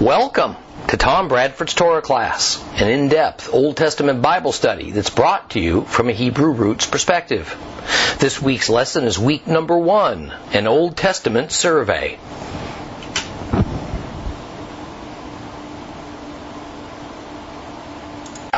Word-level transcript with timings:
Welcome 0.00 0.56
to 0.88 0.98
Tom 0.98 1.28
Bradford's 1.28 1.72
Torah 1.72 2.02
class, 2.02 2.62
an 2.74 2.90
in 2.90 3.08
depth 3.08 3.48
Old 3.50 3.78
Testament 3.78 4.20
Bible 4.20 4.52
study 4.52 4.90
that's 4.90 5.08
brought 5.08 5.52
to 5.52 5.60
you 5.60 5.84
from 5.86 6.10
a 6.10 6.12
Hebrew 6.12 6.52
roots 6.52 6.86
perspective. 6.86 7.56
This 8.18 8.40
week's 8.42 8.68
lesson 8.68 9.04
is 9.04 9.18
week 9.18 9.46
number 9.46 9.74
one, 9.78 10.34
an 10.52 10.66
Old 10.66 10.98
Testament 10.98 11.50
survey. 11.50 12.18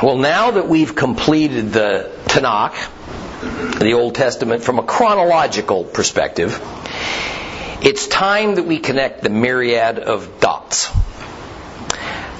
Well, 0.03 0.19
now 0.19 0.51
that 0.51 0.69
we've 0.69 0.97
completed 0.97 1.73
the 1.73 2.11
Tanakh, 2.25 3.79
the 3.79 3.93
Old 3.93 4.17
Testament, 4.17 4.65
from 4.65 4.81
a 4.81 4.83
chronological 4.83 5.85
perspective, 5.85 6.61
it's 7.81 8.09
time 8.09 8.57
that 8.57 8.65
we 8.65 8.81
connect 8.81 9.23
the 9.23 9.31
myriad 9.31 10.01
of 10.01 10.41
dots. 10.41 10.91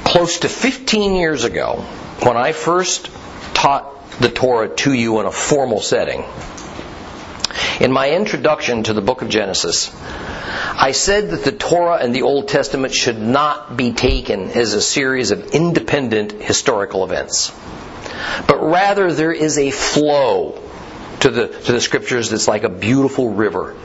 Close 0.09 0.39
to 0.39 0.49
15 0.49 1.17
years 1.17 1.45
ago, 1.45 1.85
when 2.23 2.39
I 2.39 2.53
first 2.53 3.11
taught 3.53 4.11
the 4.21 4.31
Torah 4.31 4.75
to 4.77 4.95
you 4.95 5.21
in 5.21 5.27
a 5.27 5.31
formal 5.31 5.83
setting, 5.83 6.25
in 7.79 7.93
my 7.93 8.13
introduction 8.13 8.85
to 8.85 8.95
the 8.95 9.03
book 9.03 9.21
of 9.21 9.29
Genesis, 9.29 9.95
I 9.95 10.93
said 10.93 11.29
that 11.29 11.45
the 11.45 11.53
Torah 11.53 11.99
and 11.99 12.15
the 12.15 12.23
Old 12.23 12.49
Testament 12.49 12.95
should 12.95 13.19
not 13.19 13.77
be 13.77 13.93
taken 13.93 14.53
as 14.53 14.73
a 14.73 14.81
series 14.81 15.31
of 15.31 15.51
independent 15.51 16.33
historical 16.33 17.05
events. 17.05 17.53
But 18.47 18.63
rather, 18.63 19.13
there 19.13 19.33
is 19.33 19.59
a 19.59 19.71
flow 19.71 20.59
to 21.21 21.31
the, 21.31 21.49
to 21.49 21.73
the 21.73 21.83
scriptures 21.83 22.31
that's 22.31 22.49
like 22.49 22.65
a 22.65 22.71
beautiful 22.71 23.35
river. 23.35 23.77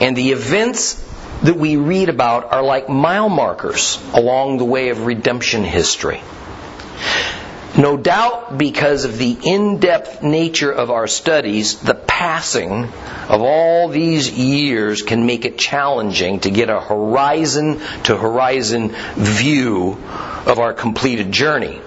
And 0.00 0.16
the 0.16 0.32
events 0.32 1.07
that 1.42 1.56
we 1.56 1.76
read 1.76 2.08
about 2.08 2.52
are 2.52 2.62
like 2.62 2.88
mile 2.88 3.28
markers 3.28 4.02
along 4.12 4.58
the 4.58 4.64
way 4.64 4.88
of 4.90 5.06
redemption 5.06 5.64
history. 5.64 6.20
No 7.76 7.96
doubt 7.96 8.58
because 8.58 9.04
of 9.04 9.18
the 9.18 9.36
in-depth 9.44 10.22
nature 10.22 10.72
of 10.72 10.90
our 10.90 11.06
studies, 11.06 11.78
the 11.78 11.94
passing 11.94 12.84
of 13.28 13.40
all 13.40 13.88
these 13.88 14.30
years 14.30 15.02
can 15.02 15.26
make 15.26 15.44
it 15.44 15.58
challenging 15.58 16.40
to 16.40 16.50
get 16.50 16.70
a 16.70 16.80
horizon 16.80 17.80
to 18.04 18.16
horizon 18.16 18.88
view 19.14 19.92
of 20.46 20.58
our 20.58 20.72
completed 20.72 21.30
journey. 21.30 21.80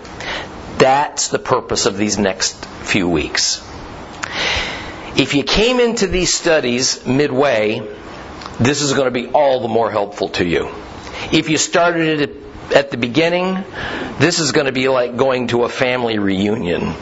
That's 0.78 1.28
the 1.28 1.40
purpose 1.40 1.86
of 1.86 1.98
these 1.98 2.18
next 2.18 2.64
few 2.66 3.10
weeks. 3.10 3.62
If 5.18 5.34
you 5.36 5.44
came 5.44 5.82
into 5.82 6.08
these 6.08 6.34
studies 6.34 7.06
midway, 7.06 7.82
this 8.62 8.82
is 8.82 8.94
going 8.94 9.06
to 9.06 9.12
be 9.12 9.28
all 9.28 9.62
the 9.62 9.68
more 9.68 9.90
helpful 9.90 10.30
to 10.30 10.46
you. 10.46 10.70
If 11.32 11.50
you 11.50 11.58
started 11.58 12.22
it 12.22 12.76
at 12.76 12.92
the 12.92 12.98
beginning, 12.98 13.64
this 14.20 14.40
is 14.40 14.52
going 14.52 14.68
to 14.68 14.72
be 14.72 14.88
like 14.88 15.18
going 15.18 15.48
to 15.48 15.64
a 15.64 15.70
family 15.70 16.20
reunion. 16.20 16.94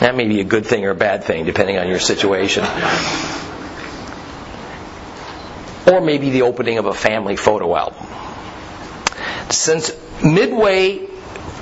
That 0.00 0.16
may 0.16 0.26
be 0.26 0.40
a 0.40 0.44
good 0.44 0.66
thing 0.66 0.84
or 0.84 0.90
a 0.90 0.96
bad 0.96 1.22
thing, 1.22 1.44
depending 1.44 1.78
on 1.78 1.88
your 1.88 2.00
situation. 2.00 2.64
Or 5.86 6.00
maybe 6.00 6.30
the 6.30 6.42
opening 6.42 6.78
of 6.78 6.86
a 6.86 6.94
family 6.94 7.36
photo 7.36 7.76
album. 7.76 8.06
Since 9.50 9.92
midway 10.24 11.06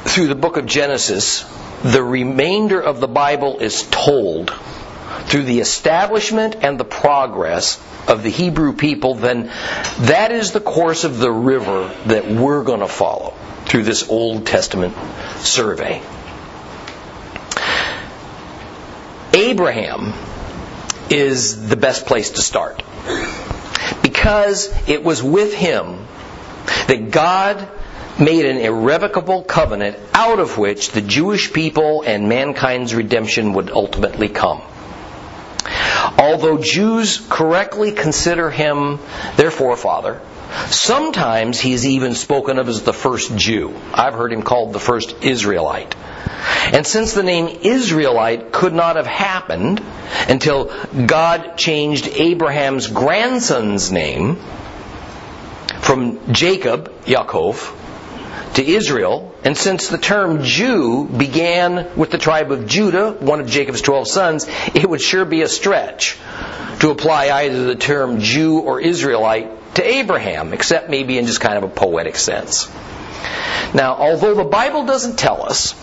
through 0.04 0.28
the 0.28 0.34
book 0.34 0.56
of 0.56 0.64
Genesis, 0.64 1.44
the 1.82 2.02
remainder 2.02 2.80
of 2.80 3.00
the 3.00 3.08
Bible 3.08 3.58
is 3.58 3.82
told 3.91 4.50
through 5.26 5.44
the 5.44 5.60
establishment 5.60 6.56
and 6.62 6.78
the 6.78 6.84
progress 6.84 7.80
of 8.08 8.22
the 8.22 8.30
Hebrew 8.30 8.72
people, 8.74 9.14
then 9.14 9.46
that 9.98 10.32
is 10.32 10.52
the 10.52 10.60
course 10.60 11.04
of 11.04 11.18
the 11.18 11.30
river 11.30 11.94
that 12.06 12.26
we're 12.26 12.64
going 12.64 12.80
to 12.80 12.88
follow 12.88 13.34
through 13.66 13.84
this 13.84 14.08
Old 14.08 14.46
Testament 14.46 14.94
survey. 15.38 16.02
Abraham 19.32 20.12
is 21.08 21.69
the 21.69 21.76
best 21.76 22.06
place 22.06 22.31
to 22.31 22.42
start 22.42 22.82
because 24.02 24.72
it 24.88 25.04
was 25.04 25.22
with 25.22 25.54
him 25.54 26.06
that 26.88 27.10
God 27.10 27.69
made 28.19 28.44
an 28.44 28.58
irrevocable 28.58 29.42
covenant 29.42 29.97
out 30.12 30.41
of 30.41 30.58
which 30.58 30.91
the 30.91 31.00
Jewish 31.00 31.52
people 31.52 32.02
and 32.02 32.28
mankind's 32.28 32.94
redemption 32.94 33.54
would 33.54 33.70
ultimately 33.70 34.28
come. 34.28 34.62
Although 36.19 36.59
Jews 36.59 37.21
correctly 37.28 37.93
consider 37.93 38.50
him 38.50 38.98
their 39.37 39.50
forefather, 39.50 40.21
sometimes 40.66 41.60
he 41.60 41.72
is 41.72 41.87
even 41.87 42.15
spoken 42.15 42.59
of 42.59 42.69
as 42.69 42.82
the 42.82 42.93
first 42.93 43.37
Jew. 43.37 43.75
I've 43.94 44.15
heard 44.15 44.32
him 44.32 44.43
called 44.43 44.72
the 44.72 44.81
first 44.81 45.22
Israelite. 45.22 45.94
And 46.72 46.87
since 46.87 47.12
the 47.12 47.22
name 47.22 47.47
Israelite 47.62 48.53
could 48.53 48.72
not 48.72 48.97
have 48.97 49.06
happened 49.06 49.82
until 50.28 50.72
God 51.06 51.56
changed 51.56 52.09
Abraham's 52.09 52.87
grandson's 52.87 53.91
name 53.91 54.37
from 55.81 56.32
Jacob, 56.32 57.04
Yaakov, 57.04 57.76
to 58.55 58.66
Israel, 58.66 59.33
and 59.44 59.56
since 59.56 59.88
the 59.88 59.99
term 59.99 60.43
Jew 60.43 61.05
began 61.05 61.97
with 61.97 62.11
the 62.11 62.19
tribe 62.19 62.50
of 62.50 62.66
Judah, 62.66 63.12
one 63.12 63.41
of 63.41 63.47
Jacob's 63.47 63.81
twelve 63.81 64.09
sons, 64.09 64.47
it 64.75 64.88
would 64.88 65.00
sure 65.00 65.25
be 65.25 65.43
a 65.43 65.49
stretch 65.49 66.19
to 66.81 66.91
apply 66.91 67.31
either 67.31 67.65
the 67.65 67.77
term 67.77 68.21
Jew 68.21 68.59
or 68.61 68.81
Israelite 68.81 69.75
to 69.75 69.84
Abraham, 69.84 70.53
except 70.53 70.91
maybe 70.91 71.16
in 71.16 71.27
just 71.27 71.41
kind 71.41 71.56
of 71.56 71.65
a 71.65 71.69
poetic 71.69 72.16
sense. 72.16 72.69
Now, 73.72 73.94
although 73.94 74.34
the 74.34 74.44
Bible 74.44 74.84
doesn't 74.84 75.19
tell 75.19 75.43
us, 75.43 75.75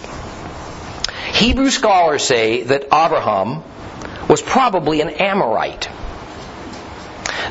Hebrew 1.31 1.69
scholars 1.69 2.23
say 2.23 2.63
that 2.63 2.85
Abraham 2.85 3.63
was 4.27 4.41
probably 4.41 5.01
an 5.01 5.09
Amorite. 5.09 5.87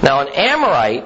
Now, 0.03 0.21
an 0.21 0.29
Amorite 0.29 1.05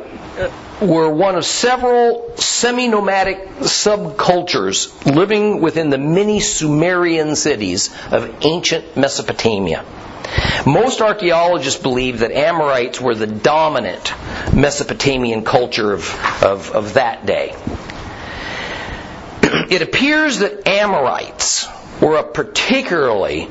were 0.80 1.10
one 1.10 1.34
of 1.36 1.44
several 1.44 2.36
semi 2.36 2.88
nomadic 2.88 3.48
subcultures 3.60 5.04
living 5.04 5.60
within 5.60 5.90
the 5.90 5.98
many 5.98 6.40
Sumerian 6.40 7.36
cities 7.36 7.90
of 8.10 8.34
ancient 8.44 8.96
Mesopotamia. 8.96 9.84
Most 10.64 11.00
archaeologists 11.00 11.80
believe 11.80 12.20
that 12.20 12.32
Amorites 12.32 13.00
were 13.00 13.14
the 13.14 13.26
dominant 13.26 14.12
Mesopotamian 14.54 15.44
culture 15.44 15.92
of, 15.92 16.42
of, 16.42 16.70
of 16.70 16.94
that 16.94 17.26
day. 17.26 17.54
It 19.70 19.82
appears 19.82 20.38
that 20.40 20.66
Amorites 20.68 21.66
were 22.00 22.16
a 22.16 22.22
particularly 22.22 23.48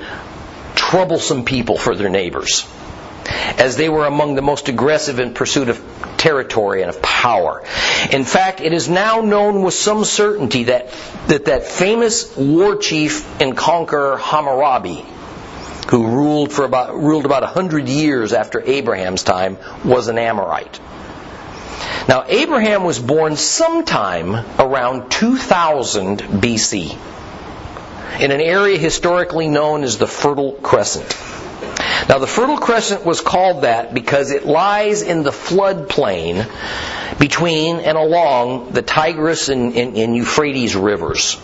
troublesome 0.75 1.45
people 1.45 1.77
for 1.77 1.95
their 1.95 2.09
neighbors 2.09 2.65
as 3.57 3.77
they 3.77 3.89
were 3.89 4.05
among 4.05 4.35
the 4.35 4.41
most 4.41 4.69
aggressive 4.69 5.19
in 5.19 5.33
pursuit 5.33 5.69
of 5.69 5.81
territory 6.17 6.81
and 6.81 6.89
of 6.89 7.01
power. 7.01 7.63
In 8.11 8.23
fact, 8.25 8.61
it 8.61 8.73
is 8.73 8.89
now 8.89 9.21
known 9.21 9.61
with 9.63 9.73
some 9.73 10.05
certainty 10.05 10.65
that 10.65 10.93
that, 11.27 11.45
that 11.45 11.63
famous 11.63 12.35
war 12.35 12.75
chief 12.75 13.41
and 13.41 13.55
conqueror 13.55 14.17
Hammurabi, 14.17 15.05
who 15.89 16.07
ruled 16.07 16.51
for 16.51 16.65
about 16.65 16.95
ruled 16.95 17.25
about 17.25 17.43
hundred 17.43 17.87
years 17.87 18.33
after 18.33 18.61
Abraham's 18.61 19.23
time, 19.23 19.57
was 19.83 20.07
an 20.07 20.17
Amorite. 20.17 20.79
Now, 22.07 22.25
Abraham 22.27 22.83
was 22.83 22.97
born 22.97 23.35
sometime 23.35 24.33
around 24.57 25.11
2000 25.11 26.19
BC 26.19 26.97
in 28.19 28.31
an 28.31 28.41
area 28.41 28.77
historically 28.77 29.47
known 29.47 29.83
as 29.83 29.97
the 29.97 30.07
Fertile 30.07 30.53
Crescent. 30.53 31.15
Now, 32.07 32.19
the 32.19 32.27
Fertile 32.27 32.57
Crescent 32.57 33.05
was 33.05 33.21
called 33.21 33.63
that 33.63 33.93
because 33.93 34.31
it 34.31 34.45
lies 34.45 35.01
in 35.01 35.23
the 35.23 35.31
floodplain 35.31 36.47
between 37.19 37.77
and 37.77 37.97
along 37.97 38.71
the 38.71 38.81
Tigris 38.81 39.49
and, 39.49 39.75
and, 39.75 39.97
and 39.97 40.15
Euphrates 40.15 40.75
rivers. 40.75 41.39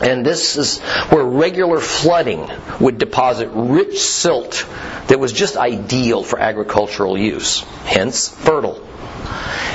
And 0.00 0.24
this 0.24 0.56
is 0.56 0.78
where 1.10 1.24
regular 1.24 1.78
flooding 1.78 2.48
would 2.80 2.96
deposit 2.96 3.50
rich 3.52 4.00
silt 4.00 4.66
that 5.08 5.20
was 5.20 5.32
just 5.32 5.56
ideal 5.56 6.22
for 6.22 6.38
agricultural 6.38 7.18
use, 7.18 7.60
hence 7.84 8.28
fertile. 8.28 8.82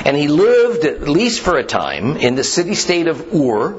And 0.03 0.17
he 0.17 0.27
lived, 0.27 0.85
at 0.85 1.07
least 1.07 1.41
for 1.41 1.57
a 1.57 1.63
time, 1.63 2.17
in 2.17 2.35
the 2.35 2.43
city 2.43 2.73
state 2.73 3.07
of 3.07 3.33
Ur, 3.33 3.77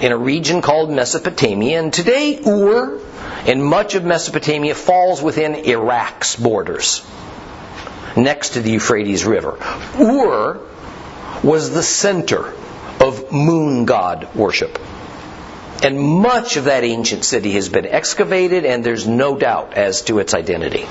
in 0.00 0.12
a 0.12 0.16
region 0.16 0.62
called 0.62 0.90
Mesopotamia. 0.90 1.80
And 1.80 1.92
today, 1.92 2.40
Ur 2.46 2.98
and 3.46 3.64
much 3.64 3.94
of 3.94 4.04
Mesopotamia 4.04 4.74
falls 4.74 5.22
within 5.22 5.54
Iraq's 5.54 6.36
borders, 6.36 7.02
next 8.16 8.50
to 8.50 8.60
the 8.60 8.72
Euphrates 8.72 9.24
River. 9.24 9.58
Ur 9.98 10.60
was 11.42 11.70
the 11.70 11.82
center 11.82 12.52
of 13.00 13.32
moon 13.32 13.84
god 13.84 14.34
worship. 14.34 14.78
And 15.82 15.98
much 15.98 16.58
of 16.58 16.64
that 16.64 16.84
ancient 16.84 17.24
city 17.24 17.52
has 17.52 17.70
been 17.70 17.86
excavated, 17.86 18.66
and 18.66 18.84
there's 18.84 19.06
no 19.06 19.38
doubt 19.38 19.74
as 19.74 20.02
to 20.02 20.18
its 20.18 20.34
identity. 20.34 20.86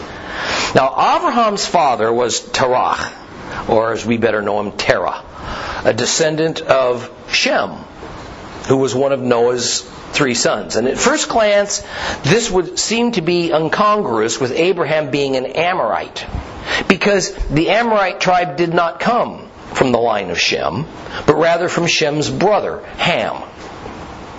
Now, 0.74 0.90
Abraham's 1.18 1.66
father 1.66 2.12
was 2.12 2.42
Terach, 2.42 3.70
or 3.70 3.92
as 3.94 4.04
we 4.04 4.18
better 4.18 4.42
know 4.42 4.60
him, 4.60 4.72
Terah, 4.72 5.24
a 5.86 5.94
descendant 5.94 6.62
of 6.62 7.12
Shem, 7.30 7.72
who 8.70 8.78
was 8.78 8.94
one 8.94 9.12
of 9.12 9.20
Noah's 9.20 9.82
three 10.12 10.36
sons. 10.36 10.76
And 10.76 10.88
at 10.88 10.98
first 10.98 11.28
glance, 11.28 11.84
this 12.24 12.50
would 12.52 12.78
seem 12.78 13.12
to 13.14 13.22
be 13.22 13.52
incongruous 13.52 14.40
with 14.40 14.52
Abraham 14.52 15.10
being 15.10 15.36
an 15.36 15.48
Amorite, 15.48 16.26
because 16.88 17.34
the 17.48 17.70
Amorite 17.70 18.22
tribe 18.22 18.58
did 18.58 18.74
not 18.74 19.00
come 19.00 19.50
from 19.74 19.92
the 19.92 19.98
line 19.98 20.30
of 20.30 20.40
Shem, 20.40 20.86
but 21.26 21.36
rather 21.36 21.68
from 21.68 21.88
Shem's 21.88 22.30
brother, 22.30 22.86
Ham. 22.98 23.44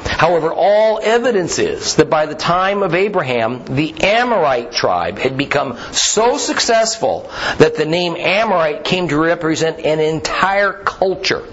However, 0.04 0.52
all 0.52 1.00
evidence 1.02 1.58
is 1.58 1.96
that 1.96 2.10
by 2.10 2.26
the 2.26 2.34
time 2.34 2.82
of 2.82 2.94
Abraham, 2.94 3.64
the 3.64 4.02
Amorite 4.02 4.70
tribe 4.70 5.18
had 5.18 5.36
become 5.36 5.78
so 5.92 6.36
successful 6.36 7.30
that 7.58 7.76
the 7.76 7.86
name 7.86 8.16
Amorite 8.16 8.84
came 8.84 9.08
to 9.08 9.16
represent 9.16 9.80
an 9.80 9.98
entire 9.98 10.72
culture, 10.72 11.44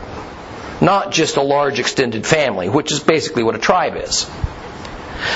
not 0.82 1.12
just 1.12 1.38
a 1.38 1.42
large 1.42 1.80
extended 1.80 2.26
family, 2.26 2.70
which 2.70 2.92
is 2.92 3.00
basically 3.00 3.44
what 3.44 3.56
a 3.56 3.60
tribe 3.60 3.96
is. 3.96 4.30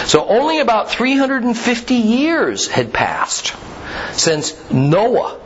So 0.05 0.25
only 0.27 0.59
about 0.59 0.91
350 0.91 1.95
years 1.95 2.67
had 2.67 2.93
passed 2.93 3.55
since 4.13 4.71
Noah 4.71 5.39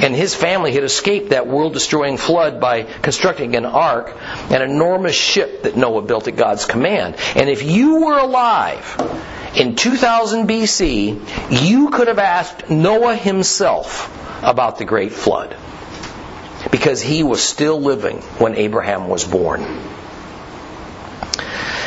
and 0.00 0.14
his 0.14 0.34
family 0.34 0.72
had 0.72 0.84
escaped 0.84 1.30
that 1.30 1.46
world 1.46 1.72
destroying 1.72 2.16
flood 2.16 2.60
by 2.60 2.82
constructing 2.82 3.54
an 3.54 3.64
ark, 3.64 4.16
an 4.50 4.62
enormous 4.62 5.14
ship 5.14 5.62
that 5.62 5.76
Noah 5.76 6.02
built 6.02 6.26
at 6.26 6.36
God's 6.36 6.64
command. 6.64 7.16
And 7.36 7.48
if 7.48 7.62
you 7.62 8.04
were 8.04 8.18
alive 8.18 8.96
in 9.54 9.76
2000 9.76 10.48
BC, 10.48 11.64
you 11.64 11.90
could 11.90 12.08
have 12.08 12.18
asked 12.18 12.70
Noah 12.70 13.14
himself 13.14 14.10
about 14.42 14.78
the 14.78 14.84
great 14.84 15.12
flood. 15.12 15.56
Because 16.74 17.00
he 17.00 17.22
was 17.22 17.40
still 17.40 17.80
living 17.80 18.16
when 18.42 18.56
Abraham 18.56 19.06
was 19.06 19.22
born. 19.22 19.60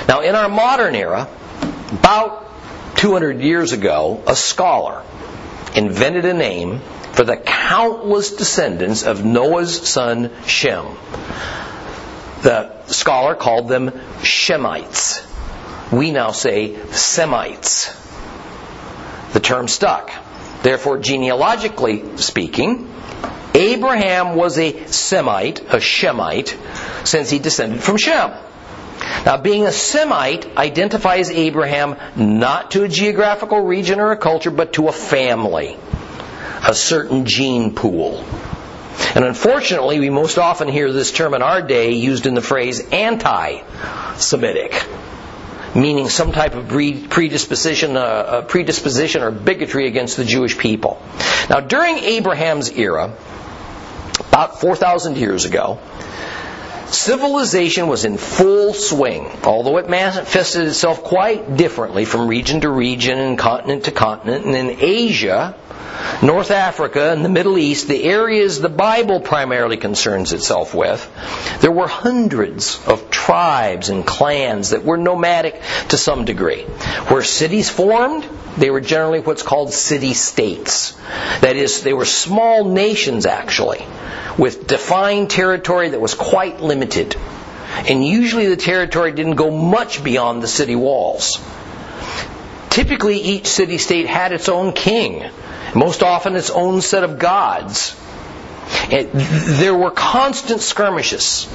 Now, 0.07 0.21
in 0.21 0.33
our 0.33 0.47
modern 0.47 0.95
era, 0.95 1.27
about 1.91 2.95
200 2.95 3.41
years 3.41 3.73
ago, 3.73 4.23
a 4.25 4.33
scholar 4.33 5.03
invented 5.75 6.23
a 6.23 6.33
name 6.33 6.79
for 7.11 7.25
the 7.25 7.35
countless 7.35 8.37
descendants 8.37 9.03
of 9.03 9.25
Noah's 9.25 9.89
son 9.89 10.31
Shem. 10.45 10.85
The 12.43 12.85
scholar 12.85 13.35
called 13.35 13.67
them 13.67 13.91
Shemites. 14.21 15.21
We 15.91 16.11
now 16.11 16.31
say 16.31 16.77
Semites. 16.91 17.93
The 19.33 19.41
term 19.41 19.67
stuck. 19.67 20.11
Therefore, 20.63 20.97
genealogically 20.97 22.15
speaking, 22.15 22.89
Abraham 23.57 24.35
was 24.35 24.59
a 24.59 24.85
Semite, 24.85 25.61
a 25.73 25.79
Shemite, 25.79 26.55
since 27.03 27.31
he 27.31 27.39
descended 27.39 27.81
from 27.81 27.97
Shem. 27.97 28.31
Now, 29.25 29.37
being 29.37 29.65
a 29.65 29.71
Semite 29.71 30.55
identifies 30.55 31.31
Abraham 31.31 31.95
not 32.15 32.71
to 32.71 32.83
a 32.83 32.87
geographical 32.87 33.61
region 33.61 33.99
or 33.99 34.11
a 34.11 34.17
culture, 34.17 34.51
but 34.51 34.73
to 34.73 34.87
a 34.87 34.91
family 34.91 35.75
a 36.67 36.73
certain 36.73 37.25
gene 37.25 37.73
pool. 37.73 38.23
And 39.15 39.25
unfortunately, 39.25 39.99
we 39.99 40.09
most 40.09 40.37
often 40.37 40.67
hear 40.67 40.91
this 40.91 41.11
term 41.11 41.33
in 41.33 41.41
our 41.41 41.61
day 41.61 41.93
used 41.93 42.25
in 42.25 42.35
the 42.35 42.41
phrase 42.41 42.87
anti 42.91 43.61
Semitic, 44.17 44.85
meaning 45.75 46.09
some 46.09 46.31
type 46.31 46.55
of 46.55 46.67
predisposition, 46.67 47.95
uh, 47.95 48.43
predisposition 48.47 49.23
or 49.23 49.31
bigotry 49.31 49.87
against 49.87 50.17
the 50.17 50.25
Jewish 50.25 50.57
people. 50.57 51.01
Now, 51.49 51.59
during 51.59 51.97
Abraham's 51.99 52.71
era, 52.71 53.15
about 54.37 54.61
4,000 54.61 55.17
years 55.17 55.45
ago, 55.45 55.79
civilization 56.85 57.87
was 57.87 58.05
in 58.05 58.17
full 58.17 58.71
swing, 58.71 59.31
although 59.43 59.77
it 59.77 59.89
manifested 59.89 60.67
itself 60.67 61.03
quite 61.03 61.57
differently 61.57 62.05
from 62.05 62.27
region 62.27 62.61
to 62.61 62.69
region 62.69 63.17
and 63.17 63.39
continent 63.39 63.85
to 63.85 63.91
continent. 63.91 64.45
And 64.45 64.53
in 64.53 64.77
Asia, 64.79 65.55
North 66.21 66.51
Africa 66.51 67.11
and 67.11 67.25
the 67.25 67.29
Middle 67.29 67.57
East, 67.57 67.87
the 67.87 68.03
areas 68.03 68.61
the 68.61 68.69
Bible 68.69 69.21
primarily 69.21 69.77
concerns 69.77 70.33
itself 70.33 70.75
with, 70.75 71.01
there 71.61 71.71
were 71.71 71.87
hundreds 71.87 72.79
of 72.85 73.09
tribes 73.27 73.89
and 73.89 74.05
clans 74.05 74.69
that 74.69 74.85
were 74.85 74.95
nomadic 74.95 75.61
to 75.89 75.97
some 75.97 76.23
degree. 76.23 76.61
Where 77.09 77.23
cities 77.23 77.69
formed, 77.69 78.23
they 78.55 78.69
were 78.69 78.79
generally 78.79 79.19
what's 79.19 79.43
called 79.43 79.73
city 79.73 80.13
states. 80.13 80.93
That 81.41 81.57
is, 81.57 81.83
they 81.83 81.91
were 81.91 82.05
small 82.05 82.63
nations 82.63 83.25
actually, 83.25 83.85
with 84.37 84.65
defined 84.65 85.29
territory 85.29 85.89
that 85.89 85.99
was 85.99 86.13
quite 86.13 86.61
limited. 86.61 87.17
And 87.89 88.07
usually 88.07 88.47
the 88.47 88.55
territory 88.55 89.11
didn't 89.11 89.35
go 89.35 89.51
much 89.51 90.01
beyond 90.05 90.41
the 90.41 90.47
city 90.47 90.77
walls. 90.77 91.37
Typically, 92.69 93.19
each 93.19 93.47
city 93.47 93.77
state 93.77 94.07
had 94.07 94.31
its 94.31 94.47
own 94.47 94.71
king 94.71 95.29
most 95.75 96.01
often 96.01 96.37
its 96.37 96.49
own 96.49 96.79
set 96.81 97.03
of 97.03 97.19
gods. 97.19 97.93
It, 98.89 99.09
there 99.13 99.75
were 99.75 99.91
constant 99.91 100.61
skirmishes 100.61 101.49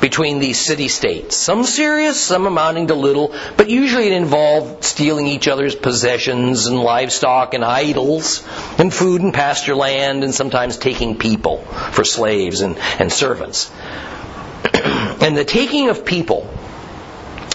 between 0.00 0.38
these 0.38 0.58
city 0.58 0.88
states. 0.88 1.36
Some 1.36 1.64
serious, 1.64 2.20
some 2.20 2.46
amounting 2.46 2.88
to 2.88 2.94
little, 2.94 3.34
but 3.56 3.68
usually 3.68 4.06
it 4.06 4.12
involved 4.12 4.84
stealing 4.84 5.26
each 5.26 5.48
other's 5.48 5.74
possessions 5.74 6.66
and 6.66 6.78
livestock 6.80 7.54
and 7.54 7.64
idols 7.64 8.46
and 8.78 8.92
food 8.92 9.20
and 9.20 9.34
pasture 9.34 9.74
land 9.74 10.24
and 10.24 10.34
sometimes 10.34 10.76
taking 10.76 11.18
people 11.18 11.58
for 11.92 12.04
slaves 12.04 12.60
and, 12.60 12.78
and 12.98 13.12
servants. 13.12 13.70
and 14.74 15.36
the 15.36 15.44
taking 15.44 15.88
of 15.88 16.04
people 16.04 16.48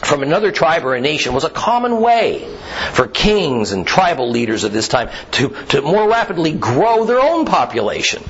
from 0.05 0.23
another 0.23 0.51
tribe 0.51 0.85
or 0.85 0.95
a 0.95 1.01
nation 1.01 1.33
was 1.33 1.43
a 1.43 1.49
common 1.49 1.99
way 1.99 2.47
for 2.93 3.07
kings 3.07 3.71
and 3.71 3.85
tribal 3.85 4.29
leaders 4.29 4.63
of 4.63 4.71
this 4.71 4.87
time 4.87 5.09
to, 5.31 5.49
to 5.65 5.81
more 5.81 6.07
rapidly 6.07 6.53
grow 6.53 7.05
their 7.05 7.19
own 7.19 7.45
population, 7.45 8.23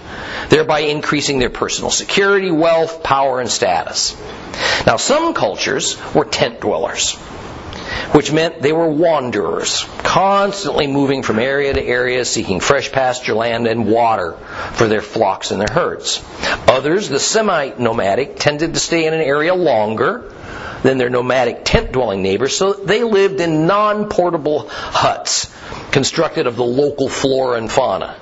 thereby 0.50 0.80
increasing 0.80 1.39
their 1.39 1.50
personal 1.50 1.92
security, 1.92 2.51
wealth, 2.51 3.04
power, 3.04 3.39
and 3.39 3.50
status. 3.50 4.16
Now, 4.86 4.98
some 4.98 5.33
cultures 5.33 5.98
were 6.13 6.25
tent 6.25 6.62
dwellers 6.62 7.18
which 8.12 8.32
meant 8.32 8.62
they 8.62 8.74
were 8.74 8.90
wanderers, 8.90 9.86
constantly 10.00 10.88
moving 10.88 11.24
from 11.24 11.40
area 11.40 11.74
to 11.74 11.84
area, 11.84 12.26
seeking 12.26 12.60
fresh 12.60 12.92
pasture 12.92 13.34
land 13.34 13.68
and 13.68 13.88
water 13.88 14.34
for 14.74 14.88
their 14.88 15.02
flocks 15.02 15.52
and 15.52 15.62
their 15.62 15.74
herds. 15.74 16.24
Others, 16.68 17.10
the 17.10 17.20
semi 17.20 17.72
nomadic, 17.78 18.38
tended 18.38 18.74
to 18.74 18.80
stay 18.80 19.06
in 19.06 19.14
an 19.14 19.22
area 19.22 19.54
longer 19.54 20.32
than 20.84 20.98
their 20.98 21.10
nomadic 21.10 21.62
tent 21.65 21.92
dwelling 21.92 22.22
neighbors, 22.22 22.56
so 22.56 22.74
they 22.74 23.04
lived 23.04 23.42
in 23.42 23.65
non 23.68 24.10
portable 24.10 24.68
huts 24.70 25.51
constructed 25.92 26.48
of 26.48 26.56
the 26.56 26.63
local 26.63 27.10
flora 27.10 27.58
and 27.58 27.72
fauna. 27.72 28.20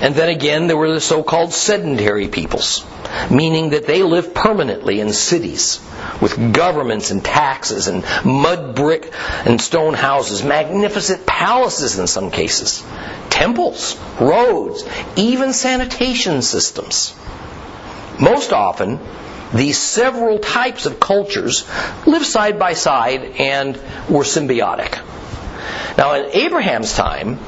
And 0.00 0.14
then 0.14 0.28
again, 0.28 0.66
there 0.66 0.76
were 0.76 0.92
the 0.92 1.00
so 1.00 1.22
called 1.22 1.52
sedentary 1.52 2.28
peoples, 2.28 2.84
meaning 3.30 3.70
that 3.70 3.86
they 3.86 4.02
lived 4.02 4.34
permanently 4.34 5.00
in 5.00 5.12
cities 5.12 5.80
with 6.20 6.52
governments 6.52 7.10
and 7.10 7.24
taxes 7.24 7.88
and 7.88 8.04
mud 8.24 8.74
brick 8.74 9.12
and 9.44 9.60
stone 9.60 9.94
houses, 9.94 10.42
magnificent 10.42 11.26
palaces 11.26 11.98
in 11.98 12.06
some 12.06 12.30
cases, 12.30 12.82
temples, 13.30 13.96
roads, 14.20 14.84
even 15.16 15.52
sanitation 15.52 16.42
systems. 16.42 17.14
Most 18.18 18.52
often, 18.52 18.98
these 19.54 19.78
several 19.78 20.38
types 20.38 20.86
of 20.86 20.98
cultures 20.98 21.68
lived 22.06 22.26
side 22.26 22.58
by 22.58 22.74
side 22.74 23.22
and 23.38 23.76
were 24.08 24.24
symbiotic. 24.24 24.98
Now, 25.98 26.14
in 26.14 26.30
Abraham's 26.32 26.94
time, 26.94 27.38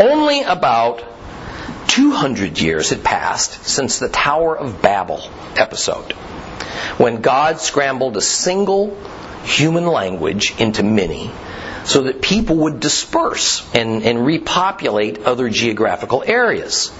only 0.00 0.42
about 0.42 1.04
200 1.88 2.58
years 2.58 2.90
had 2.90 3.04
passed 3.04 3.64
since 3.64 3.98
the 3.98 4.08
Tower 4.08 4.56
of 4.56 4.80
Babel 4.80 5.20
episode, 5.56 6.12
when 6.98 7.20
God 7.20 7.60
scrambled 7.60 8.16
a 8.16 8.20
single 8.20 8.96
human 9.44 9.86
language 9.86 10.54
into 10.58 10.82
many 10.82 11.30
so 11.84 12.04
that 12.04 12.20
people 12.20 12.56
would 12.56 12.80
disperse 12.80 13.68
and, 13.74 14.02
and 14.02 14.24
repopulate 14.24 15.24
other 15.24 15.48
geographical 15.48 16.22
areas. 16.24 16.92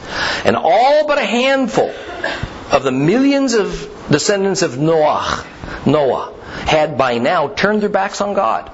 And 0.45 0.57
all 0.57 1.07
but 1.07 1.19
a 1.19 1.25
handful 1.25 1.93
of 2.73 2.83
the 2.83 2.93
millions 2.93 3.55
of 3.55 4.07
descendants 4.11 4.63
of 4.63 4.79
Noah, 4.79 5.45
Noah 5.87 6.35
had 6.67 6.99
by 6.99 7.19
now 7.19 7.49
turned 7.49 7.83
their 7.83 7.89
backs 7.89 8.21
on 8.21 8.35
God. 8.35 8.71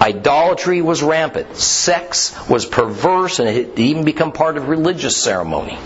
Idolatry 0.00 0.82
was 0.82 1.02
rampant. 1.02 1.56
Sex 1.56 2.34
was 2.48 2.66
perverse 2.66 3.38
and 3.38 3.48
it 3.48 3.68
had 3.68 3.78
even 3.78 4.04
become 4.04 4.32
part 4.32 4.56
of 4.56 4.68
religious 4.68 5.16
ceremony. 5.16 5.78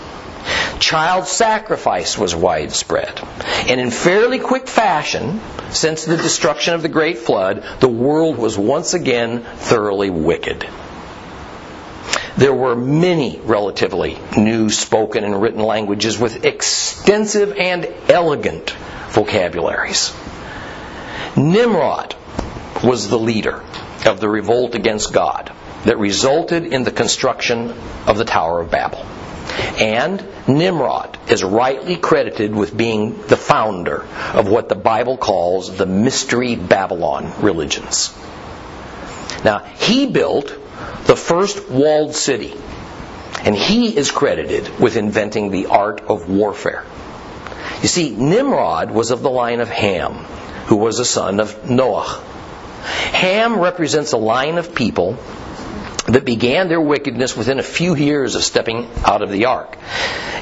Child 0.79 1.27
sacrifice 1.27 2.17
was 2.17 2.35
widespread. 2.35 3.21
And 3.69 3.81
in 3.81 3.91
fairly 3.91 4.39
quick 4.39 4.69
fashion, 4.69 5.41
since 5.71 6.05
the 6.05 6.17
destruction 6.17 6.75
of 6.75 6.83
the 6.83 6.89
great 6.89 7.19
flood, 7.19 7.65
the 7.81 7.89
world 7.89 8.39
was 8.39 8.57
once 8.57 8.95
again 8.95 9.43
thoroughly 9.43 10.11
wicked. 10.11 10.67
there 12.37 12.55
were 12.55 12.77
many 12.77 13.41
relatively 13.41 14.17
new 14.37 14.71
spoken 14.71 15.25
and 15.25 15.43
written 15.43 15.61
languages 15.61 16.17
with 16.17 16.45
extensive 16.45 17.53
and 17.57 17.85
elegant 18.09 18.71
vocabularies. 19.11 20.15
Nimrod 21.37 22.15
was 22.85 23.09
the 23.09 23.19
leader 23.19 23.65
of 24.07 24.21
the 24.21 24.29
revolt 24.29 24.75
against 24.75 25.13
God 25.13 25.53
that 25.85 25.99
resulted 25.99 26.65
in 26.65 26.85
the 26.85 26.91
construction 26.91 27.75
of 28.07 28.19
the 28.19 28.25
Tower 28.25 28.61
of 28.61 28.71
Babel. 28.71 29.05
And 29.79 30.25
Nimrod 30.47 31.19
is 31.31 31.45
rightly 31.45 31.97
credited 31.97 32.55
with 32.55 32.77
being 32.77 33.23
the 33.23 33.37
founder 33.37 34.07
of 34.35 34.49
what 34.49 34.69
the 34.69 34.75
Bible 34.75 35.17
calls 35.17 35.77
the 35.77 35.87
Mystery 35.87 36.57
Babylon 36.57 37.33
religions. 37.41 38.15
Now, 39.45 39.61
he 39.61 40.07
built 40.07 40.49
the 41.05 41.17
first 41.17 41.71
walled 41.71 42.15
city, 42.15 42.55
and 43.41 43.55
he 43.55 43.97
is 43.97 44.11
credited 44.11 44.81
with 44.81 44.97
inventing 44.97 45.51
the 45.51 45.67
art 45.67 46.01
of 46.03 46.29
warfare. 46.29 46.85
You 47.83 47.89
see, 47.89 48.11
Nimrod 48.11 48.91
was 48.91 49.11
of 49.11 49.23
the 49.23 49.31
line 49.31 49.61
of 49.61 49.69
Ham, 49.69 50.15
who 50.67 50.77
was 50.77 50.99
a 50.99 51.05
son 51.05 51.41
of 51.41 51.71
Noah. 51.71 52.23
Ham 52.83 53.59
represents 53.59 54.13
a 54.13 54.17
line 54.17 54.59
of 54.59 54.75
people 54.75 55.19
that 56.07 56.25
began 56.25 56.69
their 56.69 56.81
wickedness 56.81 57.37
within 57.37 57.59
a 57.59 57.63
few 57.63 57.95
years 57.95 58.35
of 58.35 58.43
stepping 58.43 58.89
out 59.05 59.23
of 59.23 59.31
the 59.31 59.45
ark. 59.47 59.77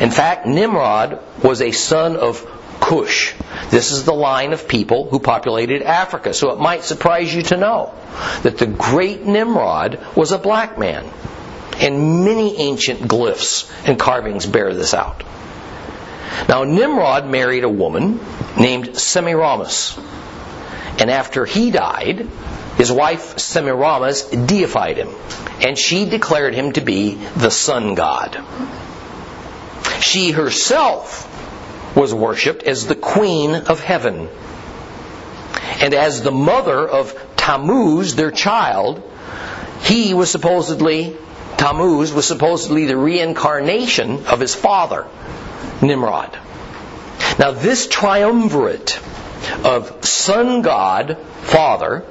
In 0.00 0.10
fact, 0.10 0.46
Nimrod 0.46 1.20
was 1.42 1.60
a 1.60 1.72
son 1.72 2.16
of 2.16 2.44
Cush. 2.80 3.34
This 3.70 3.90
is 3.90 4.04
the 4.04 4.14
line 4.14 4.52
of 4.52 4.68
people 4.68 5.08
who 5.08 5.18
populated 5.18 5.82
Africa. 5.82 6.32
So 6.34 6.52
it 6.52 6.60
might 6.60 6.84
surprise 6.84 7.34
you 7.34 7.42
to 7.42 7.56
know 7.56 7.94
that 8.42 8.58
the 8.58 8.66
great 8.66 9.24
Nimrod 9.24 9.98
was 10.14 10.30
a 10.30 10.38
black 10.38 10.78
man. 10.78 11.10
And 11.78 12.24
many 12.24 12.56
ancient 12.58 13.00
glyphs 13.00 13.70
and 13.86 13.98
carvings 13.98 14.46
bear 14.46 14.72
this 14.72 14.94
out. 14.94 15.24
Now, 16.48 16.64
Nimrod 16.64 17.26
married 17.26 17.64
a 17.64 17.68
woman 17.68 18.20
named 18.58 18.96
Semiramis. 18.96 19.98
And 20.98 21.10
after 21.10 21.44
he 21.44 21.70
died, 21.70 22.26
his 22.76 22.92
wife 22.92 23.38
Semiramis 23.38 24.22
deified 24.22 24.96
him, 24.96 25.10
and 25.60 25.78
she 25.78 26.04
declared 26.04 26.54
him 26.54 26.72
to 26.72 26.80
be 26.80 27.14
the 27.36 27.50
sun 27.50 27.94
god. 27.94 28.42
She 30.00 30.30
herself 30.30 31.32
was 31.96 32.12
worshipped 32.12 32.62
as 32.64 32.86
the 32.86 32.94
queen 32.94 33.54
of 33.54 33.80
heaven. 33.80 34.28
And 35.80 35.94
as 35.94 36.22
the 36.22 36.30
mother 36.32 36.86
of 36.86 37.14
Tammuz, 37.36 38.14
their 38.14 38.30
child, 38.30 39.02
he 39.82 40.14
was 40.14 40.30
supposedly, 40.30 41.16
Tammuz 41.56 42.12
was 42.12 42.26
supposedly 42.26 42.86
the 42.86 42.96
reincarnation 42.96 44.26
of 44.26 44.40
his 44.40 44.54
father, 44.54 45.06
Nimrod. 45.80 46.38
Now, 47.38 47.52
this 47.52 47.86
triumvirate 47.86 48.98
of 49.64 50.04
sun 50.04 50.62
god, 50.62 51.18
father, 51.42 52.04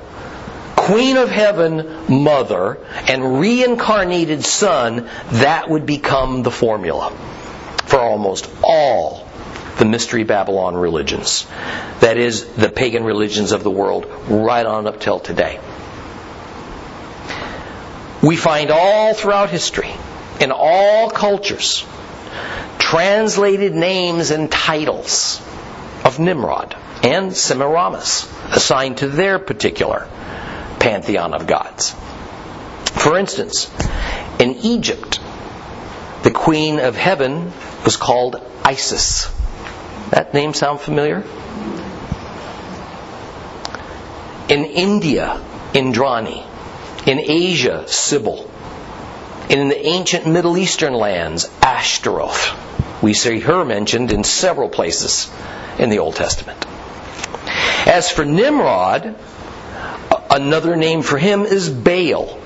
queen 0.76 1.18
of 1.18 1.30
heaven, 1.30 2.24
mother, 2.24 2.78
and 3.08 3.40
reincarnated 3.40 4.44
son, 4.44 5.10
that 5.32 5.70
would 5.70 5.86
become 5.86 6.44
the 6.44 6.52
formula 6.52 7.12
for 7.86 8.00
almost 8.00 8.50
all 8.64 9.28
the 9.78 9.86
Mystery 9.86 10.24
Babylon 10.24 10.76
religions. 10.76 11.48
That 12.00 12.18
is, 12.18 12.46
the 12.46 12.70
pagan 12.70 13.04
religions 13.04 13.52
of 13.52 13.64
the 13.64 13.72
world, 13.72 14.06
right 14.28 14.66
on 14.66 14.88
up 14.88 15.00
till 15.00 15.20
today. 15.20 15.60
We 18.22 18.36
find 18.36 18.72
all 18.72 19.14
throughout 19.14 19.50
history, 19.50 19.92
in 20.40 20.52
all 20.52 21.10
cultures, 21.10 21.86
translated 22.80 23.74
names 23.74 24.32
and 24.32 24.52
titles 24.52 25.42
of 26.04 26.20
Nimrod 26.20 26.76
and 27.06 27.36
Semiramis 27.36 28.28
assigned 28.52 28.98
to 28.98 29.08
their 29.08 29.38
particular 29.38 30.08
pantheon 30.80 31.36
of 31.36 31.46
gods. 31.46 31.92
For 32.86 33.20
instance, 33.20 33.70
in 34.40 34.56
Egypt, 34.56 35.20
the 36.24 36.32
queen 36.32 36.80
of 36.80 36.96
heaven 36.96 37.54
was 37.84 37.96
called 37.96 38.42
Isis. 38.64 39.32
That 40.10 40.34
name 40.34 40.56
sound 40.56 40.80
familiar? 40.80 41.24
In 44.50 44.66
India, 44.66 45.40
Indrani. 45.74 46.44
In 47.06 47.20
Asia, 47.20 47.88
Sybil. 47.88 48.50
In 49.48 49.68
the 49.68 49.86
ancient 49.86 50.26
Middle 50.26 50.58
Eastern 50.58 50.96
lands, 50.96 51.48
Ashtaroth. 51.62 53.04
We 53.04 53.14
see 53.14 53.42
her 53.42 53.64
mentioned 53.64 54.12
in 54.12 54.24
several 54.24 54.70
places 54.70 55.30
in 55.78 55.92
the 55.92 56.00
Old 56.00 56.16
Testament. 56.16 56.66
As 57.96 58.12
for 58.12 58.26
Nimrod, 58.26 59.16
another 60.30 60.76
name 60.76 61.02
for 61.02 61.18
him 61.18 61.46
is 61.46 61.70
Baal. 61.70 62.38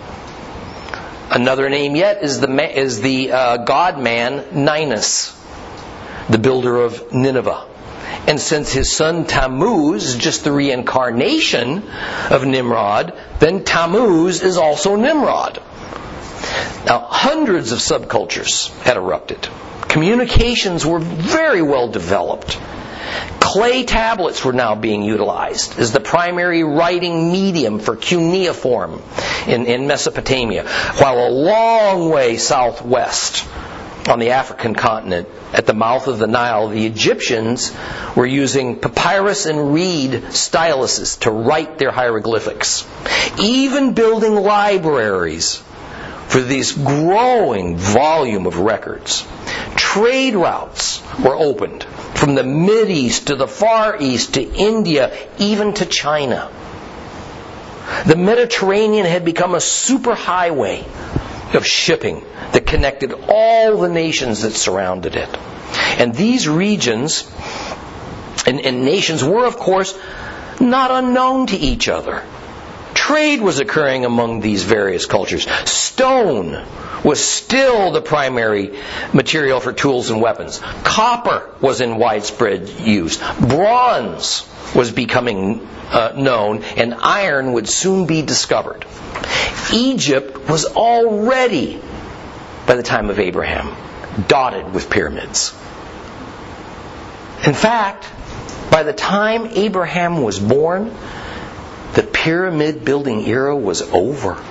Another 1.31 1.71
name 1.71 1.95
yet 1.95 2.21
is 2.21 2.39
the, 2.39 2.79
is 2.79 3.01
the 3.01 3.31
uh, 3.31 3.57
god 3.57 3.99
man 3.99 4.45
Ninus 4.63 5.35
the 6.29 6.37
builder 6.37 6.77
of 6.77 7.11
Nineveh. 7.11 7.65
And 8.27 8.39
since 8.39 8.71
his 8.71 8.95
son 8.95 9.25
Tammuz 9.25 10.05
is 10.05 10.17
just 10.17 10.43
the 10.43 10.51
reincarnation 10.51 11.81
of 12.29 12.45
Nimrod, 12.45 13.17
then 13.39 13.63
Tammuz 13.63 14.43
is 14.43 14.55
also 14.55 14.97
Nimrod. 14.97 15.59
Now, 16.85 17.07
hundreds 17.09 17.71
of 17.71 17.79
subcultures 17.79 18.69
had 18.83 18.97
erupted. 18.97 19.49
Communications 19.81 20.85
were 20.85 20.99
very 20.99 21.63
well 21.63 21.87
developed. 21.87 22.59
Clay 23.49 23.83
tablets 23.83 24.45
were 24.45 24.53
now 24.53 24.75
being 24.75 25.01
utilized 25.01 25.79
as 25.79 25.91
the 25.91 25.99
primary 25.99 26.63
writing 26.63 27.31
medium 27.31 27.79
for 27.79 27.95
cuneiform 27.95 29.01
in, 29.47 29.65
in 29.65 29.87
Mesopotamia, 29.87 30.67
while 30.99 31.27
a 31.27 31.31
long 31.31 32.11
way 32.11 32.37
southwest 32.37 33.47
on 34.07 34.19
the 34.19 34.29
African 34.29 34.75
continent 34.75 35.27
at 35.51 35.65
the 35.65 35.73
mouth 35.73 36.07
of 36.07 36.19
the 36.19 36.27
Nile, 36.27 36.67
the 36.67 36.85
Egyptians 36.85 37.75
were 38.15 38.27
using 38.27 38.79
papyrus 38.79 39.47
and 39.47 39.73
reed 39.73 40.11
styluses 40.29 41.19
to 41.21 41.31
write 41.31 41.79
their 41.79 41.89
hieroglyphics, 41.89 42.85
even 43.39 43.95
building 43.95 44.35
libraries 44.35 45.55
for 46.27 46.41
this 46.41 46.71
growing 46.71 47.77
volume 47.77 48.45
of 48.45 48.59
records. 48.59 49.25
Trade 49.75 50.35
routes 50.35 51.01
were 51.17 51.35
opened 51.35 51.87
from 52.15 52.35
the 52.35 52.43
Mid 52.43 52.89
East 52.89 53.27
to 53.27 53.35
the 53.35 53.47
Far 53.47 53.97
East 54.01 54.35
to 54.35 54.41
India, 54.41 55.15
even 55.37 55.73
to 55.75 55.85
China. 55.85 56.51
The 58.05 58.15
Mediterranean 58.15 59.05
had 59.05 59.25
become 59.25 59.55
a 59.55 59.59
superhighway 59.59 60.85
of 61.55 61.65
shipping 61.65 62.23
that 62.51 62.65
connected 62.65 63.13
all 63.27 63.77
the 63.77 63.89
nations 63.89 64.43
that 64.43 64.51
surrounded 64.51 65.15
it. 65.15 65.29
And 65.97 66.13
these 66.13 66.47
regions 66.47 67.29
and, 68.45 68.61
and 68.61 68.85
nations 68.85 69.23
were, 69.23 69.45
of 69.45 69.57
course, 69.57 69.97
not 70.59 70.91
unknown 70.91 71.47
to 71.47 71.57
each 71.57 71.87
other. 71.89 72.23
Trade 72.93 73.41
was 73.41 73.59
occurring 73.59 74.05
among 74.05 74.39
these 74.39 74.63
various 74.63 75.05
cultures. 75.05 75.47
Stone 75.99 76.65
was 77.03 77.19
still 77.19 77.91
the 77.91 78.01
primary 78.01 78.79
material 79.11 79.59
for 79.59 79.73
tools 79.73 80.09
and 80.09 80.21
weapons. 80.21 80.61
Copper 80.85 81.53
was 81.59 81.81
in 81.81 81.97
widespread 81.97 82.69
use. 82.69 83.17
Bronze 83.17 84.47
was 84.73 84.93
becoming 84.93 85.59
uh, 85.89 86.13
known, 86.15 86.63
and 86.63 86.93
iron 86.93 87.51
would 87.51 87.67
soon 87.67 88.05
be 88.05 88.21
discovered. 88.21 88.85
Egypt 89.73 90.47
was 90.47 90.65
already 90.67 91.81
by 92.65 92.75
the 92.75 92.83
time 92.83 93.09
of 93.09 93.19
Abraham, 93.19 93.75
dotted 94.29 94.73
with 94.73 94.89
pyramids. 94.89 95.51
In 97.45 97.53
fact, 97.53 98.09
by 98.71 98.83
the 98.83 98.93
time 98.93 99.47
Abraham 99.47 100.21
was 100.21 100.39
born, 100.39 100.95
the 101.95 102.03
pyramid 102.03 102.85
building 102.85 103.27
era 103.27 103.53
was 103.53 103.81
over. 103.81 104.41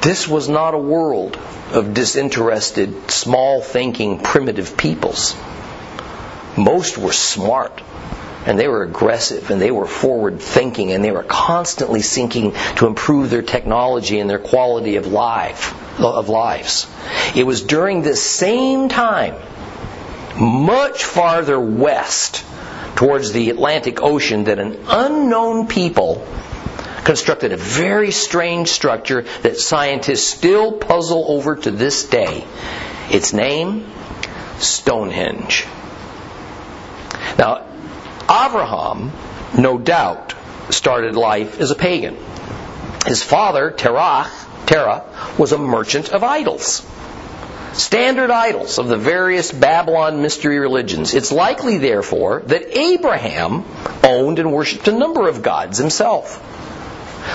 This 0.00 0.28
was 0.28 0.48
not 0.48 0.74
a 0.74 0.78
world 0.78 1.38
of 1.72 1.92
disinterested, 1.92 3.10
small 3.10 3.60
thinking, 3.60 4.20
primitive 4.20 4.76
peoples. 4.76 5.34
Most 6.56 6.96
were 6.96 7.12
smart 7.12 7.82
and 8.46 8.58
they 8.58 8.68
were 8.68 8.84
aggressive 8.84 9.50
and 9.50 9.60
they 9.60 9.72
were 9.72 9.86
forward 9.86 10.40
thinking 10.40 10.92
and 10.92 11.04
they 11.04 11.10
were 11.10 11.24
constantly 11.24 12.00
seeking 12.00 12.52
to 12.76 12.86
improve 12.86 13.28
their 13.28 13.42
technology 13.42 14.20
and 14.20 14.30
their 14.30 14.38
quality 14.38 14.96
of 14.96 15.08
life 15.08 15.74
of 16.00 16.28
lives. 16.28 16.86
It 17.34 17.44
was 17.44 17.62
during 17.62 18.02
this 18.02 18.22
same 18.22 18.88
time, 18.88 19.34
much 20.38 21.04
farther 21.04 21.58
west 21.58 22.44
towards 22.94 23.32
the 23.32 23.50
Atlantic 23.50 24.00
Ocean, 24.00 24.44
that 24.44 24.58
an 24.58 24.78
unknown 24.88 25.66
people 25.66 26.26
constructed 27.06 27.52
a 27.52 27.56
very 27.56 28.10
strange 28.10 28.66
structure 28.68 29.22
that 29.42 29.56
scientists 29.56 30.26
still 30.26 30.72
puzzle 30.72 31.24
over 31.28 31.54
to 31.54 31.70
this 31.70 32.02
day. 32.02 32.44
Its 33.10 33.32
name, 33.32 33.88
Stonehenge. 34.58 35.64
Now, 37.38 37.64
Abraham, 38.24 39.12
no 39.56 39.78
doubt, 39.78 40.34
started 40.70 41.14
life 41.14 41.60
as 41.60 41.70
a 41.70 41.76
pagan. 41.76 42.16
His 43.06 43.22
father, 43.22 43.70
Terah, 43.70 44.28
Terah, 44.66 45.04
was 45.38 45.52
a 45.52 45.58
merchant 45.58 46.08
of 46.08 46.24
idols. 46.24 46.84
Standard 47.72 48.32
idols 48.32 48.80
of 48.80 48.88
the 48.88 48.96
various 48.96 49.52
Babylon 49.52 50.22
mystery 50.22 50.58
religions. 50.58 51.14
It's 51.14 51.30
likely, 51.30 51.78
therefore, 51.78 52.42
that 52.46 52.76
Abraham 52.76 53.64
owned 54.02 54.40
and 54.40 54.52
worshipped 54.52 54.88
a 54.88 54.92
number 54.92 55.28
of 55.28 55.42
gods 55.42 55.78
himself. 55.78 56.42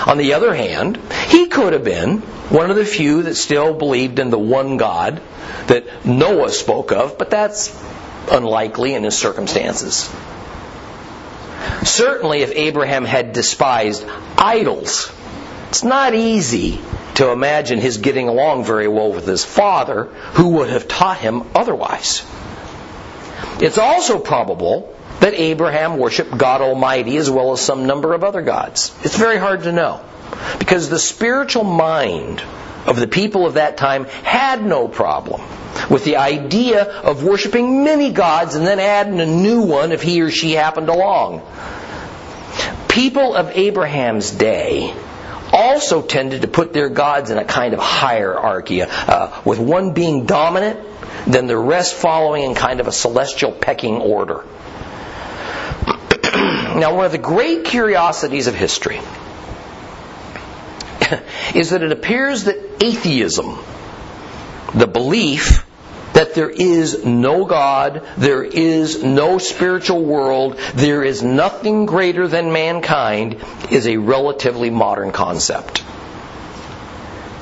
On 0.06 0.18
the 0.18 0.34
other 0.34 0.54
hand, 0.54 0.98
he 1.28 1.46
could 1.46 1.72
have 1.72 1.84
been 1.84 2.18
one 2.48 2.70
of 2.70 2.76
the 2.76 2.84
few 2.84 3.22
that 3.24 3.34
still 3.34 3.74
believed 3.74 4.18
in 4.18 4.30
the 4.30 4.38
one 4.38 4.76
God 4.76 5.22
that 5.66 6.04
Noah 6.04 6.50
spoke 6.50 6.92
of, 6.92 7.18
but 7.18 7.30
that's 7.30 7.74
unlikely 8.30 8.94
in 8.94 9.04
his 9.04 9.16
circumstances. 9.16 10.10
Certainly, 11.84 12.42
if 12.42 12.52
Abraham 12.54 13.04
had 13.04 13.32
despised 13.32 14.04
idols, 14.36 15.12
it's 15.68 15.84
not 15.84 16.14
easy 16.14 16.80
to 17.14 17.30
imagine 17.30 17.78
his 17.78 17.98
getting 17.98 18.28
along 18.28 18.64
very 18.64 18.88
well 18.88 19.12
with 19.12 19.26
his 19.26 19.44
father, 19.44 20.04
who 20.34 20.50
would 20.50 20.70
have 20.70 20.88
taught 20.88 21.18
him 21.18 21.42
otherwise. 21.54 22.24
It's 23.60 23.78
also 23.78 24.18
probable 24.18 24.94
that 25.22 25.34
Abraham 25.34 25.98
worshiped 25.98 26.36
God 26.36 26.60
Almighty 26.60 27.16
as 27.16 27.30
well 27.30 27.52
as 27.52 27.60
some 27.60 27.86
number 27.86 28.12
of 28.12 28.24
other 28.24 28.42
gods. 28.42 28.92
It's 29.04 29.16
very 29.16 29.38
hard 29.38 29.62
to 29.62 29.72
know. 29.72 30.04
Because 30.58 30.88
the 30.90 30.98
spiritual 30.98 31.62
mind 31.62 32.42
of 32.86 32.98
the 32.98 33.06
people 33.06 33.46
of 33.46 33.54
that 33.54 33.76
time 33.76 34.04
had 34.04 34.64
no 34.64 34.88
problem 34.88 35.40
with 35.88 36.04
the 36.04 36.16
idea 36.16 36.82
of 36.82 37.22
worshiping 37.22 37.84
many 37.84 38.10
gods 38.10 38.56
and 38.56 38.66
then 38.66 38.80
adding 38.80 39.20
a 39.20 39.26
new 39.26 39.62
one 39.62 39.92
if 39.92 40.02
he 40.02 40.22
or 40.22 40.30
she 40.30 40.52
happened 40.52 40.88
along. 40.88 41.42
People 42.88 43.36
of 43.36 43.50
Abraham's 43.56 44.32
day 44.32 44.92
also 45.52 46.02
tended 46.02 46.42
to 46.42 46.48
put 46.48 46.72
their 46.72 46.88
gods 46.88 47.30
in 47.30 47.38
a 47.38 47.44
kind 47.44 47.74
of 47.74 47.80
hierarchy, 47.80 48.82
uh, 48.82 49.40
with 49.44 49.60
one 49.60 49.92
being 49.92 50.26
dominant, 50.26 50.80
then 51.28 51.46
the 51.46 51.56
rest 51.56 51.94
following 51.94 52.42
in 52.42 52.54
kind 52.56 52.80
of 52.80 52.88
a 52.88 52.92
celestial 52.92 53.52
pecking 53.52 53.98
order. 53.98 54.44
Now, 56.78 56.94
one 56.94 57.06
of 57.06 57.12
the 57.12 57.18
great 57.18 57.64
curiosities 57.64 58.46
of 58.46 58.54
history 58.54 58.96
is 61.54 61.70
that 61.70 61.82
it 61.82 61.92
appears 61.92 62.44
that 62.44 62.82
atheism, 62.82 63.58
the 64.74 64.86
belief 64.86 65.66
that 66.14 66.34
there 66.34 66.50
is 66.50 67.04
no 67.04 67.44
God, 67.44 68.06
there 68.16 68.44
is 68.44 69.02
no 69.02 69.38
spiritual 69.38 70.04
world, 70.04 70.58
there 70.74 71.02
is 71.02 71.22
nothing 71.22 71.86
greater 71.86 72.28
than 72.28 72.52
mankind, 72.52 73.42
is 73.70 73.86
a 73.86 73.96
relatively 73.96 74.70
modern 74.70 75.12
concept. 75.12 75.82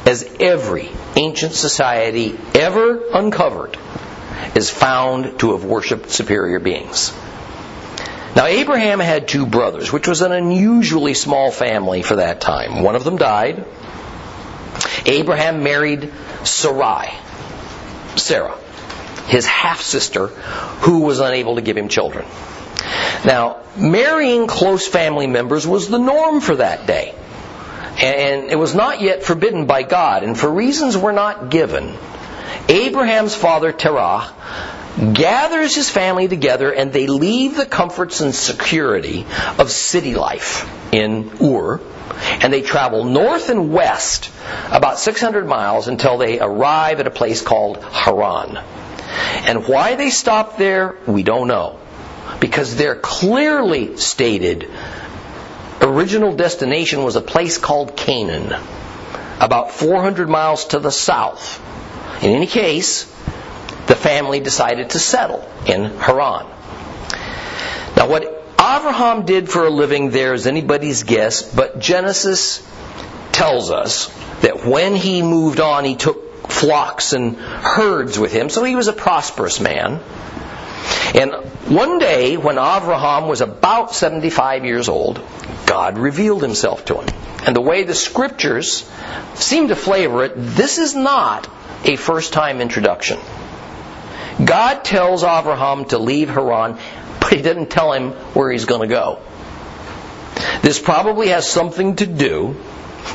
As 0.07 0.25
every 0.41 0.89
ancient 1.17 1.53
society 1.53 2.39
ever 2.55 3.09
uncovered 3.13 3.77
is 4.55 4.71
found 4.71 5.39
to 5.41 5.53
have 5.53 5.65
worshipped 5.65 6.11
superior 6.11 6.59
beings. 6.59 7.13
Now, 8.37 8.47
Abraham 8.47 9.01
had 9.01 9.27
two 9.27 9.45
brothers, 9.45 9.93
which 9.93 10.07
was 10.07 10.23
an 10.23 10.33
unusually 10.33 11.15
small 11.15 11.51
family 11.51 12.03
for 12.03 12.17
that 12.17 12.41
time. 12.41 12.83
One 12.83 12.95
of 12.95 13.05
them 13.05 13.17
died. 13.17 13.65
Abraham 15.05 15.63
married 15.63 16.13
Sarai, 16.45 17.13
Sarah, 18.17 18.57
his 19.27 19.47
half 19.47 19.81
sister, 19.81 20.29
who 20.29 21.01
was 21.01 21.19
unable 21.19 21.57
to 21.57 21.63
give 21.63 21.77
him 21.77 21.89
children. 21.89 22.25
Now, 23.25 23.59
marrying 23.77 24.47
close 24.47 24.87
family 24.87 25.27
members 25.27 25.67
was 25.67 25.89
the 25.89 25.99
norm 25.99 26.41
for 26.41 26.57
that 26.57 26.87
day. 26.87 27.15
And 28.03 28.51
it 28.51 28.59
was 28.59 28.75
not 28.75 29.01
yet 29.01 29.25
forbidden 29.25 29.67
by 29.67 29.83
God. 29.83 30.23
And 30.23 30.39
for 30.39 30.51
reasons 30.51 30.97
were 30.97 31.13
not 31.13 31.51
given, 31.51 31.97
Abraham's 32.69 33.35
father 33.35 33.73
Terah 33.73 34.33
gathers 35.15 35.75
his 35.75 35.89
family 35.89 36.29
together 36.29 36.73
and 36.73 36.93
they 36.93 37.07
leave 37.07 37.57
the 37.57 37.67
comforts 37.67 38.21
and 38.21 38.35
security 38.35 39.27
of 39.59 39.71
city 39.71 40.15
life 40.15 40.69
in 40.93 41.31
Ur 41.43 41.81
and 42.43 42.53
they 42.53 42.63
travel 42.63 43.05
north 43.05 43.49
and 43.49 43.73
west 43.73 44.31
about 44.71 44.99
600 44.99 45.47
miles 45.47 45.89
until 45.89 46.19
they 46.19 46.39
arrive 46.41 47.01
at 47.01 47.07
a 47.07 47.11
place 47.11 47.41
called 47.41 47.83
Haran. 47.83 48.59
And 49.47 49.67
why 49.67 49.97
they 49.97 50.11
stopped 50.11 50.59
there, 50.59 50.97
we 51.07 51.23
don't 51.23 51.49
know. 51.49 51.79
Because 52.41 52.77
their 52.77 52.95
clearly 52.95 53.97
stated 53.97 54.71
original 55.81 56.35
destination 56.35 57.03
was 57.03 57.17
a 57.17 57.21
place 57.21 57.59
called 57.59 57.97
Canaan, 57.97 58.55
about 59.41 59.73
400 59.73 60.29
miles 60.29 60.67
to 60.67 60.79
the 60.79 60.91
south. 60.91 61.61
In 62.23 62.31
any 62.31 62.47
case, 62.47 63.10
the 63.91 63.97
family 63.97 64.39
decided 64.39 64.91
to 64.91 65.01
settle 65.01 65.45
in 65.67 65.85
Haran. 65.99 66.47
Now, 67.97 68.09
what 68.09 68.23
Abraham 68.53 69.25
did 69.25 69.51
for 69.51 69.67
a 69.67 69.71
living 69.71 70.11
there 70.11 70.33
is 70.33 70.47
anybody's 70.47 71.03
guess, 71.03 71.43
but 71.43 71.81
Genesis 71.81 72.65
tells 73.33 73.73
us 73.73 74.07
that 74.43 74.65
when 74.65 74.95
he 74.95 75.23
moved 75.23 75.59
on, 75.59 75.85
he 75.85 75.97
took 75.97 76.49
flocks 76.49 77.15
and 77.15 77.35
herds 77.37 78.17
with 78.17 78.33
him, 78.33 78.49
so 78.49 78.63
he 78.63 78.77
was 78.77 78.87
a 78.87 78.93
prosperous 78.93 79.59
man. 79.59 80.01
And 81.17 81.33
one 81.67 81.99
day, 81.99 82.37
when 82.37 82.59
Abraham 82.59 83.27
was 83.27 83.41
about 83.41 83.93
75 83.93 84.65
years 84.65 84.89
old, 84.89 85.21
God 85.67 85.99
revealed 85.99 86.43
himself 86.43 86.85
to 86.85 87.01
him. 87.01 87.09
And 87.45 87.57
the 87.57 87.61
way 87.61 87.83
the 87.83 87.97
scriptures 87.97 88.89
seem 89.35 89.67
to 89.67 89.75
flavor 89.75 90.23
it, 90.23 90.35
this 90.37 90.79
is 90.79 90.95
not 90.95 91.51
a 91.85 91.97
first 91.97 92.33
time 92.33 92.61
introduction. 92.61 93.19
God 94.45 94.85
tells 94.85 95.23
Abraham 95.25 95.85
to 95.87 95.99
leave 95.99 96.29
Haran, 96.29 96.79
but 97.21 97.33
he 97.33 97.43
didn't 97.43 97.71
tell 97.71 97.93
him 97.93 98.13
where 98.35 98.51
he's 98.51 98.65
going 98.65 98.83
to 98.83 98.95
go. 98.95 99.21
This 100.63 100.79
probably 100.79 101.29
has 101.29 101.49
something 101.49 101.97
to 101.97 102.07
do 102.07 102.57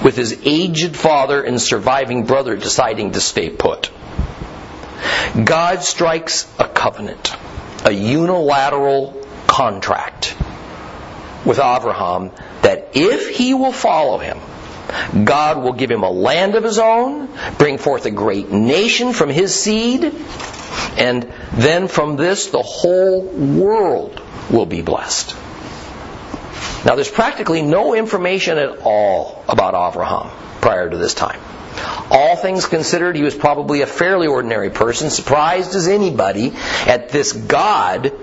with 0.04 0.16
his 0.16 0.42
aged 0.44 0.96
father 0.96 1.42
and 1.42 1.62
surviving 1.62 2.26
brother 2.26 2.56
deciding 2.56 3.12
to 3.12 3.22
stay 3.22 3.50
put. 3.50 3.92
God 5.44 5.84
strikes 5.84 6.52
a 6.60 6.68
covenant, 6.68 7.36
a 7.86 7.92
unilateral 7.92 9.26
contract 9.48 10.36
with 11.46 11.60
Abraham 11.60 12.32
that 12.62 12.92
if 12.94 13.30
he 13.30 13.54
will 13.54 13.72
follow 13.72 14.18
him, 14.18 14.40
God 15.24 15.64
will 15.64 15.74
give 15.74 15.92
him 15.92 16.04
a 16.04 16.10
land 16.10 16.56
of 16.56 16.64
his 16.64 16.80
own, 16.80 17.30
bring 17.58 17.78
forth 17.78 18.06
a 18.06 18.12
great 18.12 18.52
nation 18.52 19.14
from 19.14 19.30
his 19.30 19.54
seed, 19.54 20.04
and 20.98 21.32
then 21.54 21.88
from 21.88 22.16
this 22.16 22.48
the 22.48 22.62
whole 22.62 23.22
world 23.22 24.22
will 24.50 24.66
be 24.66 24.82
blessed. 24.82 25.36
Now, 26.86 26.94
there's 26.94 27.10
practically 27.10 27.64
no 27.64 27.96
information 27.96 28.60
at 28.60 28.80
all 28.84 29.44
about 29.50 29.74
Abraham 29.74 30.30
prior 30.62 30.88
to 30.88 30.98
this 30.98 31.16
time. 31.16 31.40
All 32.12 32.36
things 32.36 32.68
considered, 32.68 33.16
he 33.16 33.24
was 33.24 33.34
probably 33.34 33.82
a 33.82 33.88
fairly 33.88 34.28
ordinary 34.28 34.70
person, 34.70 35.10
surprised 35.10 35.74
as 35.76 35.88
anybody 35.88 36.54
at 36.86 37.10
this 37.10 37.34
God 37.34 38.14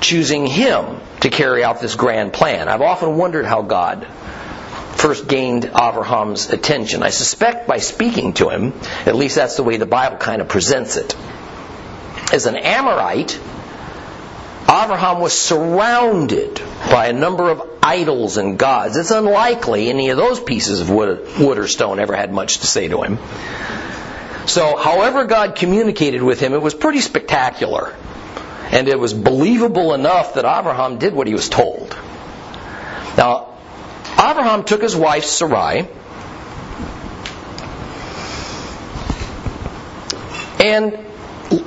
choosing 0.00 0.46
him 0.46 1.00
to 1.20 1.30
carry 1.30 1.64
out 1.64 1.80
this 1.80 1.94
grand 1.96 2.32
plan. 2.32 2.68
I've 2.68 2.82
often 2.82 3.16
wondered 3.16 3.46
how 3.46 3.62
God 3.62 4.06
first 4.96 5.26
gained 5.28 5.64
Abraham's 5.64 6.50
attention. 6.50 7.02
I 7.02 7.10
suspect 7.10 7.66
by 7.66 7.78
speaking 7.78 8.34
to 8.34 8.48
him, 8.48 8.72
at 9.06 9.16
least 9.16 9.36
that's 9.36 9.56
the 9.56 9.62
way 9.62 9.76
the 9.76 9.86
Bible 9.86 10.18
kind 10.18 10.40
of 10.40 10.48
presents 10.48 10.96
it. 10.96 11.16
As 12.32 12.46
an 12.46 12.56
Amorite, 12.56 13.38
Abraham 14.68 15.20
was 15.20 15.38
surrounded 15.38 16.62
by 16.90 17.08
a 17.08 17.12
number 17.12 17.50
of 17.50 17.62
idols 17.82 18.36
and 18.36 18.58
gods. 18.58 18.96
It's 18.96 19.10
unlikely 19.10 19.88
any 19.88 20.10
of 20.10 20.16
those 20.16 20.40
pieces 20.40 20.80
of 20.80 20.88
wood, 20.88 21.28
wood 21.38 21.58
or 21.58 21.66
stone 21.66 21.98
ever 21.98 22.14
had 22.14 22.32
much 22.32 22.58
to 22.58 22.66
say 22.66 22.88
to 22.88 23.02
him. 23.02 23.18
So, 24.46 24.76
however 24.76 25.24
God 25.24 25.56
communicated 25.56 26.22
with 26.22 26.40
him, 26.40 26.52
it 26.52 26.62
was 26.62 26.74
pretty 26.74 27.00
spectacular. 27.00 27.94
And 28.70 28.88
it 28.88 28.98
was 28.98 29.12
believable 29.12 29.92
enough 29.92 30.34
that 30.34 30.46
Abraham 30.46 30.98
did 30.98 31.12
what 31.12 31.26
he 31.26 31.34
was 31.34 31.48
told. 31.48 31.96
Now, 33.16 33.51
Abraham 34.18 34.64
took 34.64 34.82
his 34.82 34.94
wife 34.94 35.24
Sarai 35.24 35.88
and 40.62 40.98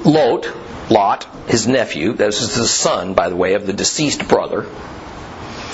Lot, 0.05 0.51
Lot, 0.89 1.27
his 1.47 1.67
nephew, 1.67 2.13
this 2.13 2.41
is 2.41 2.55
the 2.55 2.67
son, 2.67 3.13
by 3.13 3.29
the 3.29 3.35
way, 3.35 3.53
of 3.53 3.67
the 3.67 3.73
deceased 3.73 4.27
brother, 4.27 4.61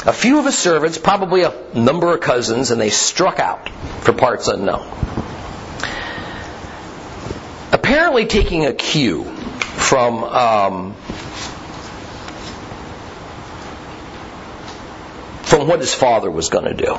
a 0.06 0.14
few 0.14 0.40
of 0.40 0.46
his 0.46 0.58
servants, 0.58 0.98
probably 0.98 1.44
a 1.44 1.54
number 1.74 2.14
of 2.14 2.22
cousins, 2.22 2.72
and 2.72 2.82
they 2.82 2.90
struck 2.90 3.40
out 3.40 3.70
for 4.02 4.14
parts 4.14 4.48
unknown. 4.48 4.88
Apparently, 7.72 8.26
taking 8.26 8.66
a 8.66 8.74
cue 8.74 9.24
from 9.24 10.24
um, 10.24 10.96
from 15.52 15.68
what 15.68 15.82
his 15.82 15.94
father 15.94 16.32
was 16.32 16.48
going 16.48 16.64
to 16.64 16.74
do. 16.74 16.98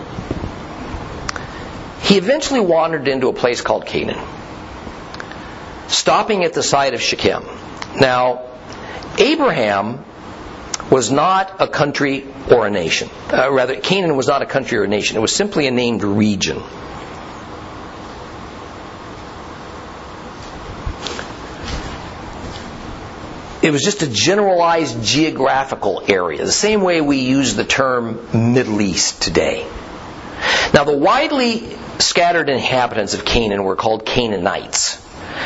He 2.02 2.18
eventually 2.18 2.60
wandered 2.60 3.08
into 3.08 3.28
a 3.28 3.32
place 3.32 3.62
called 3.62 3.86
Canaan, 3.86 4.22
stopping 5.88 6.44
at 6.44 6.52
the 6.52 6.62
site 6.62 6.92
of 6.92 7.00
Shechem. 7.00 7.44
Now, 7.98 8.42
Abraham 9.16 10.04
was 10.90 11.10
not 11.10 11.62
a 11.62 11.66
country 11.66 12.26
or 12.50 12.66
a 12.66 12.70
nation. 12.70 13.08
Uh, 13.32 13.50
rather, 13.50 13.76
Canaan 13.76 14.18
was 14.18 14.28
not 14.28 14.42
a 14.42 14.46
country 14.46 14.76
or 14.76 14.84
a 14.84 14.88
nation. 14.88 15.16
It 15.16 15.20
was 15.20 15.34
simply 15.34 15.66
a 15.66 15.70
named 15.70 16.02
region. 16.02 16.62
It 23.62 23.70
was 23.70 23.82
just 23.82 24.02
a 24.02 24.08
generalized 24.08 25.04
geographical 25.04 26.02
area, 26.08 26.44
the 26.44 26.50
same 26.50 26.82
way 26.82 27.00
we 27.00 27.18
use 27.18 27.54
the 27.54 27.64
term 27.64 28.52
Middle 28.54 28.80
East 28.80 29.22
today. 29.22 29.64
Now, 30.74 30.82
the 30.82 30.96
widely 30.96 31.76
scattered 31.98 32.50
inhabitants 32.50 33.14
of 33.14 33.24
Canaan 33.24 33.62
were 33.62 33.76
called 33.76 34.04
Canaanites. 34.04 35.00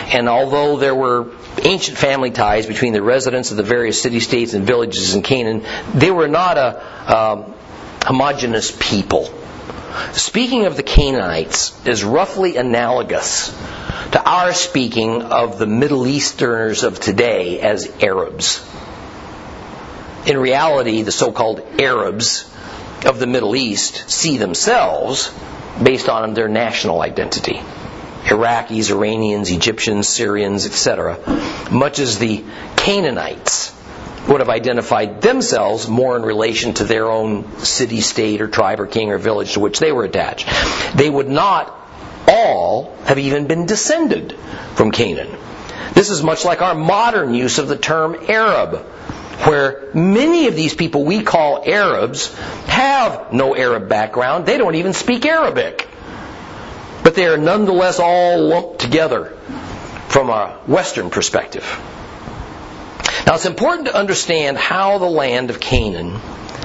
And 0.09 0.29
although 0.29 0.79
there 0.79 0.95
were 0.95 1.33
ancient 1.63 1.99
family 1.99 2.31
ties 2.31 2.67
between 2.67 2.95
the 2.95 3.03
residents 3.03 3.51
of 3.51 3.59
the 3.59 3.63
various 3.63 4.01
city 4.01 4.21
states 4.21 4.55
and 4.55 4.67
villages 4.67 5.15
in 5.15 5.23
Canaan, 5.23 5.65
they 5.95 6.11
were 6.11 6.29
not 6.29 6.57
a 6.57 7.15
um, 7.17 7.55
homogenous 8.03 8.71
people. 8.71 9.29
Speaking 10.13 10.67
of 10.67 10.77
the 10.77 10.83
Canaanites 10.83 11.87
is 11.87 12.05
roughly 12.05 12.57
analogous 12.57 13.51
to 14.13 14.23
our 14.25 14.53
speaking 14.53 15.23
of 15.23 15.59
the 15.59 15.67
Middle 15.67 16.07
Easterners 16.07 16.83
of 16.85 17.01
today 17.01 17.61
as 17.61 17.91
Arabs. 18.03 18.65
In 20.27 20.39
reality, 20.39 21.03
the 21.03 21.13
so 21.13 21.33
called 21.33 21.61
Arabs 21.79 22.51
of 23.05 23.19
the 23.19 23.27
Middle 23.27 23.55
East 23.55 24.09
see 24.11 24.39
themselves 24.39 25.33
based 25.83 26.09
on 26.09 26.35
their 26.35 26.49
national 26.49 27.01
identity. 27.01 27.61
Iraqis, 28.25 28.91
Iranians, 28.91 29.51
Egyptians, 29.51 30.09
Syrians, 30.09 30.67
etc., 30.67 31.19
much 31.71 32.01
as 32.01 32.19
the 32.19 32.45
Canaanites 32.77 33.76
would 34.29 34.41
have 34.41 34.49
identified 34.49 35.21
themselves 35.21 35.89
more 35.89 36.17
in 36.17 36.23
relation 36.23 36.75
to 36.75 36.85
their 36.85 37.07
own 37.07 37.59
city, 37.59 38.01
state, 38.01 38.41
or 38.41 38.49
tribe, 38.49 38.81
or 38.81 38.87
king, 38.87 39.11
or 39.11 39.19
village 39.19 39.53
to 39.55 39.61
which 39.61 39.79
they 39.79 39.93
were 39.93 40.05
attached. 40.05 40.49
They 40.97 41.09
would 41.09 41.29
not 41.29 41.73
all 42.27 42.95
have 43.05 43.19
even 43.19 43.47
been 43.47 43.67
descended 43.67 44.33
from 44.75 44.91
Canaan. 44.91 45.37
This 45.95 46.11
is 46.11 46.23
much 46.23 46.45
like 46.45 46.61
our 46.61 46.75
modern 46.75 47.35
use 47.35 47.59
of 47.59 47.69
the 47.69 47.77
term 47.77 48.17
Arab, 48.29 48.79
where 49.45 49.89
many 49.95 50.49
of 50.49 50.57
these 50.57 50.75
people 50.75 51.05
we 51.05 51.23
call 51.23 51.63
Arabs 51.65 52.35
have 52.67 53.33
no 53.33 53.55
Arab 53.55 53.89
background. 53.89 54.45
They 54.45 54.59
don't 54.59 54.75
even 54.75 54.93
speak 54.93 55.25
Arabic. 55.25 55.89
But 57.05 57.15
they 57.15 57.27
are 57.27 57.39
nonetheless 57.39 58.01
all 58.01 58.41
lumped 58.41 58.81
together 58.81 59.27
from 60.09 60.31
a 60.31 60.59
Western 60.67 61.11
perspective. 61.11 61.65
Now 63.25 63.35
it's 63.35 63.47
important 63.47 63.87
to 63.87 63.95
understand 63.95 64.59
how 64.59 64.99
the 64.99 65.07
land 65.07 65.51
of 65.51 65.61
Canaan 65.61 66.21